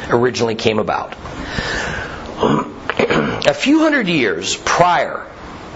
originally 0.09 0.55
came 0.55 0.79
about. 0.79 1.15
A 3.47 3.53
few 3.53 3.79
hundred 3.79 4.07
years 4.07 4.55
prior 4.57 5.27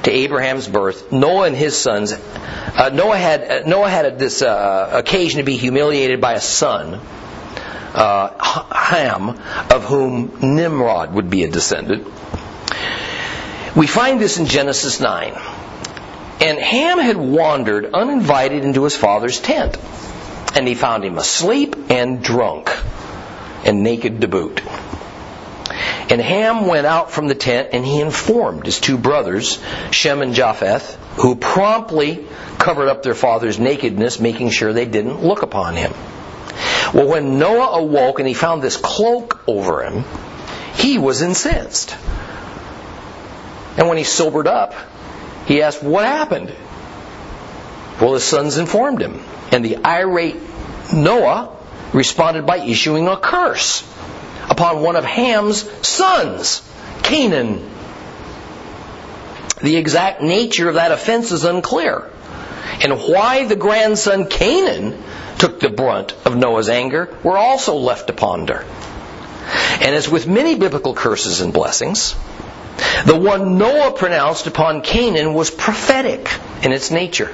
to 0.03 0.11
Abraham's 0.11 0.67
birth, 0.67 1.11
Noah 1.11 1.47
and 1.47 1.55
his 1.55 1.77
sons, 1.77 2.11
uh, 2.11 2.89
Noah 2.93 3.17
had 3.17 3.43
uh, 3.43 3.67
Noah 3.67 3.89
had 3.89 4.19
this 4.19 4.41
uh, 4.41 4.89
occasion 4.93 5.39
to 5.39 5.43
be 5.43 5.57
humiliated 5.57 6.21
by 6.21 6.33
a 6.33 6.41
son, 6.41 6.99
uh, 7.93 8.63
Ham, 8.73 9.29
of 9.71 9.83
whom 9.85 10.55
Nimrod 10.55 11.13
would 11.13 11.29
be 11.29 11.43
a 11.43 11.47
descendant. 11.49 12.07
We 13.75 13.87
find 13.87 14.21
this 14.21 14.37
in 14.37 14.45
Genesis 14.45 14.99
9. 15.01 15.33
And 16.41 16.59
Ham 16.59 16.99
had 16.99 17.17
wandered 17.17 17.93
uninvited 17.93 18.63
into 18.63 18.83
his 18.83 18.95
father's 18.95 19.39
tent, 19.39 19.77
and 20.55 20.67
he 20.67 20.73
found 20.73 21.03
him 21.03 21.17
asleep 21.17 21.75
and 21.89 22.23
drunk, 22.23 22.71
and 23.65 23.83
naked 23.83 24.21
to 24.21 24.27
boot. 24.27 24.61
And 26.09 26.21
Ham 26.21 26.67
went 26.67 26.85
out 26.85 27.11
from 27.11 27.27
the 27.27 27.35
tent 27.35 27.69
and 27.73 27.83
he 27.83 27.99
informed 27.99 28.65
his 28.65 28.79
two 28.79 28.97
brothers, 28.97 29.59
Shem 29.91 30.21
and 30.21 30.35
Japheth, 30.35 30.95
who 31.17 31.35
promptly 31.35 32.25
covered 32.59 32.89
up 32.89 33.01
their 33.01 33.15
father's 33.15 33.59
nakedness, 33.59 34.19
making 34.19 34.51
sure 34.51 34.71
they 34.71 34.85
didn't 34.85 35.23
look 35.23 35.41
upon 35.41 35.75
him. 35.75 35.91
Well, 36.93 37.07
when 37.07 37.39
Noah 37.39 37.79
awoke 37.79 38.19
and 38.19 38.27
he 38.27 38.33
found 38.33 38.61
this 38.61 38.77
cloak 38.77 39.41
over 39.47 39.83
him, 39.83 40.03
he 40.75 40.97
was 40.97 41.21
incensed. 41.21 41.95
And 43.77 43.89
when 43.89 43.97
he 43.97 44.03
sobered 44.03 44.47
up, 44.47 44.73
he 45.47 45.61
asked, 45.61 45.83
What 45.83 46.05
happened? 46.05 46.53
Well, 47.99 48.13
his 48.13 48.23
sons 48.23 48.57
informed 48.57 49.01
him. 49.01 49.21
And 49.51 49.63
the 49.63 49.77
irate 49.77 50.37
Noah 50.93 51.55
responded 51.93 52.45
by 52.45 52.57
issuing 52.57 53.07
a 53.07 53.17
curse 53.17 53.83
upon 54.49 54.81
one 54.81 54.95
of 54.95 55.05
Ham's 55.05 55.69
sons, 55.87 56.61
Canaan. 57.03 57.69
The 59.61 59.77
exact 59.77 60.21
nature 60.21 60.67
of 60.67 60.75
that 60.75 60.91
offense 60.91 61.31
is 61.31 61.45
unclear. 61.45 62.09
And 62.81 62.93
why 62.99 63.45
the 63.45 63.55
grandson 63.55 64.27
Canaan 64.27 65.01
took 65.37 65.59
the 65.59 65.69
brunt 65.69 66.13
of 66.25 66.35
Noah's 66.35 66.69
anger, 66.69 67.15
we're 67.23 67.37
also 67.37 67.75
left 67.75 68.07
to 68.07 68.13
ponder. 68.13 68.65
And 69.81 69.95
as 69.95 70.09
with 70.09 70.27
many 70.27 70.55
biblical 70.55 70.93
curses 70.93 71.41
and 71.41 71.53
blessings, 71.53 72.15
the 73.05 73.17
one 73.17 73.57
Noah 73.57 73.91
pronounced 73.91 74.47
upon 74.47 74.81
Canaan 74.81 75.33
was 75.33 75.49
prophetic 75.51 76.27
in 76.63 76.71
its 76.71 76.91
nature. 76.91 77.33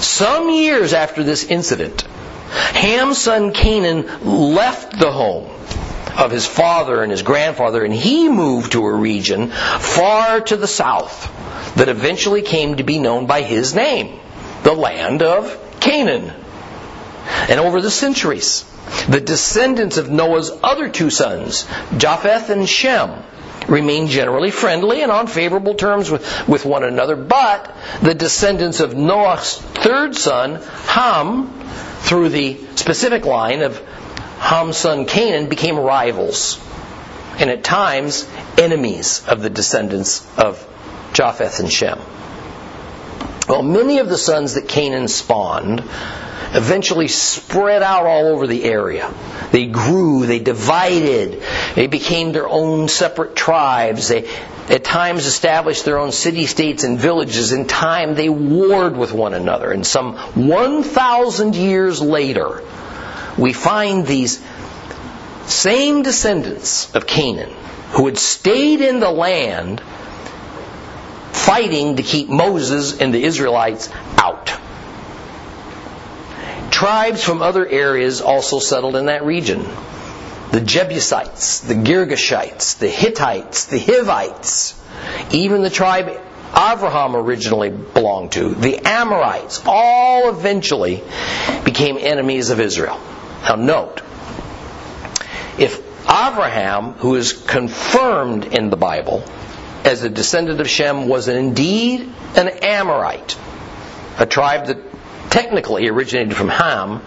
Some 0.00 0.50
years 0.50 0.92
after 0.92 1.22
this 1.22 1.44
incident, 1.44 2.02
Ham's 2.02 3.18
son 3.18 3.52
Canaan 3.52 4.06
left 4.54 4.98
the 4.98 5.10
home 5.10 5.50
of 6.16 6.30
his 6.30 6.46
father 6.46 7.02
and 7.02 7.10
his 7.10 7.22
grandfather, 7.22 7.84
and 7.84 7.92
he 7.92 8.28
moved 8.28 8.72
to 8.72 8.86
a 8.86 8.94
region 8.94 9.50
far 9.50 10.40
to 10.40 10.56
the 10.56 10.66
south 10.66 11.32
that 11.76 11.88
eventually 11.88 12.42
came 12.42 12.76
to 12.76 12.84
be 12.84 12.98
known 12.98 13.26
by 13.26 13.42
his 13.42 13.74
name, 13.74 14.18
the 14.62 14.72
land 14.72 15.22
of 15.22 15.78
Canaan. 15.80 16.32
And 17.48 17.60
over 17.60 17.80
the 17.80 17.90
centuries, 17.90 18.64
the 19.08 19.20
descendants 19.20 19.96
of 19.96 20.10
Noah's 20.10 20.50
other 20.62 20.88
two 20.88 21.10
sons, 21.10 21.66
Japheth 21.96 22.50
and 22.50 22.68
Shem, 22.68 23.10
remained 23.68 24.08
generally 24.08 24.50
friendly 24.50 25.02
and 25.02 25.10
on 25.10 25.26
favorable 25.26 25.74
terms 25.74 26.10
with, 26.10 26.48
with 26.48 26.64
one 26.64 26.84
another, 26.84 27.16
but 27.16 27.74
the 28.02 28.14
descendants 28.14 28.80
of 28.80 28.96
Noah's 28.96 29.56
third 29.56 30.14
son, 30.14 30.56
Ham, 30.86 31.50
through 32.00 32.28
the 32.28 32.58
specific 32.76 33.24
line 33.24 33.62
of 33.62 33.80
Ham's 34.38 34.76
son 34.76 35.06
Canaan 35.06 35.48
became 35.48 35.76
rivals 35.76 36.60
and 37.38 37.50
at 37.50 37.64
times 37.64 38.28
enemies 38.56 39.26
of 39.26 39.42
the 39.42 39.50
descendants 39.50 40.26
of 40.38 40.64
Japheth 41.12 41.60
and 41.60 41.70
Shem. 41.70 41.98
Well, 43.48 43.62
many 43.62 43.98
of 43.98 44.08
the 44.08 44.18
sons 44.18 44.54
that 44.54 44.68
Canaan 44.68 45.08
spawned 45.08 45.80
eventually 46.52 47.08
spread 47.08 47.82
out 47.82 48.06
all 48.06 48.26
over 48.26 48.46
the 48.46 48.64
area. 48.64 49.12
They 49.52 49.66
grew, 49.66 50.26
they 50.26 50.38
divided, 50.38 51.42
they 51.74 51.86
became 51.86 52.32
their 52.32 52.48
own 52.48 52.88
separate 52.88 53.36
tribes. 53.36 54.08
They 54.08 54.28
at 54.68 54.82
times 54.82 55.26
established 55.26 55.84
their 55.84 55.98
own 55.98 56.10
city 56.10 56.46
states 56.46 56.82
and 56.82 56.98
villages. 56.98 57.52
In 57.52 57.66
time, 57.66 58.14
they 58.14 58.28
warred 58.28 58.96
with 58.96 59.12
one 59.12 59.34
another. 59.34 59.70
And 59.70 59.86
some 59.86 60.16
1,000 60.16 61.54
years 61.54 62.00
later, 62.00 62.62
we 63.38 63.52
find 63.52 64.06
these 64.06 64.42
same 65.46 66.02
descendants 66.02 66.92
of 66.96 67.06
Canaan 67.06 67.52
who 67.92 68.06
had 68.06 68.18
stayed 68.18 68.80
in 68.80 68.98
the 68.98 69.10
land 69.10 69.80
fighting 71.46 71.96
to 71.96 72.02
keep 72.02 72.28
Moses 72.28 73.00
and 73.00 73.14
the 73.14 73.22
Israelites 73.22 73.88
out. 74.18 74.52
Tribes 76.72 77.22
from 77.22 77.40
other 77.40 77.66
areas 77.66 78.20
also 78.20 78.58
settled 78.58 78.96
in 78.96 79.06
that 79.06 79.24
region. 79.24 79.64
The 80.50 80.60
Jebusites, 80.60 81.60
the 81.60 81.74
Girgashites, 81.74 82.78
the 82.78 82.88
Hittites, 82.88 83.66
the 83.66 83.78
Hivites, 83.78 84.74
even 85.32 85.62
the 85.62 85.70
tribe 85.70 86.08
Abraham 86.50 87.14
originally 87.14 87.70
belonged 87.70 88.32
to, 88.32 88.48
the 88.54 88.78
Amorites, 88.84 89.62
all 89.66 90.28
eventually 90.28 91.02
became 91.64 91.96
enemies 91.96 92.50
of 92.50 92.58
Israel. 92.58 93.00
Now 93.44 93.54
note, 93.54 94.02
if 95.58 95.78
Abraham, 96.08 96.92
who 96.94 97.14
is 97.14 97.32
confirmed 97.32 98.46
in 98.46 98.70
the 98.70 98.76
Bible 98.76 99.24
as 99.86 100.02
a 100.02 100.08
descendant 100.08 100.60
of 100.60 100.68
Shem, 100.68 101.06
was 101.06 101.28
indeed 101.28 102.12
an 102.34 102.48
Amorite, 102.48 103.38
a 104.18 104.26
tribe 104.26 104.66
that 104.66 104.78
technically 105.30 105.88
originated 105.88 106.36
from 106.36 106.48
Ham. 106.48 107.02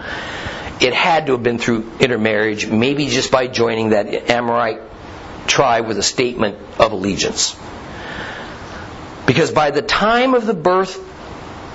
It 0.79 0.93
had 0.93 1.25
to 1.25 1.33
have 1.33 1.43
been 1.43 1.57
through 1.57 1.91
intermarriage, 1.99 2.67
maybe 2.67 3.07
just 3.07 3.31
by 3.31 3.47
joining 3.47 3.89
that 3.89 4.31
Amorite 4.31 4.79
tribe 5.45 5.87
with 5.87 5.97
a 5.97 6.03
statement 6.03 6.57
of 6.79 6.93
allegiance. 6.93 7.57
Because 9.25 9.51
by 9.51 9.71
the 9.71 9.81
time 9.81 10.33
of 10.33 10.45
the 10.45 10.53
birth 10.53 10.97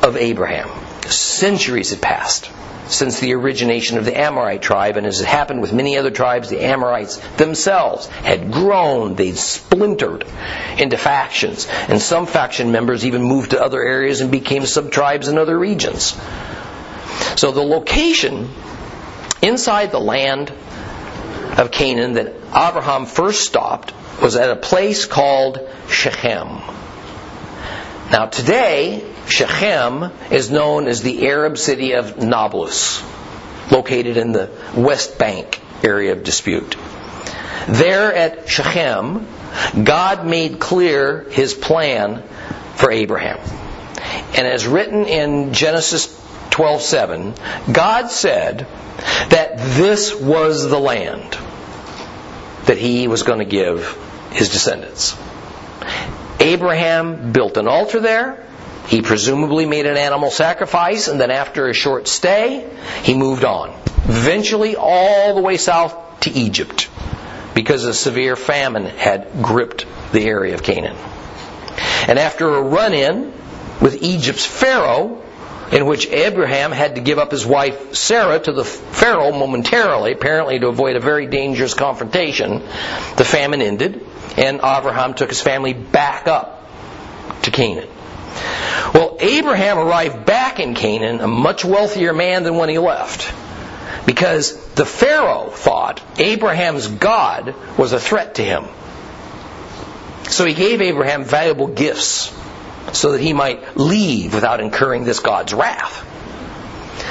of 0.02 0.16
Abraham, 0.16 0.70
centuries 1.06 1.90
had 1.90 2.00
passed 2.00 2.50
since 2.88 3.20
the 3.20 3.35
origination 3.35 3.99
of 3.99 4.05
the 4.05 4.18
Amorite 4.18 4.62
tribe, 4.62 4.97
and 4.97 5.07
as 5.07 5.20
it 5.20 5.27
happened 5.27 5.62
with 5.62 5.73
many 5.73 5.97
other 5.97 6.11
tribes, 6.11 6.51
the 6.51 6.64
Amorites 6.64 7.16
themselves 7.37 8.07
had 8.07 8.53
grown, 8.53 9.14
they'd 9.14 9.37
splintered 9.37 10.25
into 10.79 10.97
factions, 10.97 11.66
and 11.88 12.01
some 12.01 12.27
faction 12.27 12.73
members 12.73 13.07
even 13.07 13.23
moved 13.23 13.53
to 13.53 13.62
other 13.62 13.83
areas 13.83 14.20
and 14.20 14.31
became 14.31 14.66
sub-tribes 14.66 15.29
in 15.29 15.38
other 15.38 15.59
regions. 15.59 16.16
So 17.37 17.53
the 17.53 17.62
location 17.62 18.51
inside 19.42 19.90
the 19.90 20.01
land 20.01 20.53
of 21.59 21.70
Canaan 21.70 22.14
that 22.14 22.35
Abraham 22.49 23.07
first 23.07 23.47
stopped 23.47 23.92
was 24.20 24.37
at 24.37 24.51
a 24.51 24.57
place 24.57 25.07
called 25.07 25.59
Shechem. 25.88 26.61
Now 28.11 28.27
today, 28.27 29.13
Shechem 29.26 30.10
is 30.30 30.50
known 30.50 30.87
as 30.87 31.02
the 31.02 31.26
Arab 31.28 31.58
city 31.58 31.92
of 31.92 32.18
Nablus, 32.18 33.02
located 33.70 34.16
in 34.16 34.32
the 34.32 34.50
West 34.76 35.18
Bank 35.18 35.60
area 35.82 36.12
of 36.12 36.24
dispute. 36.24 36.76
There 37.68 38.12
at 38.12 38.48
Shechem, 38.48 39.26
God 39.82 40.26
made 40.26 40.60
clear 40.60 41.26
his 41.30 41.54
plan 41.54 42.22
for 42.76 42.90
Abraham. 42.90 43.38
And 44.37 44.46
as 44.46 44.66
written 44.66 45.06
in 45.06 45.52
Genesis 45.52 46.08
12:7, 46.50 47.34
God 47.72 48.10
said 48.10 48.66
that 49.30 49.58
this 49.58 50.14
was 50.14 50.68
the 50.68 50.78
land 50.78 51.37
that 52.66 52.78
he 52.78 53.08
was 53.08 53.22
going 53.22 53.38
to 53.38 53.44
give 53.44 53.98
his 54.32 54.50
descendants. 54.50 55.16
Abraham 56.40 57.32
built 57.32 57.56
an 57.56 57.68
altar 57.68 58.00
there. 58.00 58.44
He 58.87 59.03
presumably 59.03 59.66
made 59.66 59.87
an 59.87 59.97
animal 59.97 60.31
sacrifice, 60.31 61.09
and 61.09 61.20
then 61.20 61.31
after 61.31 61.68
a 61.68 61.75
short 61.75 62.07
stay, 62.07 62.68
he 63.03 63.14
moved 63.14 63.44
on. 63.44 63.70
Eventually, 64.07 64.77
all 64.77 65.35
the 65.35 65.40
way 65.40 65.57
south 65.57 66.20
to 66.20 66.31
Egypt, 66.31 66.90
because 67.55 67.85
a 67.85 67.94
severe 67.94 68.37
famine 68.37 68.85
had 68.85 69.42
gripped 69.42 69.87
the 70.12 70.25
area 70.25 70.55
of 70.55 70.62
Canaan. 70.62 70.97
And 72.07 72.18
after 72.18 72.49
a 72.49 72.62
run 72.62 72.92
in 72.92 73.33
with 73.81 74.03
Egypt's 74.03 74.44
Pharaoh, 74.44 75.23
in 75.73 75.87
which 75.87 76.07
Abraham 76.09 76.70
had 76.70 76.97
to 76.97 77.01
give 77.01 77.18
up 77.18 77.31
his 77.31 77.47
wife 77.47 77.94
Sarah 77.94 78.38
to 78.38 78.53
the 78.53 78.64
Pharaoh 78.64 79.33
momentarily, 79.33 80.12
apparently 80.12 80.59
to 80.59 80.68
avoid 80.68 80.97
a 80.97 81.01
very 81.01 81.27
dangerous 81.27 81.73
confrontation, 81.73 82.61
the 83.16 83.25
famine 83.25 83.62
ended, 83.62 84.07
and 84.37 84.61
Abraham 84.62 85.14
took 85.14 85.31
his 85.31 85.40
family 85.40 85.73
back 85.73 86.29
up 86.29 86.70
to 87.42 87.51
Canaan. 87.51 87.88
Well, 88.94 89.16
Abraham 89.18 89.78
arrived 89.78 90.24
back 90.24 90.61
in 90.61 90.74
Canaan 90.74 91.20
a 91.20 91.26
much 91.26 91.64
wealthier 91.64 92.12
man 92.12 92.44
than 92.44 92.57
when 92.57 92.68
he 92.68 92.78
left. 92.78 93.35
Because 94.07 94.57
the 94.74 94.87
Pharaoh 94.87 95.50
thought 95.50 96.00
Abraham's 96.18 96.87
God 96.87 97.54
was 97.76 97.92
a 97.92 97.98
threat 97.98 98.37
to 98.37 98.44
him. 98.44 98.66
So 100.28 100.44
he 100.44 100.54
gave 100.54 100.80
Abraham 100.80 101.24
valuable 101.24 101.66
gifts 101.66 102.33
so 102.92 103.12
that 103.12 103.20
he 103.20 103.33
might 103.33 103.76
leave 103.76 104.33
without 104.33 104.61
incurring 104.61 105.04
this 105.04 105.20
God's 105.20 105.52
wrath. 105.52 106.11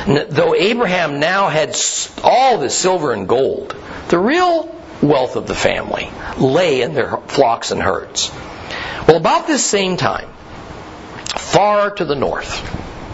Though 0.06 0.56
Abraham 0.56 1.20
now 1.20 1.50
had 1.50 1.76
all 2.24 2.60
the 2.60 2.70
silver 2.70 3.12
and 3.12 3.28
gold, 3.28 3.76
the 4.10 4.18
real 4.18 4.74
wealth 5.02 5.36
of 5.36 5.48
the 5.48 5.56
family 5.56 6.10
lay 6.38 6.82
in 6.82 6.94
their 6.94 7.18
flocks 7.18 7.72
and 7.72 7.82
herds. 7.82 8.32
Well, 9.08 9.18
about 9.18 9.48
this 9.48 9.66
same 9.66 9.98
time, 9.98 10.30
far 11.40 11.92
to 11.92 12.06
the 12.06 12.16
north, 12.16 12.62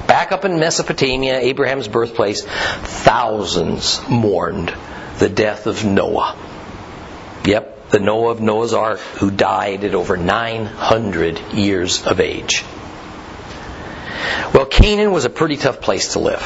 back 0.07 0.31
up 0.31 0.45
in 0.45 0.59
Mesopotamia, 0.59 1.39
Abraham's 1.39 1.87
birthplace, 1.87 2.43
thousands 2.43 4.01
mourned 4.09 4.73
the 5.19 5.29
death 5.29 5.67
of 5.67 5.85
Noah. 5.85 6.37
Yep, 7.45 7.89
the 7.89 7.99
Noah 7.99 8.31
of 8.31 8.41
Noah's 8.41 8.73
Ark, 8.73 8.99
who 8.99 9.31
died 9.31 9.83
at 9.83 9.95
over 9.95 10.17
900 10.17 11.53
years 11.53 12.05
of 12.05 12.19
age. 12.19 12.63
Well, 14.53 14.65
Canaan 14.65 15.11
was 15.11 15.25
a 15.25 15.29
pretty 15.29 15.57
tough 15.57 15.81
place 15.81 16.13
to 16.13 16.19
live. 16.19 16.41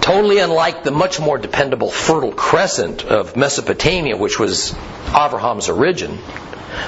Totally 0.00 0.38
unlike 0.38 0.82
the 0.82 0.90
much 0.90 1.20
more 1.20 1.38
dependable 1.38 1.90
Fertile 1.90 2.32
Crescent 2.32 3.04
of 3.04 3.36
Mesopotamia, 3.36 4.16
which 4.16 4.38
was 4.38 4.74
Abraham's 5.08 5.68
origin, 5.68 6.18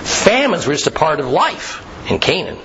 famines 0.01 0.67
were 0.67 0.73
just 0.73 0.87
a 0.87 0.91
part 0.91 1.21
of 1.21 1.29
life 1.29 1.87
in 2.11 2.19
Canaan. 2.19 2.59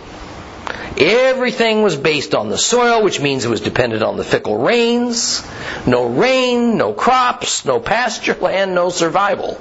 Everything 0.98 1.84
was 1.84 1.96
based 1.96 2.34
on 2.34 2.50
the 2.50 2.58
soil, 2.58 3.04
which 3.04 3.22
means 3.22 3.46
it 3.46 3.50
was 3.50 3.62
dependent 3.62 4.02
on 4.02 4.18
the 4.18 4.24
fickle 4.24 4.58
rains. 4.58 5.46
No 5.86 6.08
rain, 6.08 6.78
no 6.78 6.94
crops, 6.94 7.66
no 7.66 7.80
pasture 7.80 8.34
land, 8.42 8.74
no 8.74 8.90
survival. 8.90 9.56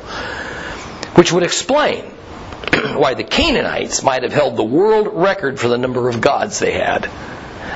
Which 1.14 1.33
would 1.33 1.42
explain 1.42 2.05
why 2.95 3.14
the 3.14 3.25
Canaanites 3.25 4.03
might 4.03 4.23
have 4.23 4.33
held 4.33 4.57
the 4.57 4.64
world 4.64 5.09
record 5.12 5.61
for 5.61 5.69
the 5.69 5.79
number 5.79 6.09
of 6.09 6.21
gods 6.21 6.59
they 6.59 6.73
had. 6.73 7.11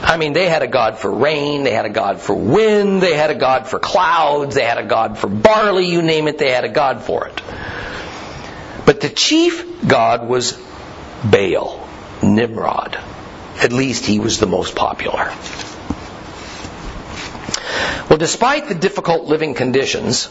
I 0.03 0.17
mean, 0.17 0.33
they 0.33 0.49
had 0.49 0.63
a 0.63 0.67
god 0.67 0.99
for 0.99 1.13
rain, 1.13 1.63
they 1.63 1.73
had 1.73 1.85
a 1.85 1.91
god 1.91 2.21
for 2.21 2.35
wind, 2.35 3.03
they 3.03 3.15
had 3.15 3.31
a 3.31 3.35
god 3.35 3.69
for 3.69 3.79
clouds, 3.79 4.55
they 4.55 4.65
had 4.65 4.79
a 4.79 4.87
god 4.87 5.19
for 5.19 5.29
barley, 5.29 5.87
you 5.87 6.01
name 6.01 6.27
it, 6.27 6.39
they 6.39 6.51
had 6.51 6.65
a 6.65 6.69
god 6.71 7.03
for 7.03 7.27
it. 7.27 7.43
But 8.87 9.01
the 9.01 9.11
chief 9.11 9.87
god 9.87 10.27
was 10.27 10.61
Baal, 11.23 11.87
Nimrod. 12.23 12.99
At 13.57 13.73
least 13.73 14.07
he 14.07 14.19
was 14.19 14.39
the 14.39 14.47
most 14.47 14.75
popular. 14.75 15.33
Well, 18.09 18.19
despite 18.19 18.69
the 18.69 18.75
difficult 18.75 19.27
living 19.27 19.55
conditions, 19.55 20.29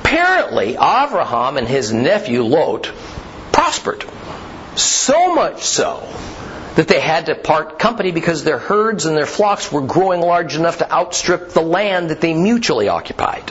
apparently 0.00 0.74
Avraham 0.74 1.58
and 1.58 1.66
his 1.66 1.92
nephew 1.92 2.42
Lot 2.42 2.92
prospered. 3.52 4.04
So 4.76 5.34
much 5.34 5.62
so 5.62 6.06
that 6.76 6.86
they 6.86 7.00
had 7.00 7.26
to 7.26 7.34
part 7.34 7.78
company 7.78 8.12
because 8.12 8.44
their 8.44 8.58
herds 8.58 9.06
and 9.06 9.16
their 9.16 9.26
flocks 9.26 9.72
were 9.72 9.80
growing 9.80 10.20
large 10.20 10.54
enough 10.54 10.78
to 10.78 10.92
outstrip 10.92 11.50
the 11.50 11.60
land 11.60 12.10
that 12.10 12.20
they 12.20 12.32
mutually 12.32 12.88
occupied. 12.88 13.50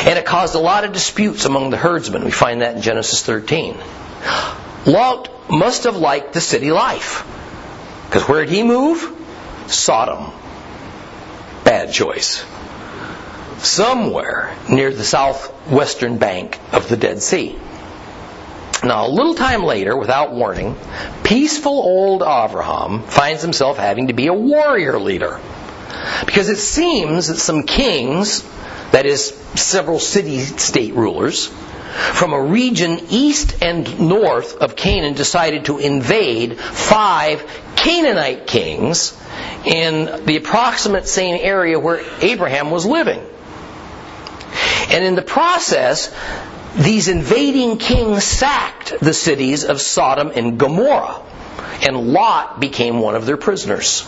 And 0.00 0.18
it 0.18 0.24
caused 0.24 0.54
a 0.54 0.58
lot 0.58 0.84
of 0.84 0.92
disputes 0.92 1.44
among 1.44 1.70
the 1.70 1.76
herdsmen. 1.76 2.24
We 2.24 2.30
find 2.30 2.62
that 2.62 2.76
in 2.76 2.82
Genesis 2.82 3.22
13. 3.22 3.76
Lot 4.86 5.50
must 5.50 5.84
have 5.84 5.96
liked 5.96 6.32
the 6.32 6.40
city 6.40 6.70
life. 6.70 7.26
Because 8.06 8.28
where 8.28 8.44
did 8.44 8.52
he 8.52 8.62
move? 8.62 9.16
Sodom. 9.66 10.32
Bad 11.64 11.92
choice. 11.92 12.44
Somewhere 13.58 14.56
near 14.68 14.92
the 14.92 15.04
southwestern 15.04 16.18
bank 16.18 16.58
of 16.72 16.88
the 16.88 16.96
Dead 16.96 17.22
Sea. 17.22 17.58
Now, 18.82 19.06
a 19.06 19.10
little 19.10 19.34
time 19.34 19.62
later, 19.62 19.94
without 19.96 20.32
warning, 20.32 20.74
peaceful 21.22 21.72
old 21.72 22.22
Avraham 22.22 23.04
finds 23.04 23.42
himself 23.42 23.76
having 23.76 24.08
to 24.08 24.14
be 24.14 24.28
a 24.28 24.32
warrior 24.32 24.98
leader. 24.98 25.38
Because 26.24 26.48
it 26.48 26.56
seems 26.56 27.28
that 27.28 27.36
some 27.36 27.64
kings, 27.64 28.42
that 28.92 29.04
is, 29.04 29.28
several 29.54 29.98
city 29.98 30.38
state 30.40 30.94
rulers, 30.94 31.52
from 31.90 32.32
a 32.32 32.40
region 32.40 32.98
east 33.10 33.62
and 33.62 34.00
north 34.00 34.56
of 34.56 34.76
Canaan 34.76 35.14
decided 35.14 35.66
to 35.66 35.78
invade 35.78 36.58
five 36.58 37.44
Canaanite 37.76 38.46
kings 38.46 39.16
in 39.64 40.24
the 40.26 40.36
approximate 40.36 41.06
same 41.06 41.38
area 41.40 41.78
where 41.78 42.02
Abraham 42.20 42.70
was 42.70 42.86
living. 42.86 43.20
And 44.90 45.04
in 45.04 45.14
the 45.14 45.22
process, 45.22 46.12
these 46.76 47.08
invading 47.08 47.78
kings 47.78 48.24
sacked 48.24 48.98
the 49.00 49.14
cities 49.14 49.64
of 49.64 49.80
Sodom 49.80 50.32
and 50.34 50.58
Gomorrah, 50.58 51.22
and 51.86 52.12
Lot 52.12 52.60
became 52.60 53.00
one 53.00 53.14
of 53.14 53.26
their 53.26 53.36
prisoners. 53.36 54.04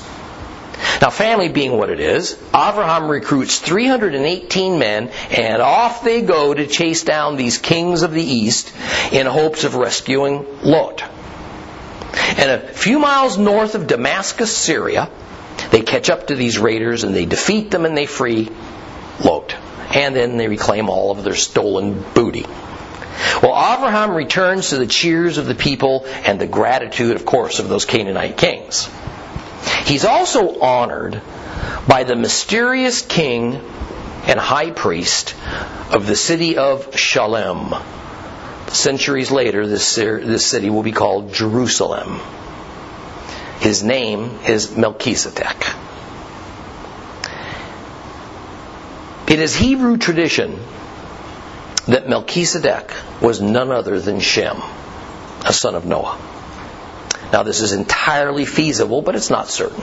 Now, 1.00 1.10
family 1.10 1.48
being 1.48 1.76
what 1.76 1.90
it 1.90 2.00
is, 2.00 2.32
Abraham 2.48 3.08
recruits 3.08 3.58
318 3.58 4.78
men, 4.78 5.10
and 5.30 5.62
off 5.62 6.04
they 6.04 6.22
go 6.22 6.52
to 6.54 6.66
chase 6.66 7.02
down 7.02 7.36
these 7.36 7.58
kings 7.58 8.02
of 8.02 8.12
the 8.12 8.22
east 8.22 8.72
in 9.12 9.26
hopes 9.26 9.64
of 9.64 9.74
rescuing 9.74 10.46
Lot. 10.62 11.02
And 12.36 12.50
a 12.50 12.68
few 12.68 12.98
miles 12.98 13.38
north 13.38 13.74
of 13.74 13.86
Damascus, 13.86 14.56
Syria, 14.56 15.10
they 15.70 15.80
catch 15.80 16.10
up 16.10 16.28
to 16.28 16.34
these 16.34 16.58
raiders 16.58 17.04
and 17.04 17.14
they 17.14 17.26
defeat 17.26 17.70
them 17.70 17.84
and 17.84 17.96
they 17.96 18.06
free 18.06 18.50
Lot. 19.24 19.54
and 19.94 20.16
then 20.16 20.38
they 20.38 20.48
reclaim 20.48 20.88
all 20.88 21.10
of 21.10 21.22
their 21.22 21.34
stolen 21.34 22.02
booty. 22.14 22.46
Well, 23.42 23.52
Abraham 23.52 24.12
returns 24.12 24.70
to 24.70 24.78
the 24.78 24.86
cheers 24.86 25.36
of 25.36 25.46
the 25.46 25.54
people 25.54 26.06
and 26.24 26.40
the 26.40 26.46
gratitude, 26.46 27.16
of 27.16 27.26
course, 27.26 27.58
of 27.58 27.68
those 27.68 27.84
Canaanite 27.84 28.36
kings. 28.36 28.88
He's 29.84 30.04
also 30.04 30.60
honored 30.60 31.20
by 31.86 32.04
the 32.04 32.16
mysterious 32.16 33.02
king 33.02 33.60
and 34.26 34.38
high 34.38 34.70
priest 34.70 35.34
of 35.90 36.06
the 36.06 36.16
city 36.16 36.56
of 36.56 36.96
Shalem. 36.96 37.74
Centuries 38.68 39.30
later, 39.30 39.66
this, 39.66 39.96
this 39.96 40.46
city 40.46 40.70
will 40.70 40.82
be 40.82 40.92
called 40.92 41.32
Jerusalem. 41.32 42.20
His 43.60 43.82
name 43.82 44.38
is 44.46 44.76
Melchizedek. 44.76 45.66
It 49.28 49.40
is 49.40 49.54
Hebrew 49.56 49.96
tradition 49.96 50.58
that 51.86 52.08
Melchizedek 52.08 52.92
was 53.20 53.40
none 53.40 53.70
other 53.70 54.00
than 54.00 54.20
Shem, 54.20 54.60
a 55.44 55.52
son 55.52 55.74
of 55.74 55.84
Noah. 55.84 56.31
Now, 57.32 57.42
this 57.42 57.62
is 57.62 57.72
entirely 57.72 58.44
feasible, 58.44 59.00
but 59.00 59.16
it's 59.16 59.30
not 59.30 59.48
certain. 59.48 59.82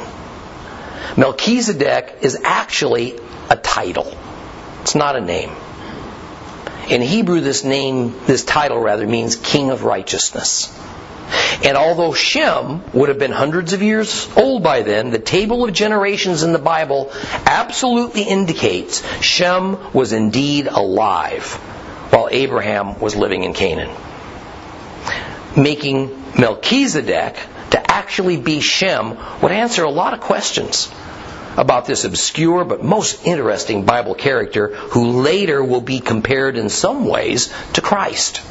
Melchizedek 1.17 2.19
is 2.21 2.39
actually 2.43 3.19
a 3.49 3.55
title. 3.55 4.15
It's 4.81 4.93
not 4.93 5.15
a 5.15 5.21
name. 5.21 5.51
In 6.89 7.01
Hebrew, 7.01 7.41
this 7.41 7.63
name, 7.63 8.13
this 8.25 8.45
title 8.45 8.79
rather, 8.79 9.07
means 9.07 9.35
King 9.35 9.71
of 9.71 9.83
Righteousness. 9.83 10.75
And 11.63 11.77
although 11.77 12.13
Shem 12.13 12.83
would 12.93 13.09
have 13.09 13.19
been 13.19 13.31
hundreds 13.31 13.73
of 13.73 13.81
years 13.81 14.27
old 14.35 14.63
by 14.63 14.81
then, 14.81 15.11
the 15.11 15.19
table 15.19 15.63
of 15.63 15.73
generations 15.73 16.43
in 16.43 16.53
the 16.53 16.59
Bible 16.59 17.11
absolutely 17.45 18.23
indicates 18.23 19.03
Shem 19.21 19.93
was 19.93 20.13
indeed 20.13 20.67
alive 20.67 21.53
while 22.11 22.29
Abraham 22.31 22.99
was 22.99 23.15
living 23.15 23.43
in 23.43 23.53
Canaan. 23.53 23.95
Making 25.61 26.33
Melchizedek 26.39 27.35
to 27.71 27.91
actually 27.91 28.37
be 28.37 28.61
Shem 28.61 29.17
would 29.41 29.51
answer 29.51 29.83
a 29.83 29.89
lot 29.89 30.13
of 30.13 30.21
questions 30.21 30.89
about 31.57 31.85
this 31.85 32.05
obscure 32.05 32.63
but 32.63 32.83
most 32.83 33.25
interesting 33.25 33.83
Bible 33.83 34.15
character 34.15 34.73
who 34.73 35.21
later 35.21 35.63
will 35.63 35.81
be 35.81 35.99
compared 35.99 36.57
in 36.57 36.69
some 36.69 37.05
ways 37.05 37.53
to 37.73 37.81
Christ. 37.81 38.41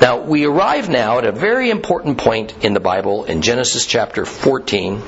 Now, 0.00 0.22
we 0.22 0.46
arrive 0.46 0.88
now 0.88 1.18
at 1.18 1.26
a 1.26 1.32
very 1.32 1.70
important 1.70 2.18
point 2.18 2.64
in 2.64 2.72
the 2.72 2.80
Bible 2.80 3.24
in 3.24 3.42
Genesis 3.42 3.84
chapter 3.84 4.24
14, 4.24 5.02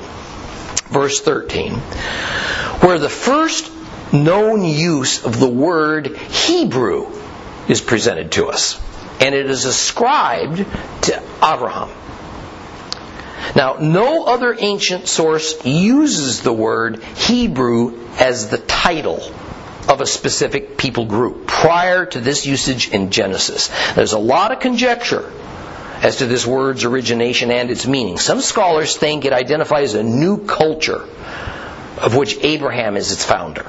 verse 0.91 1.19
13, 1.21 1.73
where 1.73 2.99
the 2.99 3.09
first 3.09 3.71
known 4.13 4.63
use 4.63 5.25
of 5.25 5.39
the 5.39 5.49
word 5.49 6.15
Hebrew 6.15 7.11
is 7.67 7.81
presented 7.81 8.33
to 8.33 8.47
us. 8.47 8.79
And 9.19 9.35
it 9.35 9.49
is 9.49 9.65
ascribed 9.65 10.57
to 11.03 11.23
Abraham. 11.43 11.89
Now, 13.55 13.77
no 13.79 14.25
other 14.25 14.55
ancient 14.57 15.07
source 15.07 15.63
uses 15.65 16.41
the 16.41 16.53
word 16.53 17.03
Hebrew 17.03 18.07
as 18.17 18.49
the 18.49 18.57
title 18.57 19.21
of 19.89 20.01
a 20.01 20.05
specific 20.05 20.77
people 20.77 21.05
group 21.05 21.45
prior 21.45 22.05
to 22.05 22.19
this 22.19 22.45
usage 22.45 22.89
in 22.89 23.11
Genesis. 23.11 23.69
There's 23.93 24.13
a 24.13 24.19
lot 24.19 24.51
of 24.51 24.59
conjecture 24.59 25.31
as 26.01 26.17
to 26.17 26.25
this 26.25 26.45
word's 26.45 26.83
origination 26.83 27.51
and 27.51 27.69
its 27.69 27.85
meaning. 27.85 28.17
Some 28.17 28.41
scholars 28.41 28.97
think 28.97 29.25
it 29.25 29.33
identifies 29.33 29.93
a 29.93 30.03
new 30.03 30.45
culture 30.45 31.07
of 31.97 32.15
which 32.15 32.37
Abraham 32.43 32.97
is 32.97 33.11
its 33.11 33.23
founder. 33.23 33.65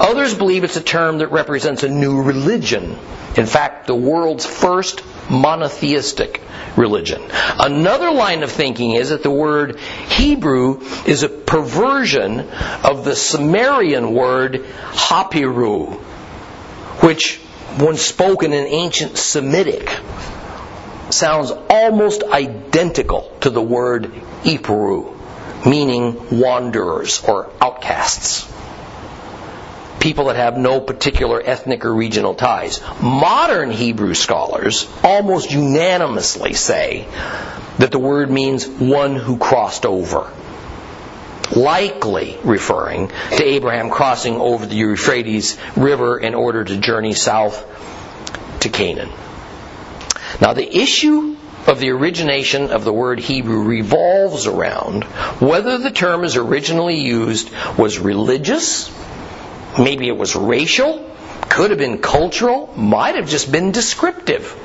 Others 0.00 0.34
believe 0.34 0.64
it's 0.64 0.76
a 0.76 0.82
term 0.82 1.18
that 1.18 1.28
represents 1.28 1.82
a 1.82 1.88
new 1.88 2.22
religion. 2.22 2.98
In 3.36 3.46
fact, 3.46 3.86
the 3.86 3.94
world's 3.94 4.46
first 4.46 5.02
monotheistic 5.30 6.40
religion. 6.76 7.22
Another 7.58 8.10
line 8.10 8.42
of 8.42 8.50
thinking 8.50 8.92
is 8.92 9.10
that 9.10 9.22
the 9.22 9.30
word 9.30 9.78
Hebrew 9.78 10.80
is 11.06 11.22
a 11.22 11.28
perversion 11.28 12.40
of 12.82 13.04
the 13.04 13.14
Sumerian 13.14 14.14
word 14.14 14.64
Hapiru, 14.92 15.94
which, 17.02 17.38
when 17.78 17.96
spoken 17.96 18.52
in 18.52 18.64
ancient 18.64 19.18
Semitic, 19.18 19.88
sounds 21.10 21.50
almost 21.50 22.22
identical 22.24 23.36
to 23.40 23.50
the 23.50 23.62
word 23.62 24.04
Iparu, 24.44 25.66
meaning 25.66 26.40
wanderers 26.40 27.22
or 27.24 27.50
outcasts 27.60 28.50
people 30.04 30.26
that 30.26 30.36
have 30.36 30.58
no 30.58 30.82
particular 30.82 31.40
ethnic 31.42 31.82
or 31.86 31.94
regional 31.94 32.34
ties. 32.34 32.82
Modern 33.00 33.70
Hebrew 33.70 34.12
scholars 34.12 34.86
almost 35.02 35.50
unanimously 35.50 36.52
say 36.52 37.08
that 37.78 37.90
the 37.90 37.98
word 37.98 38.30
means 38.30 38.68
one 38.68 39.16
who 39.16 39.38
crossed 39.38 39.86
over. 39.86 40.30
Likely 41.56 42.38
referring 42.44 43.08
to 43.08 43.42
Abraham 43.42 43.88
crossing 43.88 44.36
over 44.36 44.66
the 44.66 44.74
Euphrates 44.74 45.56
River 45.74 46.18
in 46.18 46.34
order 46.34 46.62
to 46.62 46.76
journey 46.76 47.14
south 47.14 47.64
to 48.60 48.68
Canaan. 48.68 49.08
Now, 50.38 50.52
the 50.52 50.76
issue 50.76 51.34
of 51.66 51.80
the 51.80 51.92
origination 51.92 52.70
of 52.70 52.84
the 52.84 52.92
word 52.92 53.20
Hebrew 53.20 53.62
revolves 53.62 54.46
around 54.46 55.04
whether 55.40 55.78
the 55.78 55.90
term 55.90 56.24
as 56.24 56.36
originally 56.36 57.00
used 57.00 57.50
was 57.78 57.98
religious 57.98 58.90
Maybe 59.78 60.08
it 60.08 60.16
was 60.16 60.36
racial, 60.36 61.10
could 61.48 61.70
have 61.70 61.78
been 61.78 61.98
cultural, 61.98 62.72
might 62.76 63.16
have 63.16 63.28
just 63.28 63.50
been 63.50 63.72
descriptive. 63.72 64.60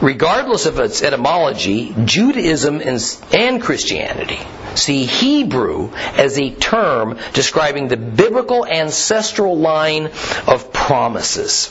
Regardless 0.00 0.66
of 0.66 0.78
its 0.80 1.02
etymology, 1.02 1.94
Judaism 2.04 2.80
and 2.82 3.62
Christianity 3.62 4.40
see 4.74 5.04
Hebrew 5.06 5.92
as 5.94 6.38
a 6.38 6.50
term 6.50 7.18
describing 7.32 7.88
the 7.88 7.96
biblical 7.96 8.66
ancestral 8.66 9.56
line 9.56 10.06
of 10.46 10.72
promises 10.72 11.70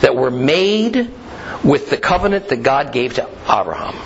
that 0.00 0.14
were 0.14 0.30
made 0.30 1.10
with 1.64 1.90
the 1.90 1.96
covenant 1.96 2.48
that 2.48 2.62
God 2.62 2.92
gave 2.92 3.14
to 3.14 3.28
Abraham 3.48 3.96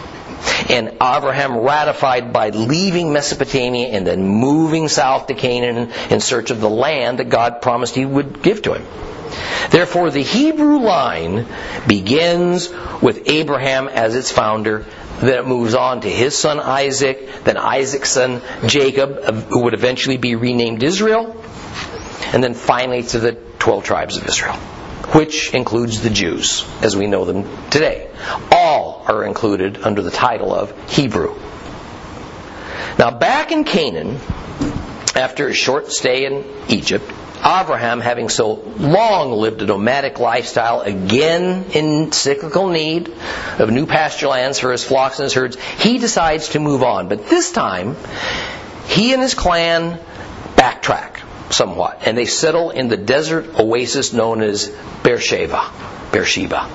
and 0.68 0.88
Abraham 1.00 1.58
ratified 1.58 2.32
by 2.32 2.50
leaving 2.50 3.12
Mesopotamia 3.12 3.88
and 3.88 4.06
then 4.06 4.26
moving 4.26 4.88
south 4.88 5.26
to 5.28 5.34
Canaan 5.34 5.92
in 6.10 6.20
search 6.20 6.50
of 6.50 6.60
the 6.60 6.70
land 6.70 7.18
that 7.18 7.28
God 7.28 7.62
promised 7.62 7.94
he 7.94 8.04
would 8.04 8.42
give 8.42 8.62
to 8.62 8.74
him. 8.74 8.86
Therefore, 9.70 10.10
the 10.10 10.22
Hebrew 10.22 10.78
line 10.78 11.46
begins 11.86 12.70
with 13.02 13.28
Abraham 13.28 13.88
as 13.88 14.14
its 14.14 14.30
founder, 14.30 14.84
then 15.20 15.38
it 15.38 15.46
moves 15.46 15.74
on 15.74 16.02
to 16.02 16.08
his 16.08 16.36
son 16.36 16.60
Isaac, 16.60 17.44
then 17.44 17.56
Isaac's 17.56 18.10
son 18.10 18.42
Jacob, 18.66 19.22
who 19.48 19.64
would 19.64 19.74
eventually 19.74 20.16
be 20.16 20.36
renamed 20.36 20.82
Israel, 20.82 21.42
and 22.32 22.42
then 22.42 22.54
finally 22.54 23.02
to 23.02 23.18
the 23.18 23.32
12 23.32 23.84
tribes 23.84 24.16
of 24.16 24.26
Israel 24.26 24.58
which 25.12 25.54
includes 25.54 26.02
the 26.02 26.10
Jews 26.10 26.64
as 26.82 26.96
we 26.96 27.06
know 27.06 27.24
them 27.24 27.44
today. 27.70 28.10
All 28.50 29.04
are 29.06 29.24
included 29.24 29.78
under 29.82 30.02
the 30.02 30.10
title 30.10 30.54
of 30.54 30.90
Hebrew. 30.90 31.34
Now, 32.98 33.10
back 33.10 33.52
in 33.52 33.64
Canaan, 33.64 34.18
after 35.14 35.48
a 35.48 35.54
short 35.54 35.92
stay 35.92 36.24
in 36.24 36.44
Egypt, 36.68 37.04
Abraham, 37.38 38.00
having 38.00 38.28
so 38.28 38.54
long 38.78 39.32
lived 39.32 39.62
a 39.62 39.66
nomadic 39.66 40.18
lifestyle, 40.18 40.80
again 40.80 41.66
in 41.72 42.10
cyclical 42.10 42.68
need 42.68 43.12
of 43.58 43.70
new 43.70 43.86
pasture 43.86 44.28
lands 44.28 44.58
for 44.58 44.72
his 44.72 44.82
flocks 44.82 45.18
and 45.18 45.24
his 45.24 45.34
herds, 45.34 45.56
he 45.78 45.98
decides 45.98 46.50
to 46.50 46.60
move 46.60 46.82
on. 46.82 47.08
But 47.08 47.28
this 47.28 47.52
time, 47.52 47.96
he 48.88 49.12
and 49.12 49.22
his 49.22 49.34
clan 49.34 50.00
backtrack 50.56 51.25
somewhat, 51.50 52.02
and 52.06 52.16
they 52.16 52.26
settle 52.26 52.70
in 52.70 52.88
the 52.88 52.96
desert 52.96 53.58
oasis 53.58 54.12
known 54.12 54.42
as 54.42 54.74
Beersheba. 55.02 55.70
Beersheba. 56.12 56.68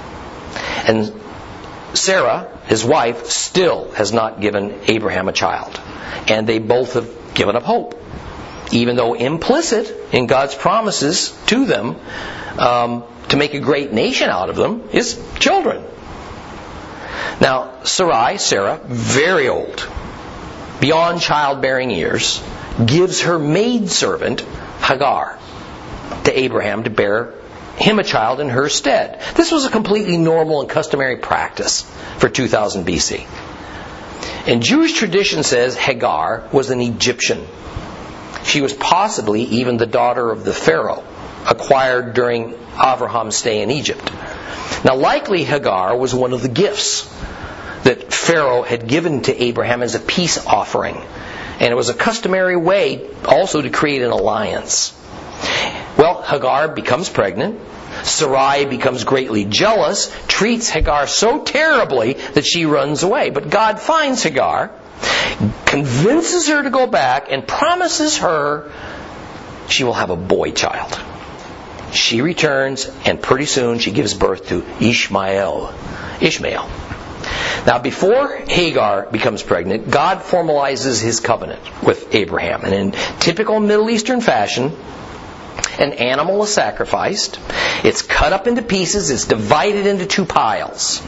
And 0.87 1.13
Sarah, 1.93 2.59
his 2.65 2.83
wife, 2.83 3.25
still 3.27 3.91
has 3.91 4.13
not 4.13 4.41
given 4.41 4.79
Abraham 4.87 5.27
a 5.27 5.33
child. 5.33 5.79
And 6.27 6.47
they 6.47 6.59
both 6.59 6.93
have 6.93 7.33
given 7.33 7.55
up 7.55 7.63
hope. 7.63 7.97
Even 8.71 8.95
though 8.95 9.13
implicit 9.13 10.13
in 10.13 10.27
God's 10.27 10.55
promises 10.55 11.37
to 11.47 11.65
them 11.65 11.97
um, 12.57 13.03
to 13.29 13.37
make 13.37 13.53
a 13.53 13.59
great 13.59 13.91
nation 13.91 14.29
out 14.29 14.49
of 14.49 14.55
them 14.55 14.89
is 14.93 15.21
children. 15.39 15.83
Now, 17.41 17.83
Sarai, 17.83 18.37
Sarah, 18.37 18.79
very 18.85 19.49
old, 19.49 19.87
beyond 20.79 21.21
childbearing 21.21 21.89
years, 21.89 22.41
gives 22.85 23.21
her 23.21 23.37
maidservant 23.37 24.41
Hagar 24.81 25.37
to 26.23 26.39
Abraham 26.39 26.83
to 26.83 26.89
bear 26.89 27.33
him 27.77 27.99
a 27.99 28.03
child 28.03 28.39
in 28.39 28.49
her 28.49 28.69
stead. 28.69 29.21
This 29.35 29.51
was 29.51 29.65
a 29.65 29.69
completely 29.69 30.17
normal 30.17 30.61
and 30.61 30.69
customary 30.69 31.17
practice 31.17 31.81
for 32.17 32.29
2000 32.29 32.85
BC. 32.85 33.25
And 34.47 34.61
Jewish 34.61 34.93
tradition 34.93 35.43
says 35.43 35.75
Hagar 35.75 36.47
was 36.51 36.69
an 36.69 36.81
Egyptian. 36.81 37.45
She 38.43 38.61
was 38.61 38.73
possibly 38.73 39.43
even 39.43 39.77
the 39.77 39.85
daughter 39.85 40.31
of 40.31 40.43
the 40.43 40.53
Pharaoh, 40.53 41.03
acquired 41.47 42.13
during 42.13 42.55
Abraham's 42.73 43.35
stay 43.35 43.61
in 43.61 43.71
Egypt. 43.71 44.11
Now, 44.83 44.95
likely 44.95 45.43
Hagar 45.43 45.95
was 45.95 46.13
one 46.13 46.33
of 46.33 46.41
the 46.41 46.49
gifts 46.49 47.03
that 47.83 48.11
Pharaoh 48.11 48.63
had 48.63 48.87
given 48.87 49.21
to 49.23 49.43
Abraham 49.43 49.83
as 49.83 49.95
a 49.95 49.99
peace 49.99 50.43
offering. 50.45 51.01
And 51.61 51.71
it 51.71 51.75
was 51.75 51.89
a 51.89 51.93
customary 51.93 52.57
way 52.57 53.07
also 53.23 53.61
to 53.61 53.69
create 53.69 54.01
an 54.01 54.09
alliance. 54.09 54.97
Well, 55.95 56.23
Hagar 56.23 56.69
becomes 56.69 57.07
pregnant. 57.07 57.59
Sarai 58.01 58.65
becomes 58.65 59.03
greatly 59.03 59.45
jealous, 59.45 60.11
treats 60.27 60.69
Hagar 60.69 61.05
so 61.05 61.43
terribly 61.43 62.13
that 62.13 62.45
she 62.45 62.65
runs 62.65 63.03
away. 63.03 63.29
But 63.29 63.51
God 63.51 63.79
finds 63.79 64.23
Hagar, 64.23 64.71
convinces 65.67 66.47
her 66.47 66.63
to 66.63 66.71
go 66.71 66.87
back, 66.87 67.31
and 67.31 67.47
promises 67.47 68.17
her 68.17 68.71
she 69.69 69.83
will 69.83 69.93
have 69.93 70.09
a 70.09 70.15
boy 70.15 70.53
child. 70.53 70.99
She 71.93 72.21
returns, 72.21 72.89
and 73.05 73.21
pretty 73.21 73.45
soon 73.45 73.77
she 73.77 73.91
gives 73.91 74.15
birth 74.15 74.47
to 74.47 74.65
Ishmael. 74.79 75.75
Ishmael. 76.21 76.67
Now, 77.65 77.79
before 77.79 78.35
Hagar 78.35 79.07
becomes 79.11 79.43
pregnant, 79.43 79.89
God 79.89 80.19
formalizes 80.19 81.01
his 81.01 81.19
covenant 81.19 81.61
with 81.83 82.13
Abraham. 82.15 82.63
And 82.63 82.73
in 82.73 82.91
typical 83.19 83.59
Middle 83.59 83.89
Eastern 83.89 84.21
fashion, 84.21 84.75
an 85.79 85.93
animal 85.93 86.43
is 86.43 86.53
sacrificed, 86.53 87.39
it's 87.83 88.01
cut 88.01 88.33
up 88.33 88.47
into 88.47 88.61
pieces, 88.61 89.09
it's 89.09 89.25
divided 89.25 89.85
into 89.85 90.05
two 90.05 90.25
piles. 90.25 91.01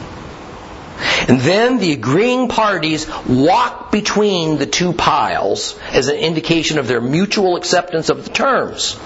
And 1.28 1.40
then 1.40 1.78
the 1.78 1.92
agreeing 1.92 2.48
parties 2.48 3.08
walk 3.26 3.90
between 3.90 4.58
the 4.58 4.66
two 4.66 4.92
piles 4.92 5.78
as 5.90 6.08
an 6.08 6.16
indication 6.16 6.78
of 6.78 6.86
their 6.86 7.00
mutual 7.00 7.56
acceptance 7.56 8.10
of 8.10 8.24
the 8.24 8.30
terms. 8.30 8.96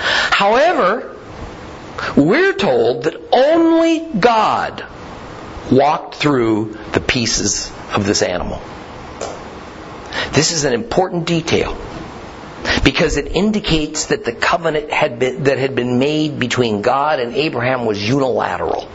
However, 0.00 1.16
we're 2.16 2.52
told 2.52 3.04
that 3.04 3.16
only 3.32 4.00
God 4.20 4.84
walked 5.70 6.14
through 6.14 6.76
the 6.92 7.00
pieces 7.00 7.70
of 7.92 8.06
this 8.06 8.22
animal. 8.22 8.60
This 10.32 10.52
is 10.52 10.64
an 10.64 10.72
important 10.72 11.26
detail 11.26 11.76
because 12.84 13.16
it 13.16 13.28
indicates 13.36 14.06
that 14.06 14.24
the 14.24 14.32
covenant 14.32 14.90
had 14.90 15.18
been, 15.18 15.44
that 15.44 15.58
had 15.58 15.74
been 15.74 15.98
made 15.98 16.38
between 16.38 16.82
God 16.82 17.20
and 17.20 17.34
Abraham 17.34 17.86
was 17.86 18.06
unilateral. 18.06 18.88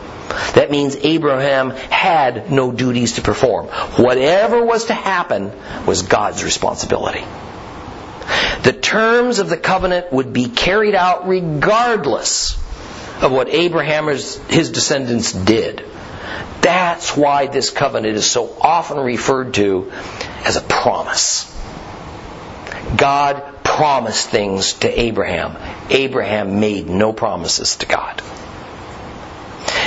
That 0.55 0.71
means 0.71 0.95
Abraham 0.95 1.71
had 1.71 2.51
no 2.51 2.71
duties 2.71 3.13
to 3.13 3.21
perform. 3.21 3.67
Whatever 3.67 4.63
was 4.63 4.85
to 4.85 4.93
happen 4.93 5.51
was 5.85 6.03
God's 6.03 6.43
responsibility. 6.43 7.23
The 8.63 8.73
terms 8.73 9.39
of 9.39 9.49
the 9.49 9.57
covenant 9.57 10.11
would 10.13 10.31
be 10.33 10.47
carried 10.47 10.95
out 10.95 11.27
regardless 11.27 12.55
of 13.21 13.31
what 13.31 13.49
Abraham 13.49 14.09
or 14.09 14.13
his 14.13 14.71
descendants 14.71 15.33
did. 15.33 15.85
That's 16.61 17.15
why 17.15 17.47
this 17.47 17.69
covenant 17.69 18.15
is 18.15 18.29
so 18.29 18.55
often 18.61 18.99
referred 18.99 19.53
to 19.55 19.91
as 20.45 20.55
a 20.55 20.61
promise. 20.61 21.49
God 22.95 23.63
promised 23.63 24.29
things 24.29 24.73
to 24.73 24.99
Abraham. 24.99 25.57
Abraham 25.89 26.59
made 26.59 26.87
no 26.87 27.11
promises 27.11 27.77
to 27.77 27.85
God. 27.85 28.21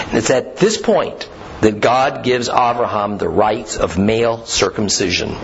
And 0.09 0.19
it's 0.19 0.31
at 0.31 0.57
this 0.57 0.77
point 0.77 1.29
that 1.61 1.81
God 1.81 2.23
gives 2.25 2.49
Abraham 2.49 3.19
the 3.19 3.29
rites 3.29 3.77
of 3.77 3.99
male 3.99 4.45
circumcision 4.45 5.35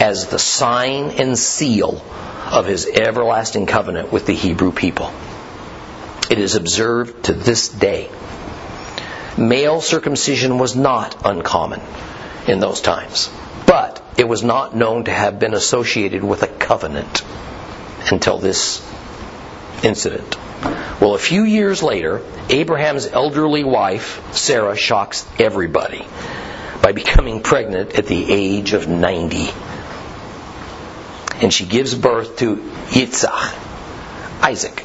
as 0.00 0.26
the 0.28 0.38
sign 0.38 1.10
and 1.10 1.38
seal 1.38 2.02
of 2.50 2.66
his 2.66 2.86
everlasting 2.86 3.66
covenant 3.66 4.12
with 4.12 4.26
the 4.26 4.34
Hebrew 4.34 4.72
people. 4.72 5.12
It 6.30 6.38
is 6.38 6.54
observed 6.54 7.24
to 7.24 7.32
this 7.32 7.68
day. 7.68 8.10
Male 9.36 9.80
circumcision 9.80 10.58
was 10.58 10.76
not 10.76 11.16
uncommon 11.24 11.80
in 12.46 12.60
those 12.60 12.80
times, 12.80 13.30
but 13.66 14.00
it 14.16 14.28
was 14.28 14.44
not 14.44 14.76
known 14.76 15.04
to 15.04 15.12
have 15.12 15.40
been 15.40 15.54
associated 15.54 16.22
with 16.22 16.42
a 16.42 16.46
covenant 16.46 17.22
until 18.12 18.38
this 18.38 18.80
incident. 19.82 20.36
Well, 21.00 21.14
a 21.14 21.18
few 21.18 21.42
years 21.44 21.82
later, 21.82 22.22
Abraham's 22.48 23.06
elderly 23.06 23.64
wife, 23.64 24.22
Sarah, 24.34 24.76
shocks 24.76 25.26
everybody 25.38 26.06
by 26.80 26.92
becoming 26.92 27.42
pregnant 27.42 27.98
at 27.98 28.06
the 28.06 28.32
age 28.32 28.72
of 28.72 28.86
90. 28.86 29.48
And 31.42 31.52
she 31.52 31.66
gives 31.66 31.94
birth 31.94 32.36
to 32.36 32.56
Yitzhak, 32.90 33.52
Isaac. 34.42 34.84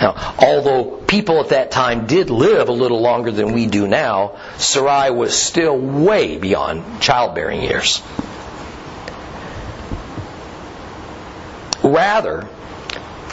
Now, 0.00 0.34
although 0.38 0.84
people 0.84 1.40
at 1.40 1.50
that 1.50 1.70
time 1.70 2.06
did 2.06 2.28
live 2.30 2.68
a 2.68 2.72
little 2.72 3.00
longer 3.00 3.30
than 3.30 3.52
we 3.52 3.66
do 3.66 3.86
now, 3.86 4.36
Sarai 4.58 5.10
was 5.10 5.36
still 5.36 5.76
way 5.78 6.36
beyond 6.36 7.00
childbearing 7.00 7.62
years. 7.62 8.02
Rather 11.82 12.48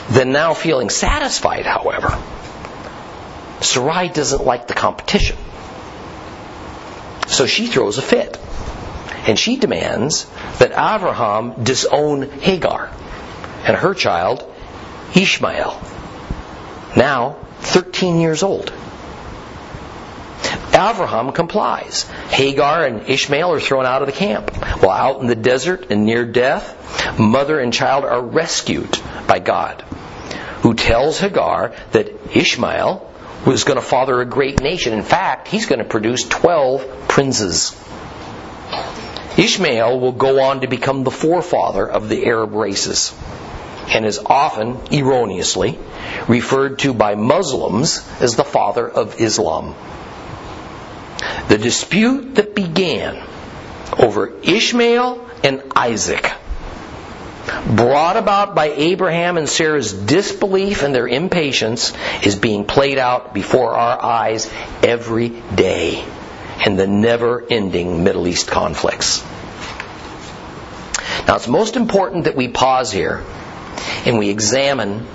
than 0.09 0.32
now 0.32 0.53
feeling 0.53 0.89
satisfied, 0.89 1.66
however, 1.66 2.18
Sarai 3.61 4.09
doesn't 4.09 4.45
like 4.45 4.68
the 4.68 4.74
competition. 4.74 5.38
So 7.28 7.45
she 7.45 7.68
throws 7.68 7.97
a 7.97 8.01
fit. 8.01 8.38
And 9.26 9.39
she 9.39 9.55
demands 9.55 10.26
that 10.59 10.72
Abraham 10.72 11.64
disown 11.64 12.30
Hagar 12.41 12.91
and 13.64 13.78
her 13.78 13.93
child, 13.93 14.43
Ishmael, 15.16 15.80
now 16.96 17.38
13 17.60 18.20
years 18.20 18.44
old. 18.44 18.72
Abraham 20.74 21.32
complies. 21.32 22.04
Hagar 22.30 22.86
and 22.86 23.08
Ishmael 23.08 23.54
are 23.54 23.60
thrown 23.60 23.86
out 23.86 24.02
of 24.02 24.08
the 24.08 24.14
camp. 24.14 24.56
While 24.82 24.91
out 24.91 25.22
in 25.22 25.28
the 25.28 25.36
desert 25.36 25.91
and 25.91 26.06
near 26.06 26.26
death, 26.26 27.20
mother 27.20 27.60
and 27.60 27.72
child 27.72 28.06
are 28.06 28.22
rescued 28.22 28.98
by 29.28 29.39
God, 29.39 29.82
who 30.62 30.74
tells 30.74 31.20
Hagar 31.20 31.74
that 31.91 32.36
Ishmael 32.36 33.10
was 33.46 33.64
going 33.64 33.80
to 33.80 33.86
father 33.86 34.20
a 34.22 34.26
great 34.26 34.62
nation. 34.62 34.94
In 34.94 35.04
fact, 35.04 35.48
he's 35.48 35.68
going 35.68 35.80
to 35.80 35.86
produce 35.86 36.28
12 36.28 37.08
princes. 37.08 37.76
Ishmael 39.38 40.00
will 40.00 40.12
go 40.12 40.41
on 40.41 40.62
to 40.62 40.68
become 40.68 41.04
the 41.04 41.12
forefather 41.12 41.88
of 41.88 42.10
the 42.10 42.26
Arab 42.26 42.54
races 42.54 43.14
and 43.89 44.05
is 44.05 44.19
often, 44.25 44.77
erroneously, 44.91 45.77
referred 46.27 46.79
to 46.79 46.93
by 46.93 47.15
Muslims 47.15 48.07
as 48.19 48.36
the 48.36 48.43
father 48.43 48.88
of 48.88 49.19
Islam. 49.19 49.75
The 51.47 51.57
dispute 51.57 52.36
that 52.36 52.55
began 52.55 53.27
over 53.97 54.34
Ishmael 54.41 55.29
and 55.43 55.61
Isaac, 55.75 56.31
brought 57.67 58.17
about 58.17 58.55
by 58.55 58.69
Abraham 58.69 59.38
and 59.38 59.47
Sarah's 59.47 59.93
disbelief 59.93 60.84
and 60.84 60.95
their 60.95 61.07
impatience, 61.07 61.93
is 62.23 62.36
being 62.36 62.65
played 62.65 62.97
out 62.97 63.34
before 63.34 63.73
our 63.73 64.01
eyes 64.01 64.51
every 64.81 65.29
day 65.29 66.05
in 66.65 66.77
the 66.77 66.88
never 66.88 67.43
ending 67.49 68.03
Middle 68.03 68.27
East 68.27 68.47
conflicts. 68.47 69.23
Now, 71.27 71.36
it's 71.36 71.47
most 71.47 71.75
important 71.75 72.25
that 72.25 72.36
we 72.36 72.47
pause 72.47 72.91
here 72.91 73.23
and 74.05 74.17
we 74.17 74.30
examine 74.30 75.05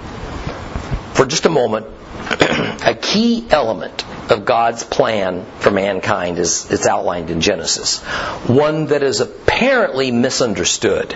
for 1.12 1.26
just 1.26 1.46
a 1.46 1.50
moment 1.50 1.86
a 2.86 2.96
key 3.00 3.46
element 3.50 4.04
of 4.30 4.44
God's 4.44 4.84
plan 4.84 5.44
for 5.59 5.70
mankind 5.70 6.38
as 6.38 6.70
it's 6.70 6.86
outlined 6.86 7.30
in 7.30 7.40
Genesis. 7.40 8.00
One 8.46 8.86
that 8.86 9.02
is 9.02 9.20
apparently 9.20 10.11
misunderstood, 10.11 11.14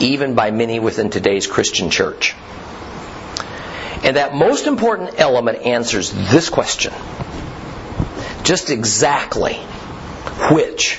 even 0.00 0.34
by 0.34 0.50
many 0.50 0.80
within 0.80 1.10
today's 1.10 1.46
Christian 1.46 1.90
church. 1.90 2.34
And 4.02 4.16
that 4.16 4.34
most 4.34 4.66
important 4.66 5.20
element 5.20 5.66
answers 5.66 6.12
this 6.12 6.50
question 6.50 6.92
just 8.48 8.70
exactly 8.70 9.54
which 10.50 10.98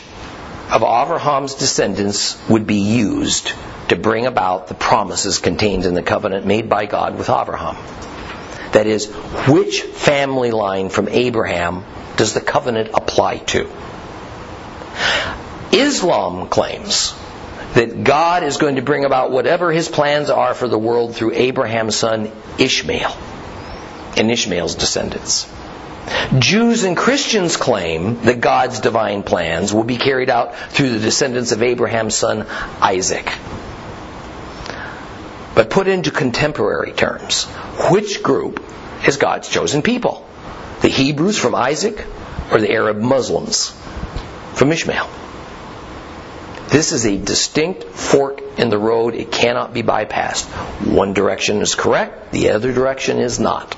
of 0.71 0.83
Abraham's 0.83 1.55
descendants 1.55 2.37
would 2.47 2.67
be 2.67 2.75
used 2.75 3.53
to 3.87 3.95
bring 3.95 4.27
about 4.27 4.67
the 4.67 4.75
promises 4.75 5.39
contained 5.39 5.85
in 5.85 5.95
the 5.95 6.03
covenant 6.03 6.45
made 6.45 6.69
by 6.69 6.85
God 6.85 7.17
with 7.17 7.29
Abraham. 7.29 7.75
That 8.73 8.85
is, 8.85 9.07
which 9.47 9.81
family 9.81 10.51
line 10.51 10.89
from 10.89 11.09
Abraham 11.09 11.83
does 12.17 12.35
the 12.35 12.41
covenant 12.41 12.91
apply 12.93 13.37
to? 13.37 13.67
Islam 15.71 16.49
claims 16.49 17.15
that 17.73 18.03
God 18.03 18.43
is 18.43 18.57
going 18.57 18.75
to 18.75 18.81
bring 18.83 19.05
about 19.05 19.31
whatever 19.31 19.71
his 19.71 19.89
plans 19.89 20.29
are 20.29 20.53
for 20.53 20.67
the 20.67 20.77
world 20.77 21.15
through 21.15 21.33
Abraham's 21.33 21.95
son 21.95 22.31
Ishmael 22.59 23.15
and 24.17 24.29
Ishmael's 24.29 24.75
descendants. 24.75 25.51
Jews 26.37 26.83
and 26.83 26.95
Christians 26.95 27.57
claim 27.57 28.21
that 28.23 28.39
God's 28.39 28.79
divine 28.79 29.23
plans 29.23 29.73
will 29.73 29.83
be 29.83 29.97
carried 29.97 30.29
out 30.29 30.55
through 30.55 30.91
the 30.91 30.99
descendants 30.99 31.51
of 31.51 31.63
Abraham's 31.63 32.15
son 32.15 32.45
Isaac. 32.81 33.31
But 35.55 35.69
put 35.69 35.87
into 35.87 36.11
contemporary 36.11 36.93
terms, 36.93 37.45
which 37.89 38.23
group 38.23 38.63
is 39.07 39.17
God's 39.17 39.49
chosen 39.49 39.81
people? 39.81 40.25
The 40.81 40.87
Hebrews 40.87 41.37
from 41.37 41.55
Isaac 41.55 42.05
or 42.51 42.61
the 42.61 42.71
Arab 42.71 42.97
Muslims 42.97 43.71
from 44.53 44.71
Ishmael? 44.71 45.09
This 46.69 46.91
is 46.91 47.05
a 47.05 47.17
distinct 47.17 47.83
fork 47.83 48.41
in 48.59 48.69
the 48.69 48.77
road. 48.77 49.15
It 49.15 49.31
cannot 49.31 49.73
be 49.73 49.81
bypassed. 49.81 50.45
One 50.85 51.13
direction 51.13 51.61
is 51.61 51.73
correct, 51.73 52.31
the 52.31 52.51
other 52.51 52.71
direction 52.71 53.17
is 53.17 53.39
not. 53.39 53.75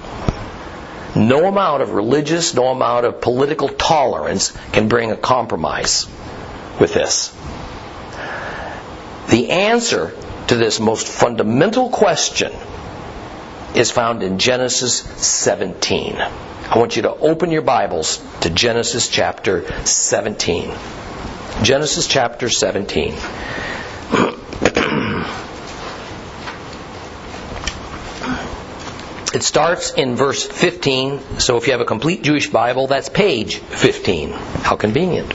No 1.16 1.45
amount 1.45 1.82
of 1.82 1.91
religious, 1.91 2.53
no 2.53 2.68
amount 2.68 3.05
of 3.05 3.22
political 3.22 3.68
tolerance 3.68 4.51
can 4.72 4.88
bring 4.88 5.12
a 5.12 5.18
compromise 5.18 6.07
with 6.80 6.93
this. 6.93 7.36
The 9.30 9.49
answer 9.51 10.14
to 10.47 10.55
this 10.55 10.80
most 10.80 11.07
fundamental 11.07 11.89
question 11.89 12.51
is 13.76 13.91
found 13.91 14.24
in 14.24 14.38
Genesis 14.39 14.95
17. 14.95 16.18
I 16.18 16.78
want 16.78 16.95
you 16.95 17.01
to 17.03 17.12
open 17.12 17.51
your 17.51 17.62
Bibles 17.62 18.22
to 18.41 18.49
Genesis 18.49 19.07
chapter 19.09 19.66
17. 19.86 20.74
Genesis 21.64 22.07
chapter 22.07 22.49
17. 22.49 23.14
It 29.34 29.44
starts 29.44 29.92
in 29.92 30.18
verse 30.18 30.46
15, 30.46 31.40
so 31.40 31.56
if 31.56 31.66
you 31.66 31.72
have 31.72 31.80
a 31.80 31.86
complete 31.86 32.22
Jewish 32.22 32.50
Bible, 32.50 32.88
that's 32.88 33.08
page 33.08 33.60
15. 33.60 34.32
How 34.32 34.76
convenient. 34.76 35.34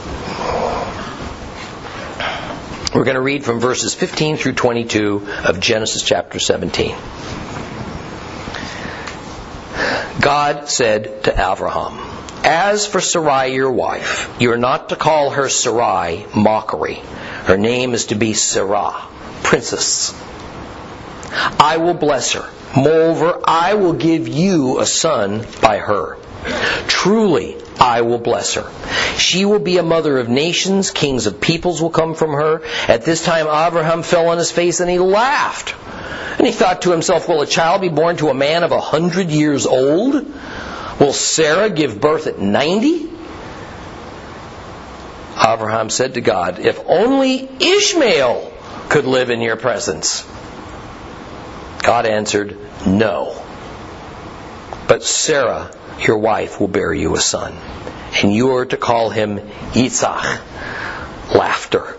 We're 2.95 3.05
going 3.05 3.15
to 3.15 3.23
read 3.23 3.43
from 3.43 3.59
verses 3.59 3.95
15 3.95 4.37
through 4.37 4.53
22 4.53 5.27
of 5.45 5.61
Genesis 5.61 6.03
chapter 6.03 6.39
17. 6.39 6.95
God 10.21 10.69
said 10.69 11.25
to 11.25 11.33
Abraham, 11.33 11.99
As 12.45 12.87
for 12.87 13.01
Sarai 13.01 13.55
your 13.55 13.71
wife, 13.71 14.35
you 14.39 14.53
are 14.53 14.59
not 14.59 14.91
to 14.91 14.97
call 14.97 15.31
her 15.31 15.49
Sarai, 15.49 16.27
mockery. 16.35 17.03
Her 17.45 17.57
name 17.57 17.95
is 17.95 18.07
to 18.07 18.15
be 18.15 18.35
Sarah, 18.35 19.09
princess. 19.43 20.15
I 21.61 21.79
will 21.79 21.95
bless 21.95 22.33
her. 22.33 22.51
Moreover, 22.77 23.41
I 23.45 23.75
will 23.75 23.95
give 23.95 24.29
you 24.29 24.81
a 24.81 24.87
son 24.87 25.47
by 25.63 25.79
her. 25.79 26.19
Truly, 26.87 27.57
I 27.81 28.03
will 28.03 28.19
bless 28.19 28.55
her. 28.55 28.71
She 29.17 29.45
will 29.45 29.59
be 29.59 29.79
a 29.79 29.83
mother 29.83 30.19
of 30.19 30.29
nations, 30.29 30.91
kings 30.91 31.27
of 31.27 31.41
peoples 31.41 31.81
will 31.81 31.91
come 31.91 32.15
from 32.15 32.33
her. 32.33 32.63
At 32.87 33.05
this 33.05 33.25
time, 33.25 33.47
Abraham 33.47 34.03
fell 34.03 34.29
on 34.29 34.39
his 34.39 34.51
face 34.51 34.81
and 34.81 34.91
he 34.91 34.99
laughed. 34.99 35.75
And 36.39 36.47
he 36.47 36.53
thought 36.53 36.83
to 36.83 36.91
himself, 36.91 37.29
Will 37.29 37.41
a 37.41 37.47
child 37.47 37.81
be 37.81 37.89
born 37.89 38.19
to 38.19 38.29
a 38.29 38.35
man 38.35 38.63
of 38.63 38.73
a 38.73 38.81
hundred 38.81 39.31
years 39.31 39.67
old? 39.67 40.15
Will 41.01 41.13
Sarah 41.13 41.71
give 41.71 42.01
birth 42.01 42.27
at 42.27 42.39
ninety? 42.39 43.11
Abraham 45.37 45.91
said 45.91 46.15
to 46.15 46.21
God, 46.21 46.59
If 46.59 46.81
only 46.87 47.49
Ishmael 47.61 48.53
could 48.89 49.07
live 49.07 49.31
in 49.31 49.41
your 49.41 49.57
presence. 49.57 50.27
God 51.87 52.05
answered, 52.05 52.59
No. 52.85 53.41
But 54.89 55.05
Sarah, 55.05 55.71
your 56.01 56.19
wife, 56.19 56.59
will 56.59 56.67
bear 56.67 56.93
you 56.93 57.15
a 57.15 57.21
son, 57.21 57.55
and 58.21 58.35
you 58.35 58.57
are 58.57 58.67
to 58.67 58.77
call 58.77 59.11
him 59.11 59.39
Yitzhak, 59.39 60.41
laughter. 61.33 61.97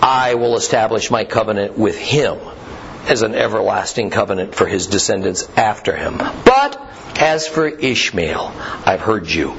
I 0.00 0.36
will 0.36 0.56
establish 0.56 1.10
my 1.10 1.24
covenant 1.24 1.76
with 1.76 1.98
him 1.98 2.38
as 3.08 3.20
an 3.20 3.34
everlasting 3.34 4.08
covenant 4.08 4.54
for 4.54 4.64
his 4.64 4.86
descendants 4.86 5.46
after 5.54 5.94
him. 5.94 6.16
But 6.16 6.80
as 7.20 7.46
for 7.46 7.66
Ishmael, 7.68 8.54
I've 8.86 9.02
heard 9.02 9.30
you. 9.30 9.54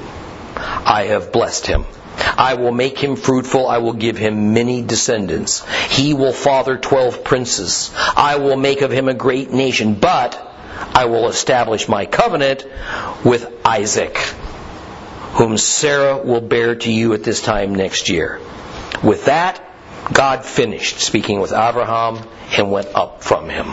I 0.56 1.06
have 1.10 1.30
blessed 1.30 1.68
him. 1.68 1.84
I 2.16 2.54
will 2.54 2.72
make 2.72 2.98
him 2.98 3.16
fruitful. 3.16 3.68
I 3.68 3.78
will 3.78 3.92
give 3.92 4.16
him 4.16 4.52
many 4.54 4.82
descendants. 4.82 5.64
He 5.88 6.14
will 6.14 6.32
father 6.32 6.76
twelve 6.76 7.24
princes. 7.24 7.92
I 8.16 8.36
will 8.36 8.56
make 8.56 8.82
of 8.82 8.90
him 8.90 9.08
a 9.08 9.14
great 9.14 9.50
nation, 9.50 9.94
but 9.94 10.40
I 10.94 11.06
will 11.06 11.28
establish 11.28 11.88
my 11.88 12.06
covenant 12.06 12.66
with 13.24 13.50
Isaac, 13.64 14.16
whom 15.34 15.58
Sarah 15.58 16.18
will 16.18 16.40
bear 16.40 16.74
to 16.76 16.92
you 16.92 17.14
at 17.14 17.24
this 17.24 17.40
time 17.40 17.74
next 17.74 18.08
year. 18.08 18.40
With 19.02 19.26
that, 19.26 19.60
God 20.12 20.44
finished 20.44 21.00
speaking 21.00 21.40
with 21.40 21.52
Abraham 21.52 22.18
and 22.56 22.70
went 22.70 22.94
up 22.94 23.22
from 23.22 23.48
him. 23.48 23.72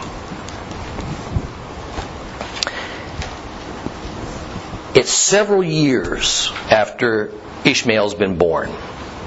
It's 4.94 5.12
several 5.12 5.64
years 5.64 6.52
after 6.70 7.32
Ishmael's 7.66 8.16
been 8.16 8.38
born. 8.38 8.70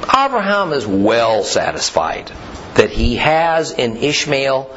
Abraham 0.03 0.73
is 0.73 0.87
well 0.87 1.43
satisfied 1.45 2.31
that 2.75 2.91
he 2.91 3.17
has 3.17 3.71
in 3.71 3.97
Ishmael 3.97 4.71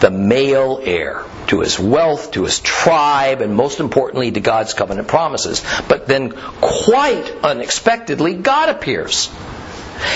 the 0.00 0.10
male 0.10 0.80
heir 0.82 1.24
to 1.46 1.60
his 1.60 1.78
wealth, 1.78 2.32
to 2.32 2.44
his 2.44 2.58
tribe, 2.58 3.40
and 3.40 3.54
most 3.54 3.80
importantly 3.80 4.32
to 4.32 4.40
God's 4.40 4.74
covenant 4.74 5.08
promises. 5.08 5.64
But 5.88 6.06
then, 6.06 6.32
quite 6.32 7.30
unexpectedly, 7.42 8.34
God 8.34 8.68
appears. 8.68 9.30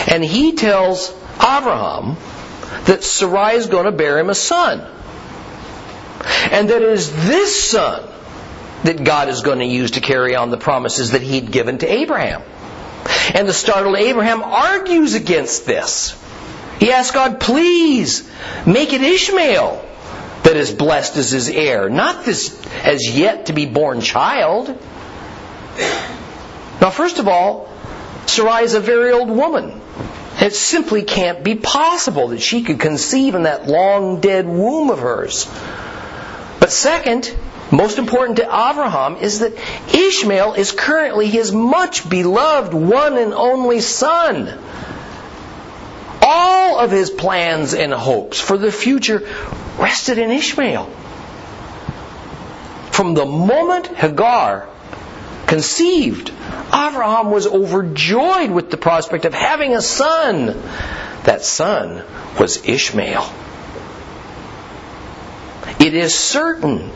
And 0.09 0.25
he 0.25 0.53
tells 0.53 1.11
Abraham 1.37 2.17
that 2.87 3.05
Sarai 3.05 3.55
is 3.55 3.67
going 3.67 3.87
to 3.87 3.93
bear 3.93 4.19
him 4.19 4.29
a 4.29 4.35
son. 4.35 4.81
And 6.51 6.69
that 6.69 6.83
it 6.83 6.89
is 6.89 7.11
this 7.29 7.71
son 7.71 8.09
that 8.83 9.05
God 9.05 9.29
is 9.29 9.43
going 9.43 9.61
to 9.61 9.65
use 9.65 9.93
to 9.93 10.01
carry 10.01 10.35
on 10.35 10.51
the 10.51 10.57
promises 10.57 11.13
that 11.13 11.23
he'd 11.23 11.53
given 11.53 11.79
to 11.79 11.91
Abraham. 11.91 12.43
And 13.35 13.49
the 13.49 13.53
startled 13.53 13.97
Abraham 13.97 14.43
argues 14.43 15.15
against 15.15 15.67
this. 15.67 16.17
He 16.79 16.93
asks 16.93 17.15
God, 17.15 17.41
please 17.41 18.29
make 18.67 18.93
it 18.93 19.03
Ishmael 19.03 19.87
that 20.43 20.57
is 20.57 20.73
blessed 20.73 21.17
as 21.17 21.31
his 21.31 21.49
heir, 21.49 21.91
not 21.91 22.25
this 22.25 22.59
as 22.83 23.09
yet 23.09 23.47
to 23.47 23.53
be 23.53 23.67
born 23.67 24.01
child. 24.01 24.69
Now, 26.81 26.91
first 26.91 27.19
of 27.19 27.29
all, 27.29 27.69
Sarai 28.27 28.65
is 28.65 28.75
a 28.75 28.81
very 28.81 29.13
old 29.13 29.29
woman. 29.29 29.81
It 30.41 30.55
simply 30.55 31.03
can't 31.03 31.45
be 31.45 31.55
possible 31.55 32.29
that 32.29 32.41
she 32.41 32.63
could 32.63 32.81
conceive 32.81 33.35
in 33.35 33.43
that 33.43 33.67
long 33.67 34.21
dead 34.21 34.47
womb 34.47 34.89
of 34.89 34.99
hers. 34.99 35.47
But 36.59 36.73
second, 36.73 37.37
most 37.71 37.99
important 37.99 38.39
to 38.39 38.45
Abraham 38.45 39.17
is 39.17 39.41
that 39.41 39.53
Ishmael 39.95 40.55
is 40.55 40.73
currently 40.73 41.29
his 41.29 41.53
much 41.53 42.09
beloved 42.09 42.75
one 42.75 43.17
and 43.17 43.33
only 43.33 43.81
son. 43.81 44.59
All 46.23 46.79
of 46.79 46.91
his 46.91 47.11
plans 47.11 47.75
and 47.75 47.93
hopes 47.93 48.41
for 48.41 48.59
the 48.59 48.73
future 48.73 49.29
rested 49.79 50.19
in 50.19 50.31
Ishmael. 50.31 50.87
From 52.91 53.15
the 53.15 53.25
moment 53.25 53.87
Hagar 53.87 54.69
conceived, 55.47 56.31
Abraham 56.69 57.31
was 57.31 57.47
overjoyed 57.47 58.51
with 58.51 58.71
the 58.71 58.77
prospect 58.77 59.25
of 59.25 59.35
having 59.35 59.75
a 59.75 59.83
son. 59.83 60.47
That 61.25 61.43
son 61.43 62.05
was 62.39 62.65
Ishmael. 62.65 63.33
It 65.79 65.95
is 65.95 66.15
certain 66.15 66.91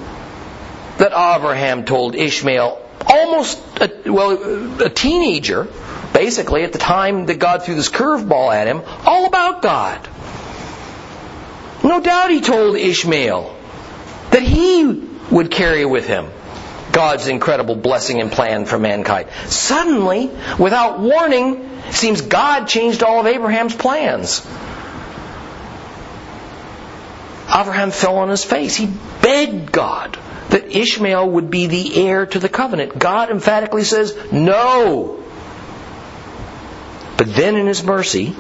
that 0.99 1.12
Abraham 1.12 1.84
told 1.84 2.14
Ishmael, 2.14 2.80
almost 3.07 3.61
a, 3.80 4.11
well, 4.11 4.82
a 4.82 4.90
teenager, 4.90 5.68
basically 6.12 6.62
at 6.62 6.72
the 6.72 6.78
time 6.78 7.26
that 7.26 7.38
God 7.38 7.62
threw 7.62 7.74
this 7.74 7.88
curveball 7.88 8.55
at 8.55 8.66
him, 8.66 8.82
all 9.05 9.26
about 9.26 9.62
God. 9.62 10.09
No 11.82 12.01
doubt 12.01 12.30
he 12.30 12.40
told 12.40 12.76
Ishmael 12.76 13.55
that 14.30 14.42
he 14.42 15.09
would 15.30 15.51
carry 15.51 15.84
with 15.84 16.07
him 16.07 16.30
God's 16.92 17.26
incredible 17.26 17.74
blessing 17.74 18.20
and 18.20 18.30
plan 18.30 18.66
for 18.66 18.78
mankind. 18.78 19.28
Suddenly, 19.47 20.30
without 20.59 21.01
warning, 21.01 21.57
it 21.88 21.95
seems 21.95 22.20
God 22.20 22.66
changed 22.66 23.03
all 23.03 23.20
of 23.20 23.26
Abraham's 23.26 23.74
plans. 23.74 24.47
Abraham 27.53 27.90
fell 27.90 28.16
on 28.18 28.28
his 28.28 28.45
face. 28.45 28.76
He 28.76 28.88
begged 29.20 29.72
God 29.72 30.18
that 30.55 30.70
Ishmael 30.70 31.30
would 31.30 31.50
be 31.50 31.66
the 31.66 32.07
heir 32.07 32.26
to 32.26 32.38
the 32.38 32.48
covenant. 32.48 32.96
God 32.96 33.28
emphatically 33.28 33.82
says, 33.82 34.16
no. 34.30 35.20
But 37.16 37.34
then 37.34 37.57
in 37.57 37.66
his 37.66 37.82
mercy, 37.82 38.36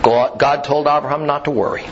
God 0.00 0.62
told 0.62 0.86
Abraham 0.86 1.26
not 1.26 1.46
to 1.46 1.50
worry. 1.50 1.82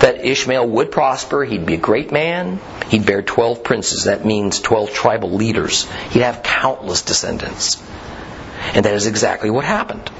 That 0.00 0.24
Ishmael 0.24 0.68
would 0.70 0.90
prosper, 0.90 1.44
he'd 1.44 1.66
be 1.66 1.74
a 1.74 1.76
great 1.78 2.10
man, 2.10 2.58
he'd 2.88 3.06
bear 3.06 3.22
12 3.22 3.62
princes, 3.62 4.04
that 4.04 4.24
means 4.24 4.58
12 4.58 4.92
tribal 4.92 5.30
leaders. 5.30 5.88
He'd 6.10 6.22
have 6.22 6.42
countless 6.42 7.02
descendants. 7.02 7.80
And 8.74 8.84
that 8.86 8.94
is 8.94 9.06
exactly 9.06 9.50
what 9.50 9.64
happened. 9.64 10.10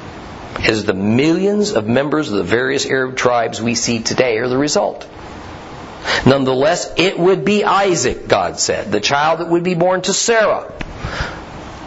As 0.60 0.84
the 0.84 0.94
millions 0.94 1.72
of 1.72 1.88
members 1.88 2.30
of 2.30 2.36
the 2.36 2.44
various 2.44 2.86
Arab 2.86 3.16
tribes 3.16 3.60
we 3.60 3.74
see 3.74 3.98
today 3.98 4.38
are 4.38 4.46
the 4.46 4.56
result. 4.56 5.08
Nonetheless, 6.24 6.92
it 6.96 7.18
would 7.18 7.44
be 7.44 7.64
Isaac, 7.64 8.28
God 8.28 8.58
said, 8.58 8.92
the 8.92 9.00
child 9.00 9.40
that 9.40 9.48
would 9.48 9.62
be 9.62 9.74
born 9.74 10.02
to 10.02 10.12
Sarah. 10.12 10.72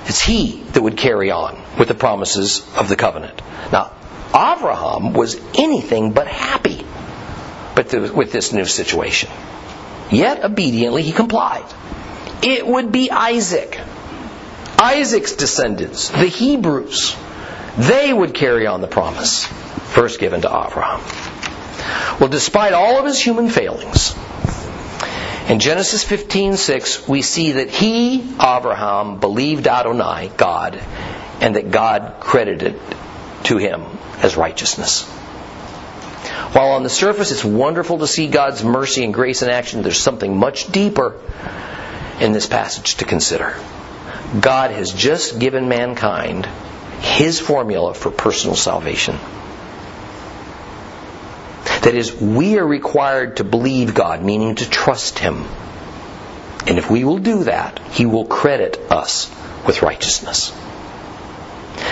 It's 0.05 0.21
he 0.21 0.63
that 0.73 0.81
would 0.81 0.97
carry 0.97 1.31
on 1.31 1.61
with 1.77 1.87
the 1.87 1.93
promises 1.93 2.65
of 2.75 2.89
the 2.89 2.95
covenant. 2.95 3.41
Now, 3.71 3.91
Abraham 4.29 5.13
was 5.13 5.39
anything 5.57 6.11
but 6.13 6.27
happy 6.27 6.85
with 7.75 8.31
this 8.31 8.51
new 8.51 8.65
situation. 8.65 9.29
Yet, 10.11 10.43
obediently, 10.43 11.03
he 11.03 11.11
complied. 11.11 11.65
It 12.41 12.65
would 12.65 12.91
be 12.91 13.11
Isaac, 13.11 13.79
Isaac's 14.77 15.33
descendants, 15.33 16.09
the 16.09 16.25
Hebrews. 16.25 17.15
They 17.77 18.11
would 18.11 18.33
carry 18.33 18.65
on 18.67 18.81
the 18.81 18.87
promise 18.87 19.45
first 19.45 20.19
given 20.19 20.41
to 20.41 20.47
Abraham. 20.47 20.99
Well, 22.19 22.29
despite 22.29 22.73
all 22.73 22.97
of 22.99 23.05
his 23.05 23.21
human 23.21 23.49
failings, 23.49 24.15
in 25.47 25.59
Genesis 25.59 26.03
15:6 26.03 27.07
we 27.07 27.21
see 27.21 27.53
that 27.53 27.69
he, 27.69 28.21
Abraham, 28.39 29.19
believed 29.19 29.67
Adonai, 29.67 30.31
God, 30.37 30.79
and 31.41 31.55
that 31.55 31.71
God 31.71 32.15
credited 32.19 32.79
to 33.45 33.57
him 33.57 33.85
as 34.21 34.37
righteousness. 34.37 35.03
While 36.51 36.71
on 36.71 36.83
the 36.83 36.89
surface 36.89 37.31
it's 37.31 37.43
wonderful 37.43 37.99
to 37.99 38.07
see 38.07 38.27
God's 38.27 38.63
mercy 38.63 39.03
and 39.03 39.13
grace 39.13 39.41
in 39.41 39.49
action, 39.49 39.81
there's 39.81 39.99
something 39.99 40.37
much 40.37 40.71
deeper 40.71 41.15
in 42.19 42.31
this 42.31 42.47
passage 42.47 42.95
to 42.95 43.05
consider. 43.05 43.55
God 44.39 44.71
has 44.71 44.91
just 44.91 45.39
given 45.39 45.69
mankind 45.69 46.47
his 47.01 47.39
formula 47.39 47.93
for 47.93 48.11
personal 48.11 48.55
salvation. 48.55 49.17
That 51.81 51.95
is, 51.95 52.13
we 52.13 52.57
are 52.59 52.67
required 52.67 53.37
to 53.37 53.43
believe 53.43 53.93
God, 53.93 54.21
meaning 54.21 54.55
to 54.55 54.69
trust 54.69 55.19
Him. 55.19 55.45
And 56.67 56.77
if 56.77 56.89
we 56.89 57.03
will 57.03 57.19
do 57.19 57.45
that, 57.45 57.79
He 57.91 58.05
will 58.05 58.25
credit 58.25 58.77
us 58.91 59.31
with 59.65 59.81
righteousness. 59.81 60.53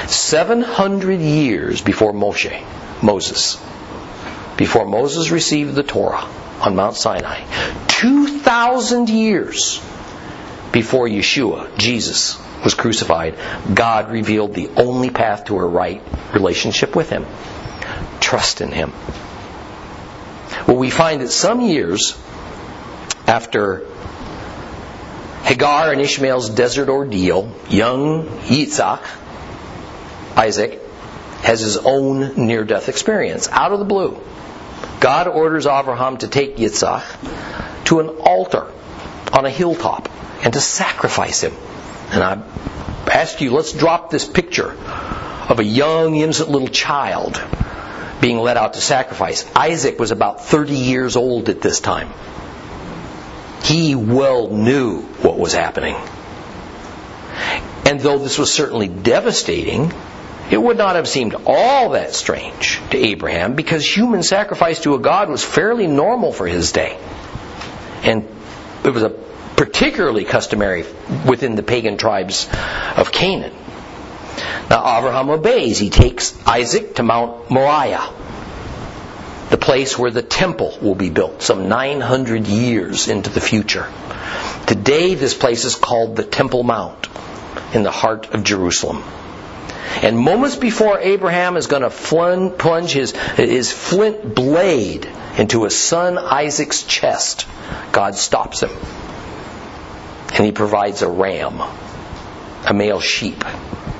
700 0.07 1.19
years 1.19 1.81
before 1.81 2.13
Moshe, 2.13 2.63
Moses, 3.01 3.55
before 4.57 4.85
Moses 4.85 5.31
received 5.31 5.75
the 5.75 5.83
Torah 5.83 6.27
on 6.61 6.75
Mount 6.75 6.95
Sinai, 6.95 7.43
2,000 7.87 9.09
years 9.09 9.81
before 10.71 11.07
Yeshua, 11.07 11.77
Jesus, 11.77 12.37
was 12.63 12.73
crucified, 12.73 13.35
God 13.73 14.11
revealed 14.11 14.53
the 14.53 14.69
only 14.75 15.09
path 15.09 15.45
to 15.45 15.57
a 15.57 15.65
right 15.65 16.01
relationship 16.33 16.95
with 16.95 17.09
Him. 17.09 17.25
Trust 18.19 18.61
in 18.61 18.71
Him. 18.71 18.93
Well, 20.67 20.75
we 20.77 20.89
find 20.89 21.21
that 21.21 21.29
some 21.29 21.61
years 21.61 22.17
after 23.25 23.87
Hagar 25.43 25.93
and 25.93 26.01
Ishmael's 26.01 26.49
desert 26.49 26.89
ordeal, 26.89 27.55
young 27.69 28.25
Yitzhak, 28.41 29.01
Isaac, 30.35 30.81
has 31.41 31.61
his 31.61 31.77
own 31.77 32.47
near 32.47 32.65
death 32.65 32.89
experience 32.89 33.47
out 33.47 33.71
of 33.71 33.79
the 33.79 33.85
blue. 33.85 34.21
God 34.99 35.29
orders 35.29 35.65
Abraham 35.65 36.17
to 36.17 36.27
take 36.27 36.57
Yitzhak 36.57 37.85
to 37.85 38.01
an 38.01 38.09
altar 38.09 38.69
on 39.31 39.45
a 39.45 39.49
hilltop 39.49 40.09
and 40.43 40.51
to 40.51 40.59
sacrifice 40.59 41.41
him. 41.43 41.53
And 42.11 42.21
I 42.21 42.43
ask 43.09 43.39
you, 43.39 43.51
let's 43.51 43.71
drop 43.71 44.09
this 44.09 44.27
picture 44.27 44.71
of 44.71 45.59
a 45.59 45.63
young, 45.63 46.17
innocent 46.17 46.49
little 46.49 46.67
child 46.67 47.41
being 48.21 48.37
led 48.39 48.57
out 48.57 48.73
to 48.73 48.81
sacrifice. 48.81 49.45
Isaac 49.55 49.99
was 49.99 50.11
about 50.11 50.45
30 50.45 50.73
years 50.73 51.15
old 51.15 51.49
at 51.49 51.61
this 51.61 51.79
time. 51.79 52.09
He 53.63 53.95
well 53.95 54.49
knew 54.49 55.01
what 55.21 55.37
was 55.37 55.53
happening. 55.53 55.95
And 57.85 57.99
though 57.99 58.17
this 58.17 58.37
was 58.37 58.51
certainly 58.51 58.87
devastating, 58.87 59.93
it 60.49 60.61
would 60.61 60.77
not 60.77 60.95
have 60.95 61.07
seemed 61.07 61.35
all 61.45 61.89
that 61.89 62.13
strange 62.13 62.79
to 62.91 62.97
Abraham 62.97 63.55
because 63.55 63.85
human 63.85 64.23
sacrifice 64.23 64.79
to 64.81 64.95
a 64.95 64.99
god 64.99 65.29
was 65.29 65.43
fairly 65.43 65.87
normal 65.87 66.31
for 66.31 66.47
his 66.47 66.71
day. 66.71 66.97
And 68.03 68.27
it 68.83 68.89
was 68.89 69.03
a 69.03 69.09
particularly 69.09 70.23
customary 70.23 70.85
within 71.27 71.55
the 71.55 71.63
pagan 71.63 71.97
tribes 71.97 72.47
of 72.95 73.11
Canaan. 73.11 73.53
Now 74.69 74.97
Abraham 74.97 75.29
obeys. 75.29 75.79
He 75.79 75.89
takes 75.89 76.37
Isaac 76.45 76.95
to 76.95 77.03
Mount 77.03 77.49
Moriah, 77.49 78.09
the 79.49 79.57
place 79.57 79.97
where 79.97 80.11
the 80.11 80.21
temple 80.21 80.77
will 80.81 80.95
be 80.95 81.09
built, 81.09 81.41
some 81.41 81.69
900 81.69 82.47
years 82.47 83.07
into 83.07 83.29
the 83.29 83.41
future. 83.41 83.87
Today, 84.65 85.15
this 85.15 85.33
place 85.33 85.63
is 85.63 85.75
called 85.75 86.17
the 86.17 86.23
Temple 86.23 86.63
Mount 86.63 87.07
in 87.73 87.83
the 87.83 87.91
heart 87.91 88.33
of 88.33 88.43
Jerusalem. 88.43 89.03
And 90.03 90.19
moments 90.19 90.57
before 90.57 90.99
Abraham 90.99 91.55
is 91.55 91.67
going 91.67 91.83
to 91.83 91.89
plunge 91.89 92.91
his, 92.91 93.11
his 93.11 93.71
flint 93.71 94.35
blade 94.35 95.09
into 95.37 95.63
his 95.63 95.77
son 95.77 96.17
Isaac's 96.17 96.83
chest, 96.83 97.47
God 97.93 98.15
stops 98.15 98.61
him. 98.61 98.71
And 100.33 100.45
he 100.45 100.51
provides 100.51 101.01
a 101.01 101.09
ram, 101.09 101.61
a 102.65 102.73
male 102.73 102.99
sheep 102.99 103.43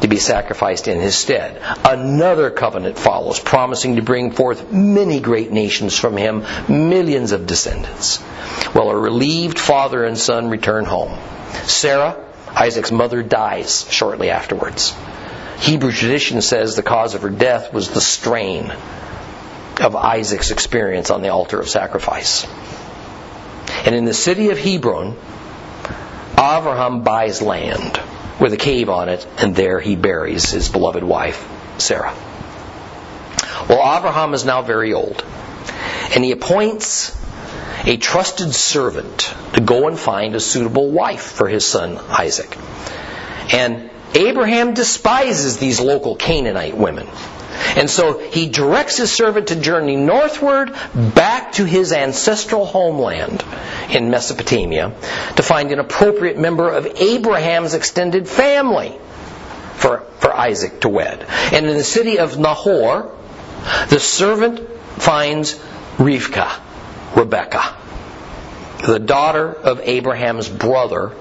to 0.02 0.08
be 0.08 0.18
sacrificed 0.18 0.88
in 0.88 1.00
his 1.00 1.16
stead. 1.16 1.62
Another 1.84 2.52
covenant 2.52 2.98
follows, 2.98 3.40
promising 3.40 3.96
to 3.96 4.02
bring 4.02 4.32
forth 4.32 4.72
many 4.72 5.20
great 5.20 5.52
nations 5.52 5.98
from 5.98 6.18
him, 6.18 6.44
millions 6.68 7.32
of 7.32 7.48
descendants. 7.48 8.22
Well, 8.74 8.90
a 8.90 8.98
relieved 8.98 9.60
father 9.60 10.06
and 10.06 10.18
son 10.18 10.50
return 10.50 10.86
home. 10.86 11.18
Sarah, 11.64 12.24
Isaac's 12.50 12.92
mother, 12.92 13.24
dies 13.24 13.88
shortly 13.90 14.30
afterwards. 14.30 14.94
Hebrew 15.60 15.92
tradition 15.92 16.42
says 16.42 16.76
the 16.76 16.84
cause 16.84 17.16
of 17.16 17.24
her 17.24 17.30
death 17.30 17.74
was 17.74 17.90
the 17.90 18.02
strain 18.02 18.72
of 19.82 19.96
Isaac's 19.96 20.52
experience 20.52 21.10
on 21.10 21.22
the 21.22 21.30
altar 21.30 21.60
of 21.60 21.70
sacrifice. 21.70 22.46
And 23.86 23.96
in 23.96 24.06
the 24.06 24.14
city 24.14 24.50
of 24.50 24.60
Hebron, 24.60 25.18
Abraham 26.34 27.02
buys 27.02 27.42
land 27.42 28.00
with 28.40 28.54
a 28.54 28.58
cave 28.58 28.90
on 28.90 29.10
it, 29.10 29.26
and 29.38 29.56
there 29.56 29.80
he 29.80 29.96
buries 29.96 30.52
his 30.52 30.70
beloved 30.70 31.04
wife, 31.04 31.48
Sarah. 31.80 32.14
Well, 33.68 33.98
Abraham 33.98 34.34
is 34.34 34.46
now 34.46 34.62
very 34.62 34.94
old, 34.94 35.24
and 36.14 36.24
he 36.24 36.32
appoints 36.32 37.16
a 37.86 37.98
trusted 37.98 38.54
servant 38.54 39.34
to 39.54 39.62
go 39.62 39.88
and 39.88 39.98
find 39.98 40.36
a 40.36 40.40
suitable 40.40 40.90
wife 40.92 41.22
for 41.22 41.48
his 41.48 41.66
son 41.66 41.98
Isaac. 41.98 42.58
And 43.54 43.90
Abraham 44.14 44.74
despises 44.74 45.58
these 45.58 45.80
local 45.80 46.16
Canaanite 46.16 46.76
women. 46.76 47.08
And 47.76 47.90
so 47.90 48.18
he 48.20 48.50
directs 48.50 48.98
his 48.98 49.12
servant 49.12 49.48
to 49.48 49.56
journey 49.56 49.96
northward 49.96 50.74
back 50.94 51.54
to 51.54 51.66
his 51.66 51.92
ancestral 51.92 52.66
homeland 52.66 53.44
in 53.90 54.10
Mesopotamia 54.10 54.94
to 55.36 55.44
find 55.44 55.72
an 55.72 55.80
appropriate 55.80 56.38
member 56.38 56.70
of 56.70 56.86
Abraham's 56.86 57.74
extended 57.74 58.28
family 58.28 58.98
for, 59.76 60.00
for 60.20 60.36
Isaac 60.36 60.82
to 60.82 60.90
wed. 60.90 61.26
And 61.54 61.66
in 61.66 61.78
the 61.78 61.84
city 61.84 62.20
of 62.20 62.38
Nahor, 62.38 63.12
the 63.90 64.00
servant 64.00 64.60
finds 65.00 65.54
Rivka, 65.98 66.52
Rebecca, 67.16 67.76
the 68.86 69.00
daughter 69.00 69.52
of 69.52 69.82
Abraham's 69.84 70.50
brother, 70.50 71.12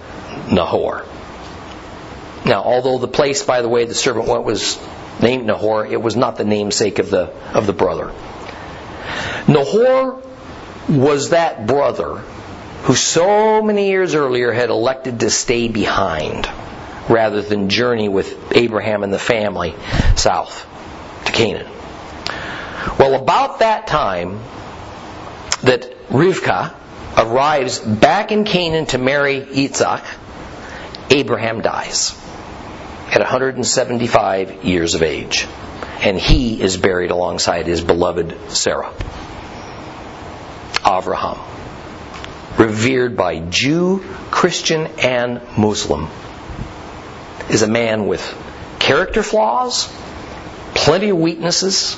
Nahor. 0.50 1.04
Now, 2.44 2.62
although 2.62 2.98
the 2.98 3.08
place, 3.08 3.42
by 3.42 3.62
the 3.62 3.68
way, 3.68 3.86
the 3.86 3.94
servant 3.94 4.28
went 4.28 4.44
was 4.44 4.78
named 5.20 5.46
Nahor, 5.46 5.86
it 5.86 6.00
was 6.00 6.16
not 6.16 6.36
the 6.36 6.44
namesake 6.44 6.98
of 6.98 7.10
the, 7.10 7.32
of 7.54 7.66
the 7.66 7.72
brother. 7.72 8.12
Nahor 9.48 10.22
was 10.88 11.30
that 11.30 11.66
brother 11.66 12.16
who 12.82 12.94
so 12.94 13.62
many 13.62 13.88
years 13.88 14.14
earlier 14.14 14.52
had 14.52 14.70
elected 14.70 15.20
to 15.20 15.30
stay 15.30 15.68
behind 15.68 16.48
rather 17.08 17.42
than 17.42 17.68
journey 17.68 18.08
with 18.08 18.56
Abraham 18.56 19.02
and 19.02 19.12
the 19.12 19.18
family 19.18 19.74
south 20.16 20.66
to 21.24 21.32
Canaan. 21.32 21.70
Well, 22.98 23.20
about 23.20 23.60
that 23.60 23.86
time 23.86 24.40
that 25.62 26.08
Rivka 26.08 26.74
arrives 27.16 27.78
back 27.78 28.30
in 28.32 28.44
Canaan 28.44 28.86
to 28.86 28.98
marry 28.98 29.40
Yitzhak, 29.40 30.04
Abraham 31.10 31.62
dies 31.62 32.14
at 33.08 33.20
175 33.20 34.64
years 34.64 34.94
of 34.94 35.02
age. 35.02 35.46
And 36.00 36.18
he 36.18 36.60
is 36.60 36.76
buried 36.76 37.10
alongside 37.10 37.66
his 37.66 37.80
beloved 37.80 38.50
Sarah. 38.50 38.92
Avraham, 40.84 41.38
revered 42.58 43.16
by 43.16 43.40
Jew, 43.40 44.04
Christian, 44.30 44.86
and 44.98 45.40
Muslim, 45.56 46.08
is 47.50 47.62
a 47.62 47.66
man 47.66 48.06
with 48.06 48.22
character 48.78 49.22
flaws, 49.22 49.88
plenty 50.74 51.08
of 51.08 51.18
weaknesses, 51.18 51.96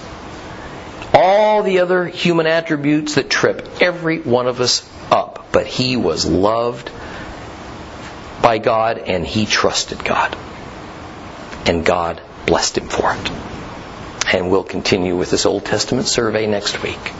all 1.12 1.62
the 1.62 1.80
other 1.80 2.06
human 2.06 2.46
attributes 2.46 3.16
that 3.16 3.28
trip 3.28 3.66
every 3.80 4.20
one 4.20 4.46
of 4.46 4.60
us 4.60 4.88
up, 5.10 5.46
but 5.52 5.66
he 5.66 5.96
was 5.96 6.24
loved 6.26 6.90
by 8.42 8.58
God 8.58 8.98
and 8.98 9.26
he 9.26 9.46
trusted 9.46 10.04
God. 10.04 10.36
And 11.68 11.84
God 11.84 12.22
blessed 12.46 12.78
him 12.78 12.88
for 12.88 13.12
it. 13.12 13.30
And 14.34 14.50
we'll 14.50 14.64
continue 14.64 15.16
with 15.16 15.30
this 15.30 15.44
Old 15.44 15.66
Testament 15.66 16.08
survey 16.08 16.46
next 16.46 16.82
week. 16.82 17.12